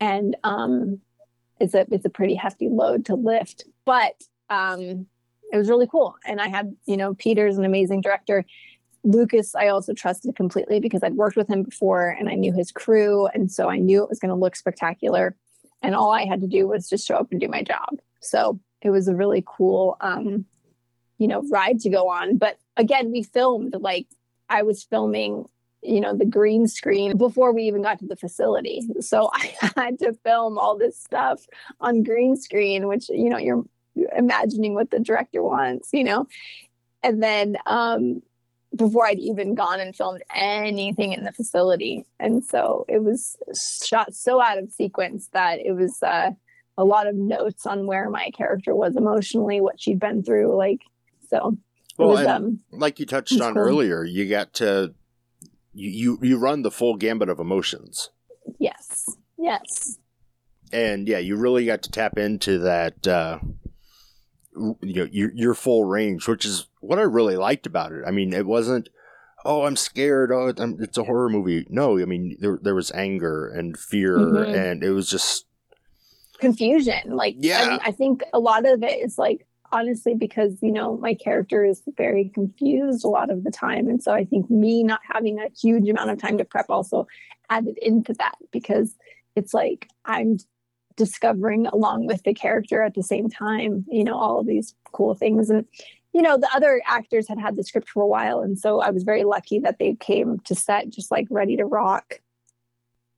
And 0.00 0.36
um 0.44 1.00
it's 1.58 1.74
a 1.74 1.86
it's 1.90 2.04
a 2.04 2.10
pretty 2.10 2.34
hefty 2.34 2.68
load 2.68 3.06
to 3.06 3.14
lift. 3.14 3.64
But 3.84 4.22
um 4.50 5.06
it 5.52 5.56
was 5.56 5.68
really 5.68 5.86
cool. 5.86 6.16
And 6.26 6.40
I 6.40 6.48
had, 6.48 6.74
you 6.86 6.96
know, 6.96 7.14
Peter's 7.14 7.58
an 7.58 7.64
amazing 7.64 8.00
director. 8.00 8.44
Lucas, 9.04 9.54
I 9.54 9.68
also 9.68 9.92
trusted 9.92 10.34
completely 10.34 10.80
because 10.80 11.02
I'd 11.02 11.14
worked 11.14 11.36
with 11.36 11.48
him 11.48 11.62
before 11.62 12.08
and 12.08 12.28
I 12.28 12.34
knew 12.34 12.52
his 12.52 12.72
crew. 12.72 13.26
And 13.28 13.52
so 13.52 13.68
I 13.68 13.76
knew 13.76 14.02
it 14.02 14.08
was 14.08 14.18
going 14.18 14.30
to 14.30 14.34
look 14.34 14.56
spectacular. 14.56 15.36
And 15.82 15.94
all 15.94 16.10
I 16.10 16.24
had 16.24 16.40
to 16.40 16.46
do 16.46 16.66
was 16.66 16.88
just 16.88 17.06
show 17.06 17.16
up 17.16 17.30
and 17.30 17.40
do 17.40 17.48
my 17.48 17.62
job. 17.62 18.00
So 18.20 18.58
it 18.84 18.90
was 18.90 19.08
a 19.08 19.16
really 19.16 19.42
cool, 19.44 19.96
um, 20.00 20.44
you 21.18 21.26
know, 21.26 21.42
ride 21.50 21.80
to 21.80 21.90
go 21.90 22.08
on. 22.08 22.36
But 22.36 22.58
again, 22.76 23.10
we 23.10 23.22
filmed 23.22 23.74
like 23.80 24.06
I 24.48 24.62
was 24.62 24.84
filming, 24.84 25.46
you 25.82 26.00
know, 26.00 26.14
the 26.14 26.26
green 26.26 26.68
screen 26.68 27.16
before 27.16 27.52
we 27.52 27.62
even 27.64 27.82
got 27.82 27.98
to 28.00 28.06
the 28.06 28.14
facility. 28.14 28.82
So 29.00 29.30
I 29.34 29.54
had 29.74 29.98
to 30.00 30.12
film 30.22 30.58
all 30.58 30.76
this 30.76 31.00
stuff 31.00 31.44
on 31.80 32.02
green 32.02 32.36
screen, 32.36 32.86
which, 32.86 33.08
you 33.08 33.30
know, 33.30 33.38
you're 33.38 33.64
imagining 34.14 34.74
what 34.74 34.90
the 34.90 35.00
director 35.00 35.42
wants, 35.42 35.88
you 35.92 36.04
know? 36.04 36.26
And 37.02 37.22
then 37.22 37.56
um, 37.66 38.22
before 38.74 39.06
I'd 39.06 39.18
even 39.18 39.54
gone 39.54 39.80
and 39.80 39.96
filmed 39.96 40.22
anything 40.34 41.12
in 41.12 41.24
the 41.24 41.32
facility. 41.32 42.04
And 42.18 42.44
so 42.44 42.84
it 42.88 43.02
was 43.02 43.36
shot 43.84 44.14
so 44.14 44.42
out 44.42 44.58
of 44.58 44.70
sequence 44.70 45.28
that 45.32 45.60
it 45.60 45.72
was 45.72 46.02
uh, 46.02 46.32
a 46.76 46.84
lot 46.84 47.06
of 47.06 47.14
notes 47.14 47.66
on 47.66 47.86
where 47.86 48.10
my 48.10 48.30
character 48.36 48.74
was 48.74 48.96
emotionally, 48.96 49.60
what 49.60 49.80
she'd 49.80 50.00
been 50.00 50.22
through. 50.22 50.56
Like, 50.56 50.80
so. 51.28 51.56
Well, 51.96 52.08
was, 52.08 52.26
um, 52.26 52.60
like 52.72 52.98
you 52.98 53.06
touched 53.06 53.40
on 53.40 53.54
cool. 53.54 53.62
earlier, 53.62 54.02
you 54.02 54.28
got 54.28 54.52
to 54.54 54.94
you, 55.72 56.18
you 56.22 56.38
run 56.38 56.62
the 56.62 56.70
full 56.72 56.96
gambit 56.96 57.28
of 57.28 57.38
emotions, 57.38 58.10
yes, 58.58 59.08
yes, 59.38 59.98
and 60.72 61.06
yeah, 61.06 61.18
you 61.18 61.36
really 61.36 61.66
got 61.66 61.82
to 61.82 61.90
tap 61.92 62.18
into 62.18 62.58
that. 62.58 63.06
Uh, 63.06 63.38
you 64.56 64.94
know 64.94 65.08
your 65.10 65.30
your 65.34 65.54
full 65.54 65.84
range, 65.84 66.26
which 66.26 66.44
is 66.44 66.66
what 66.80 66.98
I 66.98 67.02
really 67.02 67.36
liked 67.36 67.66
about 67.66 67.92
it. 67.92 68.02
I 68.06 68.10
mean, 68.10 68.32
it 68.32 68.46
wasn't, 68.46 68.88
oh, 69.44 69.64
I'm 69.64 69.76
scared. 69.76 70.30
Oh, 70.32 70.52
I'm, 70.56 70.76
it's 70.80 70.98
a 70.98 71.04
horror 71.04 71.28
movie. 71.28 71.66
No, 71.70 72.00
I 72.00 72.04
mean 72.06 72.36
there 72.40 72.58
there 72.60 72.74
was 72.74 72.90
anger 72.92 73.48
and 73.48 73.78
fear, 73.78 74.18
Mhm. 74.18 74.52
and 74.52 74.82
it 74.82 74.90
was 74.90 75.08
just 75.08 75.46
confusion. 76.44 77.16
Like, 77.16 77.36
Yeah. 77.38 77.78
I, 77.82 77.88
I 77.88 77.92
think 77.92 78.22
a 78.32 78.38
lot 78.38 78.66
of 78.66 78.82
it 78.82 79.04
is 79.04 79.18
like, 79.18 79.46
honestly, 79.72 80.14
because, 80.14 80.56
you 80.62 80.72
know, 80.72 80.96
my 80.98 81.14
character 81.14 81.64
is 81.64 81.82
very 81.96 82.30
confused 82.32 83.04
a 83.04 83.08
lot 83.08 83.30
of 83.30 83.44
the 83.44 83.50
time. 83.50 83.88
And 83.88 84.02
so 84.02 84.12
I 84.12 84.24
think 84.24 84.48
me 84.50 84.84
not 84.84 85.00
having 85.02 85.38
a 85.40 85.48
huge 85.60 85.88
amount 85.88 86.10
of 86.10 86.18
time 86.18 86.38
to 86.38 86.44
prep 86.44 86.66
also 86.68 87.06
added 87.50 87.76
into 87.78 88.14
that 88.14 88.36
because 88.52 88.96
it's 89.36 89.52
like 89.52 89.88
I'm 90.04 90.38
discovering 90.96 91.66
along 91.66 92.06
with 92.06 92.22
the 92.22 92.34
character 92.34 92.82
at 92.82 92.94
the 92.94 93.02
same 93.02 93.28
time, 93.28 93.84
you 93.88 94.04
know, 94.04 94.16
all 94.16 94.38
of 94.38 94.46
these 94.46 94.74
cool 94.92 95.14
things. 95.14 95.50
And, 95.50 95.64
you 96.12 96.22
know, 96.22 96.38
the 96.38 96.48
other 96.54 96.80
actors 96.86 97.26
had 97.26 97.40
had 97.40 97.56
the 97.56 97.64
script 97.64 97.88
for 97.88 98.02
a 98.02 98.06
while. 98.06 98.40
And 98.40 98.56
so 98.56 98.80
I 98.80 98.90
was 98.90 99.02
very 99.02 99.24
lucky 99.24 99.58
that 99.60 99.78
they 99.80 99.94
came 99.94 100.38
to 100.44 100.54
set 100.54 100.88
just 100.88 101.10
like 101.10 101.26
ready 101.30 101.56
to 101.56 101.64
rock. 101.64 102.20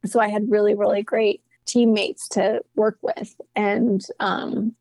So 0.06 0.20
I 0.20 0.28
had 0.28 0.50
really, 0.50 0.74
really 0.74 1.02
great 1.02 1.42
teammates 1.66 2.28
to 2.30 2.62
work 2.74 2.98
with. 3.02 3.34
And 3.54 4.04
um, 4.20 4.74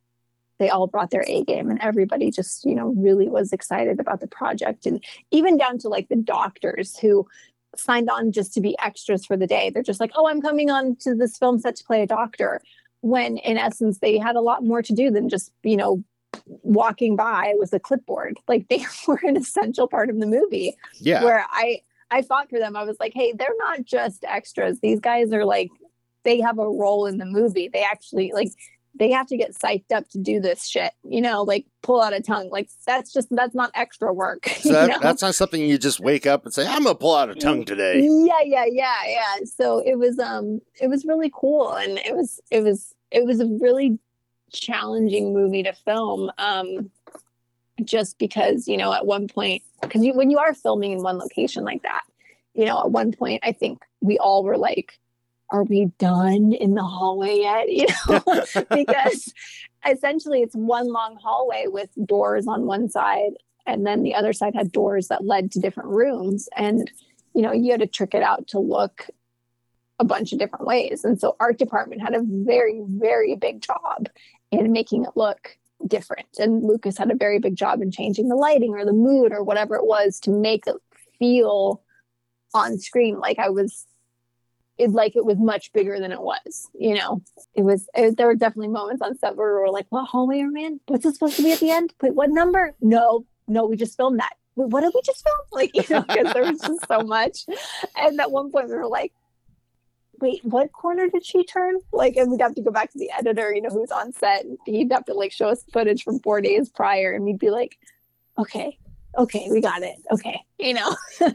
they 0.60 0.70
all 0.70 0.88
brought 0.88 1.12
their 1.12 1.26
A 1.28 1.44
game 1.44 1.70
and 1.70 1.82
everybody 1.82 2.32
just, 2.32 2.66
you 2.66 2.76
know, 2.76 2.94
really 2.96 3.28
was 3.28 3.52
excited 3.52 4.00
about 4.00 4.22
the 4.22 4.28
project. 4.28 4.86
And 4.86 5.04
even 5.32 5.58
down 5.58 5.78
to 5.80 5.90
like 5.90 6.08
the 6.08 6.16
doctors 6.16 6.98
who 6.98 7.28
signed 7.80 8.10
on 8.10 8.32
just 8.32 8.54
to 8.54 8.62
be 8.62 8.78
extras 8.80 9.26
for 9.26 9.38
the 9.38 9.48
day. 9.48 9.70
They're 9.70 9.84
just 9.84 10.00
like, 10.00 10.12
oh, 10.16 10.28
I'm 10.28 10.42
coming 10.42 10.70
on 10.70 10.96
to 11.02 11.16
this 11.16 11.38
film 11.38 11.60
set 11.60 11.76
to 11.78 11.84
play 11.84 12.02
a 12.02 12.08
doctor. 12.08 12.62
When 13.02 13.38
in 13.38 13.58
essence, 13.58 14.00
they 14.00 14.18
had 14.18 14.36
a 14.36 14.42
lot 14.42 14.64
more 14.64 14.82
to 14.82 14.94
do 14.94 15.12
than 15.12 15.30
just, 15.30 15.52
you 15.64 15.78
know, 15.78 16.04
walking 16.46 17.16
by 17.16 17.54
with 17.58 17.74
a 17.74 17.80
clipboard. 17.80 18.40
Like 18.48 18.68
they 18.70 18.86
were 19.08 19.20
an 19.24 19.38
essential 19.38 19.88
part 19.88 20.10
of 20.10 20.20
the 20.20 20.28
movie 20.28 20.76
yeah. 21.00 21.24
where 21.24 21.46
I 21.52 21.82
I 22.12 22.22
fought 22.22 22.50
for 22.50 22.60
them. 22.60 22.76
I 22.76 22.84
was 22.84 22.98
like, 23.00 23.14
hey, 23.16 23.34
they're 23.34 23.48
not 23.58 23.84
just 23.84 24.24
extras. 24.26 24.80
These 24.80 25.00
guys 25.00 25.34
are 25.34 25.44
like 25.44 25.70
they 26.26 26.42
have 26.42 26.60
a 26.60 26.68
role 26.68 27.06
in 27.06 27.18
the 27.18 27.26
movie. 27.26 27.70
They 27.70 27.84
actually 27.84 28.32
like 28.34 28.52
they 28.98 29.12
have 29.12 29.28
to 29.28 29.38
get 29.38 29.54
psyched 29.54 29.92
up 29.94 30.08
to 30.10 30.18
do 30.18 30.40
this 30.40 30.66
shit. 30.66 30.92
You 31.04 31.22
know, 31.22 31.44
like 31.44 31.66
pull 31.82 32.02
out 32.02 32.14
a 32.14 32.22
tongue. 32.22 32.50
Like 32.50 32.70
that's 32.86 33.14
just 33.14 33.28
that's 33.32 33.56
not 33.56 33.72
extra 33.74 34.14
work. 34.14 34.50
So 34.66 34.70
you 34.70 34.76
that, 34.76 34.90
know? 34.90 35.00
that's 35.00 35.22
not 35.22 35.36
something 35.36 35.62
you 35.62 35.78
just 35.78 36.00
wake 36.00 36.26
up 36.26 36.44
and 36.44 36.54
say, 36.54 36.66
"I'm 36.66 36.84
gonna 36.84 36.96
pull 36.96 37.16
out 37.16 37.30
a 37.30 37.36
tongue 37.36 37.66
today." 37.66 38.02
Yeah, 38.02 38.42
yeah, 38.44 38.66
yeah, 38.68 38.96
yeah. 39.06 39.36
So 39.46 39.80
it 39.80 39.98
was 39.98 40.20
um 40.20 40.60
it 40.82 40.88
was 40.88 41.06
really 41.06 41.32
cool 41.34 41.74
and 41.74 42.00
it 42.00 42.16
was 42.16 42.42
it 42.52 42.64
was 42.64 42.94
it 43.12 43.26
was 43.26 43.40
a 43.40 43.46
really 43.46 44.00
challenging 44.52 45.34
movie 45.34 45.64
to 45.64 45.74
film. 45.74 46.32
Um 46.38 46.90
just 47.84 48.18
because, 48.18 48.68
you 48.68 48.78
know, 48.78 48.94
at 48.94 49.06
one 49.06 49.28
point 49.28 49.62
because 49.82 50.04
you 50.04 50.14
when 50.14 50.32
you 50.32 50.40
are 50.40 50.54
filming 50.54 50.94
in 50.94 51.04
one 51.04 51.18
location 51.18 51.64
like 51.64 51.84
that, 51.84 52.04
you 52.54 52.66
know, 52.66 52.80
at 52.80 52.92
one 52.92 53.12
point 53.12 53.42
I 53.44 53.52
think 53.52 53.84
we 54.02 54.18
all 54.18 54.44
were 54.44 54.58
like, 54.58 54.98
are 55.52 55.64
we 55.64 55.86
done 56.00 56.54
in 56.54 56.74
the 56.74 56.84
hallway 56.84 57.39
yet? 57.39 57.70
You 57.70 57.88
know, 58.10 58.66
because 58.76 59.34
essentially 59.89 60.41
it's 60.41 60.56
one 60.56 60.91
long 60.91 61.18
hallway 61.22 61.66
with 61.68 61.89
doors 62.06 62.48
on 62.48 62.66
one 62.66 62.89
side 62.89 63.34
and 63.66 63.86
then 63.86 64.04
the 64.04 64.16
other 64.16 64.34
side 64.34 64.56
had 64.56 64.72
doors 64.72 65.08
that 65.08 65.26
led 65.26 65.52
to 65.52 65.60
different 65.60 65.89
rooms. 65.89 66.48
And 66.56 66.91
you 67.34 67.41
know 67.41 67.52
you 67.52 67.72
had 67.72 67.82
to 67.82 67.88
trick 67.88 68.14
it 68.14 68.24
out 68.24 68.48
to 68.50 68.60
look 68.60 69.08
a 70.00 70.06
bunch 70.06 70.34
of 70.34 70.39
different 70.39 70.66
ways. 70.66 71.04
And 71.04 71.20
so 71.20 71.36
art 71.39 71.58
department 71.58 72.02
had 72.02 72.14
a 72.14 72.24
very 72.24 72.82
very 72.88 73.36
big 73.36 73.62
job 73.62 74.08
in 74.52 74.72
making 74.72 75.04
it 75.04 75.12
look 75.16 75.58
different. 75.86 76.28
And 76.38 76.64
lucas 76.64 76.98
had 76.98 77.12
a 77.12 77.16
very 77.16 77.39
big 77.39 77.56
job 77.56 77.82
in 77.82 77.91
changing 77.91 78.30
the 78.30 78.36
lighting 78.36 78.72
or 78.72 78.86
the 78.86 78.93
mood 78.93 79.32
or 79.32 79.43
whatever 79.43 79.76
it 79.76 79.86
was 79.86 80.20
to 80.22 80.32
make 80.32 80.68
it 80.68 80.76
feel 81.20 81.82
on 82.54 82.78
screen 82.78 83.20
like 83.20 83.38
i 83.38 83.50
was 83.50 83.86
it 84.78 84.92
like 84.92 85.16
it 85.16 85.26
was 85.26 85.38
much 85.38 85.72
bigger 85.74 86.00
than 86.00 86.12
it 86.12 86.22
was 86.22 86.70
you 86.78 86.96
know? 86.96 87.22
It 87.54 87.64
was 87.64 87.88
it, 87.94 88.18
there 88.18 88.28
were 88.28 88.36
definitely 88.36 88.70
moments 88.70 89.02
on 89.02 89.18
set 89.18 89.36
where 89.36 89.54
we 89.54 89.62
were 89.62 89.72
like 89.72 89.88
what 89.90 90.06
hallway 90.06 90.42
are 90.42 90.52
we 90.52 90.66
in? 90.66 90.80
What's 90.88 91.06
it 91.06 91.14
supposed 91.14 91.38
to 91.38 91.44
be 91.44 91.52
at 91.52 91.60
the 91.60 91.72
end? 91.72 91.94
Wait 92.02 92.16
what 92.16 92.30
number? 92.30 92.76
No 92.82 93.26
no 93.48 93.66
we 93.66 93.76
just 93.76 93.98
filmed 93.98 94.20
that. 94.20 94.34
Wait, 94.56 94.70
what 94.70 94.82
did 94.82 94.92
we 94.94 95.02
just 95.04 95.24
film? 95.24 95.38
Like 95.52 95.76
you 95.76 95.84
know 95.90 96.02
because 96.02 96.34
there 96.34 96.44
was 96.44 96.60
just 96.60 96.88
so 96.88 97.02
much. 97.02 97.46
And 97.96 98.20
at 98.20 98.32
one 98.32 98.52
point 98.52 98.70
we 98.70 98.76
were 98.76 98.88
like 98.88 99.14
wait 100.22 100.44
what 100.44 100.72
corner 100.72 101.10
did 101.10 101.26
she 101.26 101.44
turn? 101.44 101.76
Like 101.92 102.16
and 102.16 102.32
we'd 102.32 102.42
have 102.42 102.56
to 102.56 102.62
go 102.62 102.72
back 102.72 102.92
to 102.92 103.00
the 103.00 103.12
editor 103.18 103.54
you 103.54 103.62
know 103.62 103.70
who's 103.70 103.92
on 103.92 104.14
set 104.14 104.46
and 104.46 104.58
he'd 104.66 104.92
have 104.92 105.06
to 105.06 105.14
like 105.14 105.32
show 105.32 105.50
us 105.50 105.64
footage 105.72 106.04
from 106.04 106.20
four 106.20 106.42
days 106.42 106.70
prior 106.70 107.14
and 107.14 107.24
we'd 107.24 107.40
be 107.40 107.50
like 107.50 107.78
okay 108.38 108.78
okay 109.18 109.48
we 109.50 109.62
got 109.62 109.82
it 109.82 109.96
okay 110.12 110.40
you 110.60 110.74
know? 110.74 110.96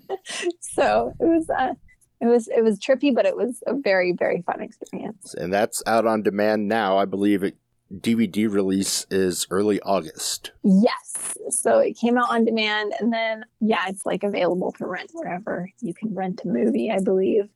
So 0.61 1.14
it 1.20 1.24
was 1.24 1.49
uh 1.51 1.74
it 2.20 2.26
was 2.26 2.48
it 2.48 2.62
was 2.62 2.78
trippy 2.78 3.14
but 3.14 3.26
it 3.26 3.36
was 3.36 3.62
a 3.66 3.74
very 3.74 4.12
very 4.12 4.42
fun 4.42 4.60
experience 4.60 5.34
and 5.34 5.52
that's 5.52 5.82
out 5.86 6.06
on 6.06 6.22
demand 6.22 6.68
now. 6.68 6.98
I 6.98 7.04
believe 7.04 7.42
it 7.42 7.56
DVD 7.92 8.48
release 8.48 9.04
is 9.10 9.46
early 9.50 9.80
August. 9.80 10.52
yes 10.62 11.36
so 11.48 11.78
it 11.78 11.94
came 11.98 12.16
out 12.16 12.30
on 12.30 12.44
demand 12.44 12.92
and 13.00 13.12
then 13.12 13.44
yeah 13.60 13.84
it's 13.88 14.06
like 14.06 14.22
available 14.22 14.70
to 14.72 14.86
rent 14.86 15.10
wherever 15.12 15.68
you 15.80 15.92
can 15.92 16.14
rent 16.14 16.40
a 16.44 16.48
movie 16.48 16.88
i 16.92 17.00
believe 17.00 17.48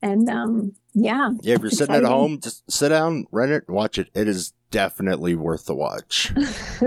and 0.00 0.30
um 0.30 0.72
yeah 0.94 1.30
Yeah, 1.42 1.56
if 1.56 1.60
you're 1.60 1.70
sitting 1.70 1.94
at 1.94 2.04
home, 2.04 2.40
just 2.40 2.70
sit 2.70 2.88
down, 2.90 3.26
rent 3.30 3.52
it, 3.52 3.64
and 3.68 3.74
watch 3.76 3.98
it. 3.98 4.08
It 4.14 4.28
is 4.28 4.52
definitely 4.70 5.34
worth 5.34 5.64
the 5.66 5.74
watch. 5.74 6.32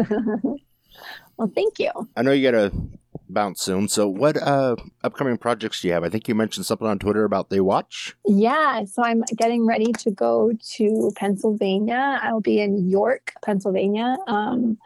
well 1.37 1.51
thank 1.55 1.79
you 1.79 1.91
I 2.15 2.21
know 2.21 2.31
you 2.31 2.49
got 2.51 2.57
to 2.57 2.71
bounce 3.29 3.61
soon. 3.61 3.87
So, 3.87 4.07
what 4.07 4.37
uh, 4.41 4.75
upcoming 5.03 5.37
projects 5.37 5.81
do 5.81 5.87
you 5.87 5.93
have? 5.93 6.03
I 6.03 6.09
think 6.09 6.27
you 6.27 6.35
mentioned 6.35 6.65
something 6.65 6.87
on 6.87 6.99
Twitter 6.99 7.23
about 7.23 7.49
They 7.49 7.59
Watch. 7.59 8.15
Yeah, 8.25 8.83
so 8.85 9.03
I'm 9.03 9.23
getting 9.37 9.65
ready 9.65 9.91
to 9.99 10.11
go 10.11 10.51
to 10.75 11.11
Pennsylvania. 11.15 12.19
I'll 12.21 12.41
be 12.41 12.59
in 12.59 12.89
York, 12.89 13.33
Pennsylvania, 13.43 14.15
um, 14.27 14.77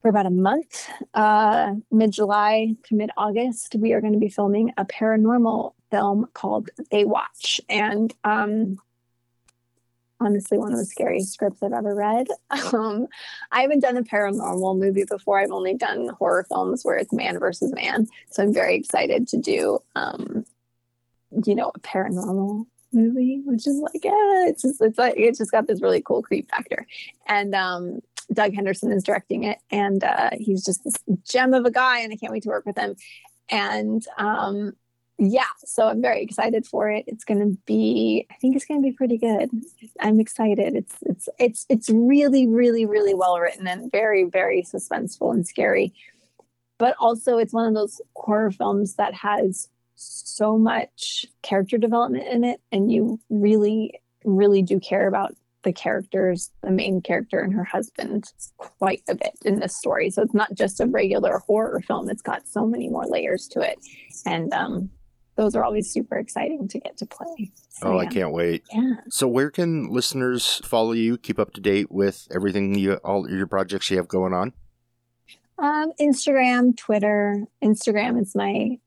for 0.00 0.08
about 0.08 0.26
a 0.26 0.30
month, 0.30 0.88
uh, 1.14 1.74
mid 1.90 2.12
July 2.12 2.74
to 2.84 2.94
mid 2.94 3.10
August. 3.16 3.76
We 3.78 3.92
are 3.92 4.00
going 4.00 4.14
to 4.14 4.18
be 4.18 4.28
filming 4.28 4.72
a 4.76 4.84
paranormal 4.84 5.74
film 5.90 6.26
called 6.34 6.70
They 6.90 7.04
Watch, 7.04 7.60
and 7.68 8.12
um, 8.24 8.78
honestly 10.24 10.58
one 10.58 10.72
of 10.72 10.78
the 10.78 10.84
scariest 10.84 11.32
scripts 11.32 11.62
I've 11.62 11.72
ever 11.72 11.94
read. 11.94 12.28
Um, 12.72 13.06
I 13.50 13.62
haven't 13.62 13.80
done 13.80 13.96
a 13.96 14.02
paranormal 14.02 14.78
movie 14.78 15.04
before. 15.04 15.38
I've 15.38 15.50
only 15.50 15.74
done 15.74 16.08
horror 16.18 16.46
films 16.48 16.84
where 16.84 16.96
it's 16.96 17.12
man 17.12 17.38
versus 17.38 17.72
man. 17.72 18.06
So 18.30 18.42
I'm 18.42 18.54
very 18.54 18.76
excited 18.76 19.28
to 19.28 19.36
do, 19.36 19.80
um, 19.94 20.44
you 21.44 21.54
know, 21.54 21.70
a 21.74 21.80
paranormal 21.80 22.64
movie, 22.92 23.42
which 23.44 23.66
is 23.66 23.76
like, 23.76 24.04
yeah, 24.04 24.46
it's 24.48 24.62
just, 24.62 24.80
it's 24.80 24.98
like, 24.98 25.14
it's 25.16 25.38
just 25.38 25.50
got 25.50 25.66
this 25.66 25.82
really 25.82 26.00
cool 26.00 26.22
creep 26.22 26.50
factor. 26.50 26.86
And, 27.26 27.54
um, 27.54 28.00
Doug 28.32 28.54
Henderson 28.54 28.92
is 28.92 29.02
directing 29.02 29.44
it, 29.44 29.58
and 29.70 30.02
uh, 30.02 30.30
he's 30.38 30.64
just 30.64 30.84
this 30.84 30.94
gem 31.28 31.52
of 31.52 31.66
a 31.66 31.70
guy, 31.70 32.00
and 32.00 32.12
I 32.12 32.16
can't 32.16 32.32
wait 32.32 32.44
to 32.44 32.48
work 32.48 32.64
with 32.64 32.78
him. 32.78 32.96
And 33.50 34.04
um, 34.16 34.72
yeah, 35.24 35.44
so 35.64 35.86
I'm 35.86 36.02
very 36.02 36.20
excited 36.20 36.66
for 36.66 36.90
it. 36.90 37.04
It's 37.06 37.22
going 37.22 37.38
to 37.38 37.56
be, 37.64 38.26
I 38.28 38.34
think 38.34 38.56
it's 38.56 38.64
going 38.64 38.82
to 38.82 38.88
be 38.88 38.92
pretty 38.92 39.18
good. 39.18 39.50
I'm 40.00 40.18
excited. 40.18 40.74
It's 40.74 40.96
it's 41.02 41.28
it's 41.38 41.66
it's 41.68 41.88
really 41.88 42.48
really 42.48 42.86
really 42.86 43.14
well 43.14 43.38
written 43.38 43.68
and 43.68 43.90
very 43.92 44.24
very 44.24 44.62
suspenseful 44.64 45.32
and 45.32 45.46
scary. 45.46 45.94
But 46.78 46.96
also, 46.98 47.38
it's 47.38 47.52
one 47.52 47.68
of 47.68 47.74
those 47.74 48.00
horror 48.16 48.50
films 48.50 48.96
that 48.96 49.14
has 49.14 49.68
so 49.94 50.58
much 50.58 51.24
character 51.42 51.78
development 51.78 52.26
in 52.26 52.42
it, 52.42 52.60
and 52.72 52.90
you 52.90 53.20
really 53.30 54.00
really 54.24 54.62
do 54.62 54.80
care 54.80 55.06
about 55.06 55.36
the 55.62 55.72
characters, 55.72 56.50
the 56.62 56.70
main 56.72 57.00
character 57.00 57.38
and 57.38 57.54
her 57.54 57.62
husband, 57.62 58.32
quite 58.56 59.02
a 59.08 59.14
bit 59.14 59.38
in 59.44 59.60
this 59.60 59.76
story. 59.76 60.10
So 60.10 60.22
it's 60.22 60.34
not 60.34 60.52
just 60.54 60.80
a 60.80 60.86
regular 60.86 61.38
horror 61.38 61.80
film; 61.86 62.10
it's 62.10 62.22
got 62.22 62.48
so 62.48 62.66
many 62.66 62.88
more 62.88 63.06
layers 63.06 63.46
to 63.48 63.60
it, 63.60 63.78
and 64.26 64.52
um, 64.52 64.90
those 65.36 65.54
are 65.54 65.64
always 65.64 65.90
super 65.90 66.16
exciting 66.16 66.68
to 66.68 66.78
get 66.78 66.96
to 66.98 67.06
play. 67.06 67.50
So, 67.68 67.88
oh, 67.88 67.92
yeah. 67.94 67.98
I 67.98 68.06
can't 68.06 68.32
wait. 68.32 68.64
Yeah. 68.72 68.94
So, 69.08 69.26
where 69.28 69.50
can 69.50 69.88
listeners 69.88 70.60
follow 70.64 70.92
you, 70.92 71.16
keep 71.18 71.38
up 71.38 71.52
to 71.54 71.60
date 71.60 71.90
with 71.90 72.28
everything 72.34 72.74
you, 72.78 72.94
all 72.96 73.28
your 73.30 73.46
projects 73.46 73.90
you 73.90 73.96
have 73.96 74.08
going 74.08 74.34
on? 74.34 74.52
Um, 75.58 75.92
Instagram, 76.00 76.76
Twitter. 76.76 77.44
Instagram 77.62 78.20
is 78.20 78.34
my 78.34 78.78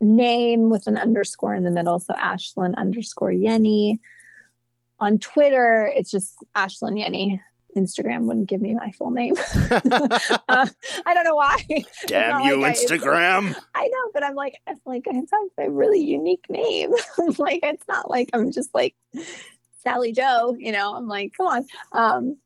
name 0.00 0.70
with 0.70 0.86
an 0.86 0.96
underscore 0.96 1.54
in 1.54 1.64
the 1.64 1.70
middle, 1.70 1.98
so 1.98 2.14
Ashlynn 2.14 2.76
underscore 2.76 3.30
Yennie 3.30 3.98
on 5.00 5.18
Twitter, 5.18 5.90
it's 5.94 6.10
just 6.10 6.34
Ashlynn 6.56 6.98
Yennie. 6.98 7.40
Instagram 7.74 8.22
wouldn't 8.22 8.48
give 8.48 8.60
me 8.60 8.74
my 8.74 8.90
full 8.92 9.10
name. 9.10 9.34
uh, 9.70 9.80
I 10.48 11.14
don't 11.14 11.24
know 11.24 11.36
why. 11.36 11.62
Damn 12.06 12.46
you, 12.46 12.60
like 12.60 12.76
Instagram! 12.76 13.54
I, 13.74 13.84
I, 13.84 13.86
know, 13.88 14.10
but 14.12 14.24
I'm 14.24 14.34
like, 14.34 14.60
I'm 14.66 14.80
like 14.84 15.06
it 15.06 15.28
sounds 15.28 15.52
a 15.58 15.70
really 15.70 16.00
unique 16.00 16.44
name. 16.48 16.92
like 17.38 17.60
it's 17.62 17.86
not 17.88 18.10
like 18.10 18.30
I'm 18.32 18.52
just 18.52 18.74
like 18.74 18.94
Sally 19.82 20.12
Joe. 20.12 20.56
You 20.58 20.72
know, 20.72 20.94
I'm 20.94 21.08
like, 21.08 21.32
come 21.36 21.46
on. 21.46 21.66
Um, 21.92 22.36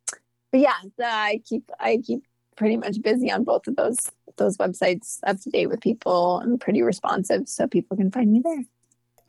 but 0.51 0.61
yeah, 0.61 0.75
I 1.03 1.43
keep 1.49 1.71
I 1.79 1.99
keep 2.05 2.25
pretty 2.57 2.77
much 2.77 3.01
busy 3.03 3.31
on 3.31 3.45
both 3.45 3.67
of 3.67 3.77
those 3.77 4.11
those 4.37 4.57
websites, 4.57 5.19
up 5.27 5.41
to 5.41 5.51
date 5.51 5.67
with 5.67 5.81
people, 5.81 6.39
and 6.39 6.61
pretty 6.61 6.83
responsive, 6.83 7.49
so 7.49 7.67
people 7.67 7.97
can 7.97 8.11
find 8.11 8.33
me 8.33 8.41
there. 8.43 8.65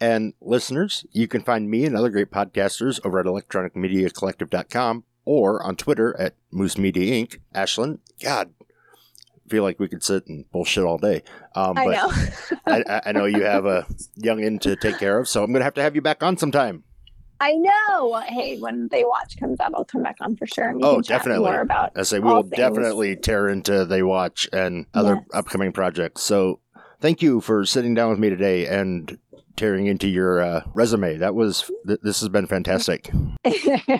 And 0.02 0.34
listeners, 0.39 1.06
you 1.12 1.28
can 1.28 1.43
find 1.43 1.70
me 1.70 1.86
and 1.86 1.95
other 1.95 2.10
great 2.10 2.32
podcasters 2.32 3.06
over 3.06 3.20
at 3.20 3.26
electronicmediacollective.com 3.26 5.04
or 5.30 5.61
on 5.63 5.75
Twitter 5.75 6.19
at 6.19 6.34
Moose 6.49 6.75
Media 6.75 7.13
Inc. 7.23 7.38
Ashlynn, 7.53 7.99
God, 8.23 8.51
I 8.63 9.47
feel 9.49 9.61
like 9.61 9.80
we 9.80 9.88
could 9.88 10.03
sit 10.03 10.25
and 10.25 10.49
bullshit 10.51 10.84
all 10.84 10.97
day. 10.97 11.21
Um, 11.53 11.77
I 11.77 11.86
but 11.86 11.91
know. 11.93 12.11
I, 12.65 13.01
I 13.05 13.11
know 13.11 13.25
you 13.25 13.43
have 13.43 13.65
a 13.67 13.86
youngin 14.19 14.59
to 14.61 14.75
take 14.75 14.97
care 14.97 15.19
of, 15.19 15.27
so 15.27 15.43
I'm 15.43 15.51
going 15.51 15.59
to 15.59 15.65
have 15.65 15.75
to 15.75 15.84
have 15.84 15.93
you 15.93 16.01
back 16.01 16.23
on 16.23 16.36
sometime. 16.38 16.84
I 17.39 17.53
know. 17.53 18.15
Hey, 18.27 18.57
when 18.57 18.88
They 18.91 19.03
Watch 19.03 19.38
comes 19.39 19.59
out, 19.59 19.71
I'll 19.75 19.86
come 19.86 20.01
back 20.01 20.17
on 20.19 20.36
for 20.36 20.47
sure. 20.47 20.73
Oh, 20.82 20.99
definitely. 21.01 21.45
More 21.45 21.61
about 21.61 21.91
I 21.95 22.01
say 22.01 22.17
we 22.17 22.25
will 22.32 22.41
things. 22.41 22.53
definitely 22.57 23.15
tear 23.15 23.47
into 23.49 23.86
They 23.86 24.01
Watch 24.01 24.49
and 24.51 24.88
other 24.95 25.13
Yes. 25.15 25.25
upcoming 25.34 25.71
projects. 25.71 26.23
So 26.23 26.59
thank 27.01 27.21
you 27.21 27.39
for 27.39 27.65
sitting 27.67 27.93
down 27.93 28.09
with 28.09 28.17
me 28.19 28.30
today 28.30 28.65
and 28.65 29.17
tearing 29.60 29.88
into 29.88 30.07
your 30.07 30.41
uh, 30.41 30.64
resume. 30.74 31.18
That 31.18 31.36
was 31.36 31.70
th- 31.86 31.99
this 32.01 32.22
has 32.22 32.30
been 32.30 32.47
fantastic. 32.47 33.12
you 33.45 33.99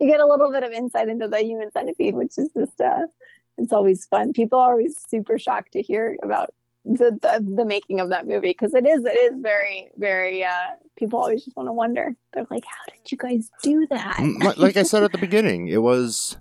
get 0.00 0.20
a 0.20 0.26
little 0.26 0.50
bit 0.50 0.64
of 0.64 0.72
insight 0.72 1.08
into 1.08 1.28
the 1.28 1.40
human 1.42 1.70
centipede, 1.70 2.14
which 2.14 2.36
is 2.36 2.50
just 2.56 2.80
uh, 2.80 3.06
it's 3.56 3.72
always 3.72 4.04
fun. 4.06 4.32
People 4.32 4.58
are 4.58 4.72
always 4.72 4.96
super 5.08 5.38
shocked 5.38 5.72
to 5.72 5.82
hear 5.82 6.16
about 6.22 6.52
the 6.84 7.18
the, 7.22 7.54
the 7.56 7.64
making 7.64 8.00
of 8.00 8.10
that 8.10 8.26
movie 8.26 8.48
because 8.48 8.74
it 8.74 8.86
is 8.86 9.04
it 9.04 9.16
is 9.16 9.40
very 9.40 9.90
very. 9.96 10.44
uh 10.44 10.50
People 10.96 11.20
always 11.20 11.44
just 11.44 11.56
want 11.56 11.68
to 11.68 11.74
wonder. 11.74 12.16
They're 12.32 12.46
like, 12.50 12.64
"How 12.64 12.92
did 12.92 13.12
you 13.12 13.18
guys 13.18 13.50
do 13.62 13.86
that?" 13.90 14.16
Mm, 14.16 14.56
like 14.56 14.78
I 14.78 14.82
said 14.82 15.02
at 15.02 15.12
the 15.12 15.18
beginning, 15.18 15.68
it 15.68 15.82
was 15.82 16.38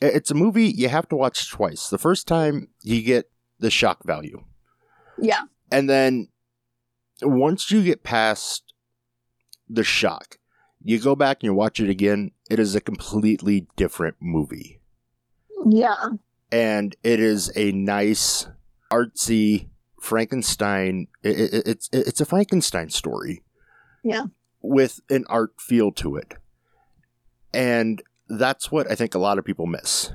it's 0.00 0.30
a 0.30 0.34
movie 0.34 0.68
you 0.68 0.88
have 0.88 1.08
to 1.10 1.16
watch 1.16 1.50
twice. 1.50 1.90
The 1.90 1.98
first 1.98 2.26
time 2.26 2.68
you 2.82 3.02
get 3.02 3.30
the 3.58 3.70
shock 3.70 4.02
value, 4.04 4.42
yeah, 5.18 5.42
and 5.70 5.88
then 5.88 6.28
once 7.22 7.70
you 7.70 7.82
get 7.82 8.02
past 8.02 8.72
the 9.68 9.84
shock, 9.84 10.38
you 10.82 10.98
go 10.98 11.14
back 11.14 11.38
and 11.38 11.44
you 11.44 11.54
watch 11.54 11.80
it 11.80 11.90
again. 11.90 12.30
It 12.50 12.58
is 12.58 12.74
a 12.74 12.80
completely 12.80 13.66
different 13.76 14.16
movie. 14.20 14.80
yeah, 15.68 16.08
and 16.50 16.96
it 17.02 17.20
is 17.20 17.52
a 17.54 17.72
nice 17.72 18.46
artsy 18.92 19.68
Frankenstein. 20.00 21.06
It, 21.22 21.38
it, 21.38 21.66
it's 21.66 21.88
it's 21.92 22.20
a 22.20 22.26
Frankenstein 22.26 22.90
story. 22.90 23.42
Yeah. 24.02 24.24
with 24.62 25.00
an 25.10 25.24
art 25.28 25.52
feel 25.60 25.92
to 25.92 26.16
it, 26.16 26.34
and 27.52 28.02
that's 28.28 28.72
what 28.72 28.90
I 28.90 28.94
think 28.94 29.14
a 29.14 29.18
lot 29.18 29.38
of 29.38 29.44
people 29.44 29.66
miss. 29.66 30.12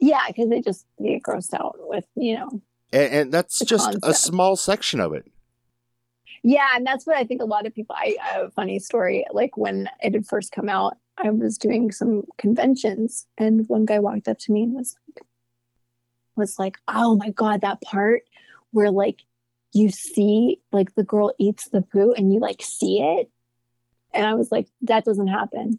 yeah. 0.00 0.24
Because 0.26 0.50
they 0.50 0.60
just 0.60 0.86
get 1.00 1.22
grossed 1.22 1.54
out 1.54 1.76
with 1.78 2.04
you 2.16 2.34
know 2.34 2.60
And, 2.92 3.12
and 3.14 3.32
that's 3.32 3.60
just 3.60 3.96
a 4.02 4.12
small 4.12 4.56
section 4.56 4.98
of 5.00 5.12
it. 5.14 5.31
Yeah, 6.42 6.68
and 6.74 6.84
that's 6.84 7.06
what 7.06 7.16
I 7.16 7.24
think 7.24 7.40
a 7.40 7.46
lot 7.46 7.66
of 7.66 7.74
people. 7.74 7.94
I, 7.96 8.16
I 8.22 8.32
have 8.34 8.46
a 8.46 8.50
funny 8.50 8.78
story. 8.80 9.24
Like 9.32 9.56
when 9.56 9.88
it 10.00 10.14
had 10.14 10.26
first 10.26 10.52
come 10.52 10.68
out, 10.68 10.96
I 11.16 11.30
was 11.30 11.56
doing 11.56 11.92
some 11.92 12.24
conventions, 12.38 13.26
and 13.38 13.68
one 13.68 13.84
guy 13.86 14.00
walked 14.00 14.28
up 14.28 14.38
to 14.40 14.52
me 14.52 14.64
and 14.64 14.74
was 14.74 14.96
like, 15.08 15.24
"Was 16.36 16.58
like, 16.58 16.78
oh 16.88 17.14
my 17.16 17.30
god, 17.30 17.60
that 17.60 17.80
part 17.80 18.22
where 18.72 18.90
like 18.90 19.22
you 19.72 19.90
see 19.90 20.60
like 20.72 20.94
the 20.94 21.04
girl 21.04 21.32
eats 21.38 21.68
the 21.68 21.82
poo 21.82 22.12
and 22.12 22.32
you 22.32 22.40
like 22.40 22.60
see 22.62 23.00
it," 23.00 23.30
and 24.12 24.26
I 24.26 24.34
was 24.34 24.50
like, 24.50 24.68
"That 24.82 25.04
doesn't 25.04 25.28
happen." 25.28 25.78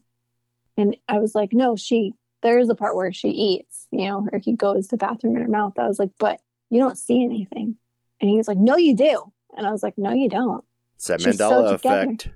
And 0.78 0.95
I 1.09 1.20
was 1.20 1.36
like, 1.36 1.51
"No, 1.51 1.76
she 1.76 2.14
there 2.41 2.59
is 2.59 2.70
a 2.70 2.76
part 2.76 2.95
where 2.95 3.11
she 3.11 3.30
eats, 3.30 3.88
you 3.91 4.07
know, 4.07 4.28
or 4.32 4.39
he 4.39 4.53
goes 4.53 4.88
to 4.88 4.95
the 4.95 5.05
bathroom 5.05 5.36
in 5.36 5.41
her 5.41 5.49
mouth." 5.49 5.78
I 5.78 5.88
was 5.88 5.99
like, 5.99 6.11
"But 6.20 6.39
you 6.70 6.80
don't 6.80 6.97
see 6.97 7.22
anything," 7.22 7.76
and 8.22 8.30
he 8.30 8.38
was 8.38 8.47
like, 8.47 8.57
"No, 8.57 8.78
you 8.78 8.95
do." 8.95 9.32
And 9.58 9.68
I 9.68 9.72
was 9.72 9.84
like, 9.84 9.97
no, 9.97 10.12
you 10.12 10.30
don't. 10.30 10.64
It's 10.95 11.08
that 11.08 11.22
She's 11.22 11.38
Mandela 11.38 11.70
so 11.70 11.74
effect. 11.76 12.30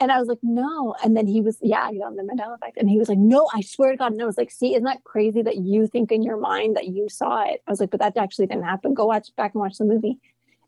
And 0.00 0.10
I 0.10 0.18
was 0.18 0.28
like, 0.28 0.38
no. 0.42 0.94
And 1.04 1.14
then 1.14 1.26
he 1.26 1.42
was, 1.42 1.58
yeah, 1.60 1.82
I 1.82 1.94
got 1.94 2.16
the 2.16 2.22
Mandela 2.22 2.54
effect. 2.54 2.78
And 2.78 2.88
he 2.88 2.98
was 2.98 3.10
like, 3.10 3.18
no, 3.18 3.48
I 3.54 3.60
swear 3.60 3.90
to 3.90 3.98
God. 3.98 4.12
And 4.12 4.22
I 4.22 4.24
was 4.24 4.38
like, 4.38 4.50
see, 4.50 4.72
isn't 4.72 4.84
that 4.84 5.04
crazy 5.04 5.42
that 5.42 5.56
you 5.58 5.86
think 5.86 6.10
in 6.10 6.22
your 6.22 6.38
mind 6.38 6.76
that 6.76 6.88
you 6.88 7.08
saw 7.10 7.42
it? 7.44 7.62
I 7.66 7.70
was 7.70 7.80
like, 7.80 7.90
but 7.90 8.00
that 8.00 8.16
actually 8.16 8.46
didn't 8.46 8.64
happen. 8.64 8.94
Go 8.94 9.04
watch 9.04 9.28
back 9.36 9.54
and 9.54 9.60
watch 9.60 9.76
the 9.76 9.84
movie. 9.84 10.18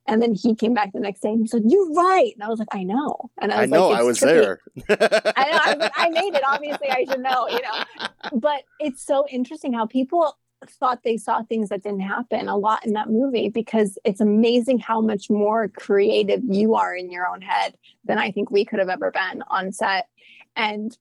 And 0.07 0.20
then 0.20 0.35
he 0.35 0.55
came 0.55 0.75
back 0.75 0.93
the 0.93 1.01
next 1.01 1.20
day 1.20 1.31
and 1.31 1.41
he 1.43 1.47
said, 1.47 1.62
you're 1.66 1.93
right. 1.93 2.33
And 2.35 2.43
I 2.43 2.49
was 2.49 2.59
like, 2.59 2.68
I 2.73 2.83
know. 2.83 3.31
And 3.41 3.53
I 3.53 3.59
I 3.59 3.61
was 3.62 3.70
know. 3.70 3.89
like, 3.89 4.01
I 4.01 4.03
was 4.03 4.18
trippy." 4.18 4.59
there. 4.89 5.33
I 5.37 5.51
know. 5.51 5.59
I, 5.64 5.75
was 5.75 5.79
like, 5.79 5.93
I 5.97 6.09
made 6.11 6.35
it. 6.35 6.43
Obviously, 6.47 6.91
I 6.91 7.05
should 7.09 7.20
know, 7.20 7.49
you 7.49 7.61
know. 7.62 8.07
But 8.35 8.64
it's 8.81 9.07
so 9.07 9.27
interesting 9.31 9.73
how 9.73 9.87
people 9.87 10.37
thought 10.68 11.02
they 11.02 11.16
saw 11.16 11.42
things 11.42 11.68
that 11.68 11.82
didn't 11.82 12.00
happen 12.00 12.48
a 12.48 12.56
lot 12.56 12.84
in 12.84 12.92
that 12.94 13.10
movie 13.10 13.48
because 13.48 13.98
it's 14.04 14.20
amazing 14.20 14.78
how 14.78 15.00
much 15.00 15.30
more 15.30 15.68
creative 15.68 16.40
you 16.44 16.74
are 16.74 16.94
in 16.94 17.10
your 17.10 17.26
own 17.26 17.40
head 17.40 17.74
than 18.04 18.18
I 18.18 18.30
think 18.30 18.50
we 18.50 18.64
could 18.64 18.78
have 18.78 18.88
ever 18.88 19.10
been 19.10 19.42
on 19.48 19.72
set. 19.72 20.08
And 20.56 20.96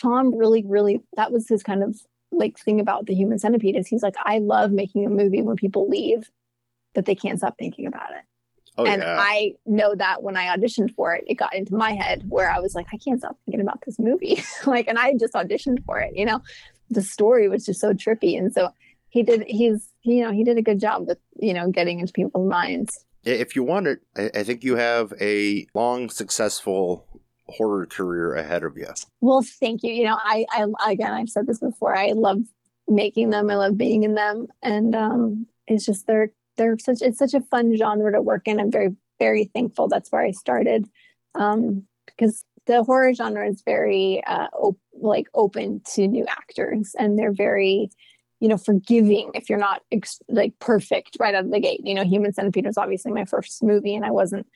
Tom 0.00 0.34
really, 0.34 0.64
really, 0.66 1.00
that 1.16 1.32
was 1.32 1.48
his 1.48 1.62
kind 1.62 1.82
of 1.82 1.96
like 2.32 2.58
thing 2.58 2.80
about 2.80 3.06
the 3.06 3.14
human 3.14 3.38
centipede 3.38 3.76
is 3.76 3.86
he's 3.86 4.02
like, 4.02 4.16
I 4.22 4.38
love 4.38 4.72
making 4.72 5.06
a 5.06 5.10
movie 5.10 5.42
when 5.42 5.56
people 5.56 5.88
leave, 5.88 6.30
but 6.94 7.06
they 7.06 7.14
can't 7.14 7.38
stop 7.38 7.56
thinking 7.58 7.86
about 7.86 8.10
it 8.10 8.24
Oh 8.78 8.84
and 8.84 9.02
yeah. 9.02 9.16
I 9.18 9.54
know 9.64 9.94
that 9.94 10.22
when 10.22 10.36
I 10.36 10.54
auditioned 10.54 10.94
for 10.94 11.14
it, 11.14 11.24
it 11.26 11.34
got 11.34 11.54
into 11.54 11.74
my 11.74 11.92
head 11.92 12.24
where 12.28 12.50
I 12.50 12.58
was 12.58 12.74
like, 12.74 12.86
I 12.92 12.98
can't 12.98 13.18
stop 13.18 13.38
thinking 13.44 13.62
about 13.62 13.82
this 13.86 13.98
movie. 13.98 14.42
like, 14.66 14.86
and 14.86 14.98
I 14.98 15.14
just 15.14 15.32
auditioned 15.32 15.84
for 15.84 15.98
it, 15.98 16.14
you 16.14 16.26
know, 16.26 16.42
the 16.90 17.02
story 17.02 17.48
was 17.48 17.66
just 17.66 17.80
so 17.80 17.92
trippy. 17.92 18.38
And 18.38 18.52
so 18.52 18.70
he 19.08 19.22
did, 19.22 19.44
he's, 19.46 19.88
you 20.02 20.24
know, 20.24 20.32
he 20.32 20.44
did 20.44 20.58
a 20.58 20.62
good 20.62 20.80
job 20.80 21.06
with, 21.06 21.18
you 21.40 21.54
know, 21.54 21.70
getting 21.70 22.00
into 22.00 22.12
people's 22.12 22.48
minds. 22.48 23.04
if 23.24 23.56
you 23.56 23.62
want 23.62 23.86
it, 23.86 24.00
I, 24.16 24.42
think 24.42 24.62
you 24.62 24.76
have 24.76 25.12
a 25.20 25.66
long, 25.74 26.10
successful 26.10 27.06
horror 27.48 27.86
career 27.86 28.34
ahead 28.34 28.64
of 28.64 28.76
you. 28.76 28.88
Well, 29.20 29.42
thank 29.42 29.82
you. 29.82 29.92
You 29.92 30.04
know, 30.04 30.18
I, 30.22 30.46
I, 30.50 30.92
again, 30.92 31.12
I've 31.12 31.28
said 31.28 31.46
this 31.46 31.60
before. 31.60 31.96
I 31.96 32.12
love 32.12 32.40
making 32.88 33.30
them. 33.30 33.50
I 33.50 33.56
love 33.56 33.76
being 33.76 34.02
in 34.04 34.14
them. 34.14 34.48
And 34.62 34.94
um, 34.94 35.46
it's 35.66 35.86
just, 35.86 36.06
they're, 36.06 36.30
they're 36.56 36.78
such, 36.78 37.02
it's 37.02 37.18
such 37.18 37.34
a 37.34 37.40
fun 37.40 37.76
genre 37.76 38.12
to 38.12 38.22
work 38.22 38.46
in. 38.46 38.60
I'm 38.60 38.70
very, 38.70 38.94
very 39.18 39.50
thankful. 39.54 39.88
That's 39.88 40.10
where 40.10 40.22
I 40.22 40.30
started. 40.30 40.88
Um, 41.34 41.84
because 42.06 42.44
the 42.66 42.82
horror 42.82 43.14
genre 43.14 43.48
is 43.48 43.62
very 43.62 44.22
uh 44.26 44.48
op- 44.52 44.78
like 45.00 45.26
open 45.34 45.80
to 45.94 46.06
new 46.06 46.24
actors 46.28 46.94
and 46.98 47.18
they're 47.18 47.32
very 47.32 47.90
you 48.40 48.48
know 48.48 48.58
forgiving 48.58 49.30
if 49.34 49.48
you're 49.48 49.58
not 49.58 49.82
ex- 49.92 50.20
like 50.28 50.58
perfect 50.58 51.16
right 51.18 51.34
out 51.34 51.44
of 51.44 51.50
the 51.50 51.60
gate. 51.60 51.80
You 51.84 51.94
know 51.94 52.04
human 52.04 52.32
centipede 52.32 52.66
was 52.66 52.78
obviously 52.78 53.12
my 53.12 53.24
first 53.24 53.62
movie 53.62 53.94
and 53.94 54.04
i 54.04 54.10
wasn't 54.10 54.46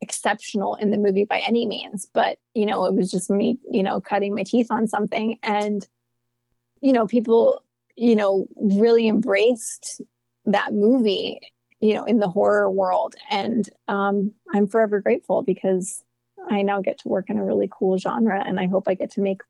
exceptional 0.00 0.76
in 0.76 0.90
the 0.90 0.96
movie 0.96 1.24
by 1.24 1.40
any 1.40 1.66
means 1.66 2.06
but 2.14 2.38
you 2.54 2.64
know 2.64 2.84
it 2.84 2.94
was 2.94 3.10
just 3.10 3.30
me 3.30 3.58
you 3.68 3.82
know 3.82 4.00
cutting 4.00 4.34
my 4.34 4.44
teeth 4.44 4.68
on 4.70 4.86
something. 4.86 5.38
And 5.42 5.86
you 6.80 6.92
know 6.92 7.06
people 7.06 7.62
you 7.96 8.14
know 8.14 8.46
really 8.56 9.08
embraced 9.08 10.00
that 10.46 10.72
movie 10.72 11.40
you 11.80 11.94
know 11.94 12.04
in 12.04 12.18
the 12.18 12.28
horror 12.28 12.70
world. 12.70 13.16
And 13.30 13.68
um 13.88 14.32
i'm 14.54 14.66
forever 14.68 15.00
grateful 15.00 15.42
because 15.42 16.04
i 16.50 16.62
now 16.62 16.80
get 16.80 16.98
to 16.98 17.08
work 17.08 17.28
in 17.30 17.38
a 17.38 17.44
really 17.44 17.68
cool 17.70 17.98
genre 17.98 18.42
and 18.46 18.58
i 18.60 18.66
hope 18.66 18.84
i 18.88 18.94
get 18.94 19.10
to 19.10 19.20
make 19.20 19.40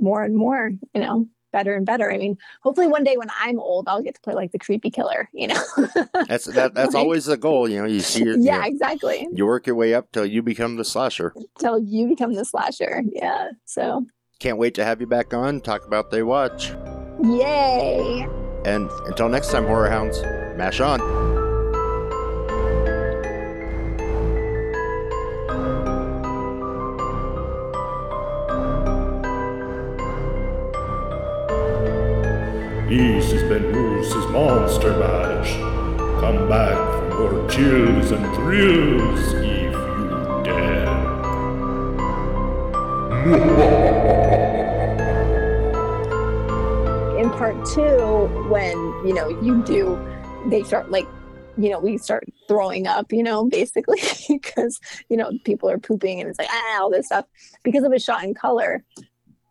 more 0.00 0.22
and 0.22 0.36
more 0.36 0.70
you 0.94 1.00
know 1.00 1.26
better 1.52 1.74
and 1.74 1.86
better 1.86 2.12
i 2.12 2.18
mean 2.18 2.36
hopefully 2.62 2.86
one 2.86 3.02
day 3.04 3.16
when 3.16 3.28
i'm 3.40 3.58
old 3.58 3.88
i'll 3.88 4.02
get 4.02 4.14
to 4.14 4.20
play 4.20 4.34
like 4.34 4.52
the 4.52 4.58
creepy 4.58 4.90
killer 4.90 5.28
you 5.32 5.46
know 5.46 5.62
That's 6.28 6.44
that. 6.44 6.74
That's 6.74 6.92
Like- 6.94 7.02
always 7.02 7.24
the 7.24 7.38
goal. 7.38 7.68
You 7.68 7.78
know, 7.78 7.86
you 7.86 8.00
see, 8.00 8.22
your, 8.24 8.36
yeah 8.36 8.56
you, 8.56 8.60
know, 8.60 8.66
exactly 8.68 9.28
you 9.32 9.46
work 9.46 9.66
your 9.66 9.76
way 9.76 9.94
up 9.94 10.12
till 10.12 10.26
you 10.26 10.42
become 10.42 10.76
the 10.76 10.84
slasher. 10.84 11.32
till 11.58 11.78
you 11.78 12.06
become 12.06 12.34
the 12.34 12.44
slasher 12.44 13.02
yeah 13.12 13.50
so 13.64 14.04
Can't 14.40 14.58
wait 14.58 14.74
to 14.74 14.84
have 14.84 15.00
you 15.00 15.06
back 15.06 15.32
on. 15.32 15.60
Talk 15.62 15.86
about 15.86 16.10
they 16.10 16.22
watch. 16.22 16.72
yay 17.22 18.28
And 18.64 18.90
until 19.06 19.28
next 19.30 19.50
time, 19.50 19.64
horror 19.66 19.88
hounds, 19.88 20.20
mash 20.58 20.80
on. 20.80 21.00
This 32.88 33.32
has 33.32 33.42
been 33.42 33.70
Moose's 33.70 34.26
Monster 34.28 34.96
Mash. 34.96 35.52
Come 36.22 36.48
back 36.48 36.74
for 36.74 37.18
more 37.18 37.46
chills 37.50 38.10
and 38.12 38.34
thrills 38.34 39.34
if 39.34 39.44
you 39.44 40.42
dare. 40.42 40.88
in 47.18 47.28
part 47.28 47.62
two 47.66 48.26
when 48.48 48.74
you 49.06 49.12
know 49.12 49.28
you 49.42 49.62
do 49.64 49.98
they 50.46 50.62
start 50.62 50.90
like 50.90 51.06
you 51.58 51.68
know 51.68 51.78
we 51.78 51.98
start 51.98 52.24
throwing 52.46 52.86
up 52.86 53.12
you 53.12 53.22
know 53.22 53.44
basically 53.50 54.00
because 54.30 54.80
you 55.10 55.16
know 55.18 55.30
people 55.44 55.68
are 55.68 55.76
pooping 55.76 56.20
and 56.20 56.30
it's 56.30 56.38
like 56.38 56.48
ah 56.50 56.80
all 56.80 56.88
this 56.90 57.04
stuff 57.04 57.26
because 57.64 57.84
it 57.84 57.90
was 57.90 58.02
shot 58.02 58.24
in 58.24 58.32
color 58.32 58.82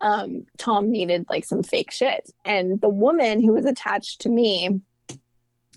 um 0.00 0.46
tom 0.58 0.90
needed 0.90 1.26
like 1.28 1.44
some 1.44 1.62
fake 1.62 1.90
shit. 1.90 2.30
And 2.44 2.80
the 2.80 2.88
woman 2.88 3.42
who 3.42 3.52
was 3.52 3.64
attached 3.64 4.20
to 4.22 4.28
me 4.28 4.80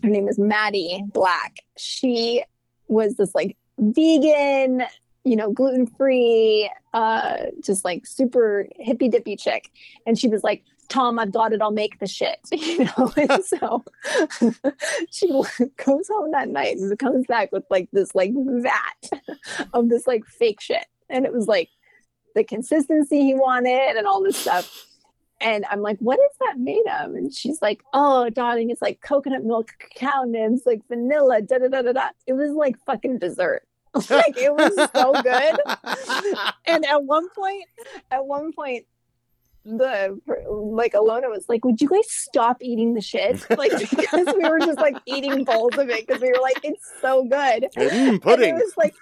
her 0.03 0.09
name 0.09 0.27
is 0.27 0.39
Maddi 0.39 1.11
Black. 1.11 1.57
She 1.77 2.43
was 2.87 3.15
this 3.15 3.33
like 3.35 3.57
vegan 3.77 4.83
you 5.23 5.35
know 5.35 5.51
gluten 5.51 5.85
free 5.85 6.69
uh 6.93 7.37
just 7.63 7.85
like 7.85 8.05
super 8.05 8.67
hippy 8.79 9.09
dippy 9.09 9.35
chick. 9.35 9.71
And 10.05 10.17
she 10.17 10.27
was 10.27 10.43
like 10.43 10.63
Tom, 10.91 11.19
I've 11.19 11.31
got 11.31 11.53
it. 11.53 11.61
I'll 11.61 11.71
make 11.71 11.99
the 11.99 12.07
shit. 12.07 12.39
You 12.51 12.85
know, 12.85 13.13
and 13.17 13.43
so 13.45 13.83
she 15.09 15.27
goes 15.29 16.07
home 16.09 16.31
that 16.31 16.49
night 16.49 16.77
and 16.77 16.99
comes 16.99 17.25
back 17.25 17.51
with 17.51 17.63
like 17.69 17.89
this 17.91 18.13
like 18.13 18.33
vat 18.35 19.09
of 19.73 19.89
this 19.89 20.05
like 20.05 20.25
fake 20.25 20.59
shit, 20.59 20.85
and 21.09 21.25
it 21.25 21.33
was 21.33 21.47
like 21.47 21.69
the 22.35 22.43
consistency 22.43 23.21
he 23.21 23.33
wanted 23.33 23.97
and 23.97 24.07
all 24.07 24.23
this 24.23 24.37
stuff. 24.37 24.87
And 25.39 25.65
I'm 25.71 25.81
like, 25.81 25.97
what 25.99 26.19
is 26.19 26.37
that 26.41 26.59
made 26.59 26.85
of? 26.87 27.15
And 27.15 27.33
she's 27.33 27.61
like, 27.61 27.81
oh, 27.93 28.29
darling, 28.29 28.69
it's 28.69 28.81
like 28.81 29.01
coconut 29.01 29.43
milk, 29.43 29.71
cacao 29.79 30.23
nibs, 30.23 30.63
like 30.65 30.81
vanilla, 30.87 31.41
da 31.41 31.57
da 31.57 31.67
da 31.67 31.81
da 31.81 31.93
da. 31.93 32.09
It 32.27 32.33
was 32.33 32.51
like 32.51 32.75
fucking 32.85 33.17
dessert. 33.17 33.63
like 34.09 34.37
it 34.37 34.53
was 34.53 34.89
so 34.93 35.13
good. 35.21 35.57
And 36.65 36.85
at 36.85 37.03
one 37.03 37.27
point, 37.29 37.65
at 38.11 38.25
one 38.25 38.53
point, 38.53 38.85
the 39.63 40.19
like 40.49 40.93
Ilona 40.93 41.29
was 41.29 41.45
like, 41.47 41.63
"Would 41.65 41.81
you 41.81 41.89
guys 41.89 42.09
stop 42.09 42.57
eating 42.61 42.93
the 42.93 43.01
shit?" 43.01 43.45
Like 43.57 43.71
because 43.77 44.27
we 44.35 44.47
were 44.49 44.59
just 44.59 44.79
like 44.79 44.97
eating 45.05 45.43
bowls 45.43 45.77
of 45.77 45.89
it 45.89 46.07
because 46.07 46.21
we 46.21 46.29
were 46.29 46.41
like, 46.41 46.59
"It's 46.63 46.91
so 47.01 47.23
good." 47.23 47.67
Mm, 47.75 48.25
And 48.25 48.41
it 48.41 48.55
was 48.55 48.73
like, 48.77 48.93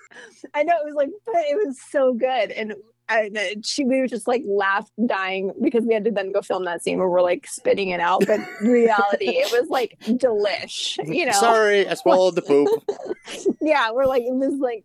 I 0.54 0.64
know 0.64 0.74
it 0.82 0.86
was 0.86 0.96
like, 0.96 1.10
but 1.26 1.36
it 1.36 1.56
was 1.56 1.78
so 1.90 2.14
good, 2.14 2.52
and 2.52 2.74
and 3.08 3.66
she 3.66 3.84
we 3.86 4.00
were 4.00 4.08
just 4.08 4.28
like 4.28 4.44
laughed, 4.46 4.92
dying 5.08 5.52
because 5.62 5.84
we 5.86 5.94
had 5.94 6.04
to 6.06 6.12
then 6.12 6.32
go 6.32 6.42
film 6.42 6.66
that 6.66 6.84
scene 6.84 7.00
where 7.00 7.10
we're 7.10 7.22
like 7.22 7.48
spitting 7.48 7.90
it 7.90 8.00
out. 8.00 8.24
But 8.28 8.40
reality, 8.62 9.30
it 9.30 9.52
was 9.52 9.70
like 9.70 9.98
delish, 10.02 10.98
you 11.08 11.26
know. 11.26 11.32
Sorry, 11.32 11.88
I 11.88 11.94
swallowed 11.96 12.36
the 12.36 12.42
poop. 12.44 12.70
Yeah, 13.62 13.92
we're 13.92 14.06
like 14.06 14.24
it 14.24 14.34
was 14.34 14.60
like 14.60 14.84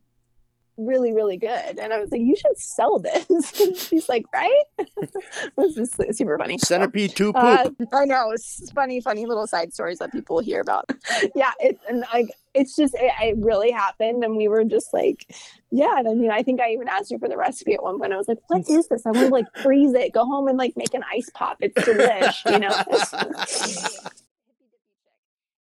really 0.77 1.13
really 1.13 1.37
good, 1.37 1.79
and 1.79 1.93
I 1.93 2.01
was 2.01 2.11
like, 2.11 2.21
you 2.21 2.37
should 2.37 2.59
sell 2.59 2.99
this. 2.99 3.27
She's 3.89 4.09
like, 4.09 4.25
right? 4.33 4.63
was 5.57 5.75
just 5.75 5.97
super 6.17 6.39
funny. 6.39 6.59
Centipede 6.59 7.15
two 7.17 7.33
poop. 7.33 7.45
uh, 7.45 7.71
I 7.93 8.05
know 8.05 8.31
it's 8.31 8.71
funny, 8.73 9.01
funny 9.01 9.27
little 9.27 9.47
side 9.47 9.73
stories 9.73 9.99
that 9.99 10.13
people 10.13 10.41
hear 10.41 10.61
about. 10.61 10.91
yeah, 11.35 11.53
it 11.61 11.79
and 11.89 12.05
like 12.13 12.29
it's 12.55 12.77
just 12.77 12.95
it, 12.95 13.13
it 13.21 13.37
really 13.39 13.71
happened, 13.71 14.25
and 14.25 14.37
we 14.37 14.49
were 14.49 14.65
just 14.65 14.93
like, 14.93 15.27
yeah. 15.71 15.99
And 15.99 16.09
I 16.09 16.15
mean, 16.15 16.31
I 16.31 16.43
think 16.43 16.61
I 16.61 16.71
even 16.71 16.89
asked 16.89 17.11
you 17.11 17.19
for 17.19 17.29
the 17.29 17.37
recipe 17.37 17.75
at 17.75 17.83
one 17.83 17.99
point. 17.99 18.13
I 18.13 18.17
was 18.17 18.29
like, 18.29 18.39
what 18.49 18.69
is 18.69 18.89
this? 18.89 19.07
I 19.07 19.11
want 19.11 19.29
to 19.29 19.33
like 19.33 19.47
freeze 19.63 19.93
it, 19.95 20.13
go 20.13 20.25
home 20.25 20.49
and 20.49 20.59
like 20.59 20.77
make 20.77 20.95
an 20.95 21.05
ice 21.13 21.31
pop. 21.35 21.59
It's 21.61 21.75
delish, 21.83 22.45
you 22.51 22.59
know. 22.59 22.71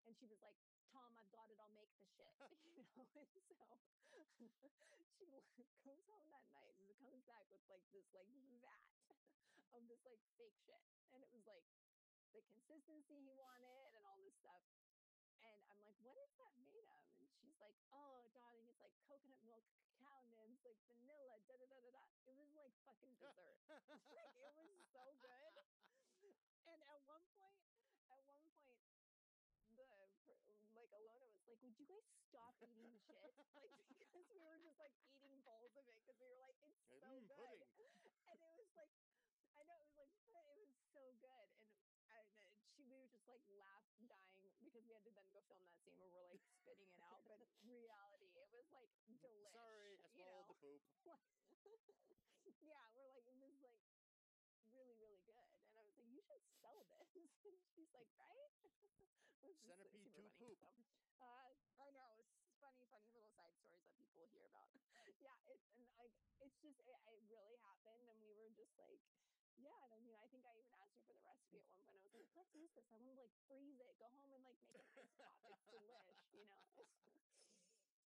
And 0.05 0.13
she 0.19 0.27
was 0.27 0.39
like, 0.43 0.57
Tom, 0.91 1.09
I've 1.15 1.31
got 1.31 1.47
it. 1.49 1.57
I'll 1.59 1.71
make 1.73 1.89
the 1.95 2.03
shit. 2.11 2.27
You 5.19 5.27
know, 5.31 5.39
and 5.39 5.49
so 5.55 5.63
she 5.71 5.81
goes 5.87 6.03
home 6.11 6.27
that 6.29 6.45
night 6.51 6.75
and 6.77 6.91
comes 6.99 7.23
back 7.25 7.45
with 7.49 7.63
like 7.71 7.85
this 7.95 8.07
like 8.13 8.29
vat 8.61 8.83
of 9.73 9.81
this 9.87 10.01
like 10.05 10.19
fake 10.35 10.55
shit, 10.67 10.83
and 11.15 11.19
it 11.23 11.31
was 11.31 11.45
like 11.47 11.63
the 12.35 12.41
consistency 12.45 13.17
he 13.17 13.33
wanted 13.39 13.89
and 13.95 14.03
all 14.05 14.19
this 14.21 14.32
stuff. 14.43 14.59
And 15.43 15.59
I'm 15.71 15.79
like, 15.87 15.95
what 16.03 16.19
is 16.19 16.31
that 16.39 16.51
made 16.59 16.83
of? 16.87 17.03
And 17.19 17.27
she's 17.39 17.55
like, 17.63 17.75
oh, 17.95 18.27
darling, 18.35 18.67
it's 18.67 18.83
like 18.83 18.95
coconut 19.07 19.39
milk, 19.47 19.63
cacao 19.79 20.19
nibs, 20.27 20.59
like 20.67 20.79
vanilla, 20.91 21.39
da 21.47 21.55
da 21.55 21.67
da 21.71 21.79
da 21.79 21.91
da. 21.95 22.03
It 22.27 22.35
was 22.35 22.51
like 22.55 22.75
fucking 22.83 23.15
dessert. 23.19 23.59
like 24.19 24.31
it 24.35 24.67
was 24.67 24.83
so 24.91 25.03
good. 25.23 25.63
And 26.67 26.79
at 26.87 26.99
one 27.07 27.23
point, 27.35 27.59
at 28.11 28.19
one 28.27 28.43
point, 28.63 28.83
the 29.75 29.87
like 30.75 30.91
Ilona 30.95 31.27
was 31.27 31.43
like, 31.47 31.59
"Would 31.63 31.75
you 31.79 31.87
guys 31.87 32.07
stop 32.31 32.55
eating 32.63 32.95
shit?" 33.07 33.31
Like 33.63 33.83
because 33.87 34.25
we 34.31 34.39
were 34.39 34.59
just 34.63 34.79
like 34.79 34.95
eating 35.19 35.39
bowls 35.43 35.75
of 35.75 35.85
it 35.87 35.95
because 36.03 36.17
we 36.19 36.27
were 36.27 36.39
like, 36.39 36.55
"It's 36.63 36.79
so 36.87 36.95
Mm, 37.03 37.27
good," 37.27 37.59
pudding. 37.75 37.99
and 38.31 38.37
it 38.41 38.53
was 38.57 38.71
like, 38.75 38.91
I 39.59 39.61
know 39.67 39.75
it 39.79 39.85
was 39.91 39.97
like, 39.99 40.11
but 40.31 40.43
it 40.47 40.57
was 40.57 40.71
so 40.95 41.03
good, 41.21 41.47
and 41.59 41.69
and 42.17 42.27
uh, 42.39 42.55
she 42.73 42.83
we 42.87 42.97
were 42.97 43.12
just 43.23 43.31
like 43.31 43.47
laugh 43.55 43.87
dying 44.11 44.51
because 44.59 44.83
we 44.83 44.91
had 44.91 45.07
to 45.07 45.11
then 45.15 45.31
go 45.31 45.39
film 45.47 45.63
that 45.63 45.79
scene 45.79 45.95
where 45.95 46.11
we're 46.11 46.27
like 46.27 46.43
spitting 46.59 46.91
it 46.91 46.99
out, 46.99 47.23
but 47.23 47.39
reality, 47.63 48.27
it 48.35 48.51
was 48.51 48.67
like 48.75 48.91
delish. 49.07 49.47
Sorry, 49.55 49.95
I 50.03 50.11
you 50.11 50.27
know? 50.27 50.43
the 50.43 50.55
poop. 50.59 50.83
yeah, 52.67 52.83
we're 52.91 53.07
like, 53.07 53.23
it 53.23 53.39
was 53.39 53.55
like 53.63 53.79
really, 54.67 54.91
really 54.99 55.23
good. 55.23 55.39
And 55.39 55.79
I 55.79 55.87
was 55.87 55.95
like, 55.95 56.11
you 56.11 56.19
should 56.19 56.43
sell 56.59 56.83
this. 56.83 57.07
And 57.47 57.55
she's 57.71 57.87
like, 57.95 58.11
right? 58.19 58.51
It 58.59 59.47
was 59.47 59.55
just 59.63 59.71
Centipede 59.71 60.11
two 60.11 60.27
funny. 60.35 60.35
poop. 60.35 60.59
So, 60.59 60.67
uh, 61.23 61.55
I 61.79 61.87
know 61.95 62.19
it's 62.19 62.35
funny, 62.59 62.83
funny 62.91 63.07
little 63.15 63.31
side 63.39 63.55
stories 63.63 63.87
that 63.87 63.95
people 63.95 64.27
hear 64.35 64.43
about. 64.51 64.67
yeah, 65.23 65.39
it's 65.47 65.63
and 65.79 65.87
like 65.95 66.11
it's 66.43 66.59
just 66.59 66.75
it, 66.83 66.99
it 67.07 67.21
really 67.31 67.55
happened, 67.63 68.03
and 68.03 68.19
we 68.19 68.35
were 68.35 68.51
just 68.51 68.75
like, 68.75 68.99
yeah. 69.61 69.77
And 69.85 69.91
I 69.93 69.99
mean, 70.01 70.17
I 70.17 70.25
think 70.29 70.43
I 70.45 70.53
even 70.57 70.73
asked 70.81 70.97
you 70.97 71.05
for 71.09 71.15
the 71.17 71.25
recipe 71.25 71.57
at 71.57 71.65
one 71.69 71.81
point. 71.85 71.99
I 72.01 72.05
was 72.05 72.13
like, 72.15 72.29
"Let's 72.37 72.53
use 72.53 72.71
this? 72.73 72.85
I 72.89 72.97
want 73.01 73.13
to 73.13 73.17
like 73.17 73.33
freeze 73.49 73.77
it, 73.81 73.93
go 73.97 74.09
home 74.17 74.31
and 74.33 74.43
like 74.45 74.57
make 74.69 74.75
an 74.77 74.85
ice 74.97 75.13
pop. 75.17 75.33
It's 75.49 75.61
delish, 75.73 76.21
you 76.33 76.45
know. 76.45 76.61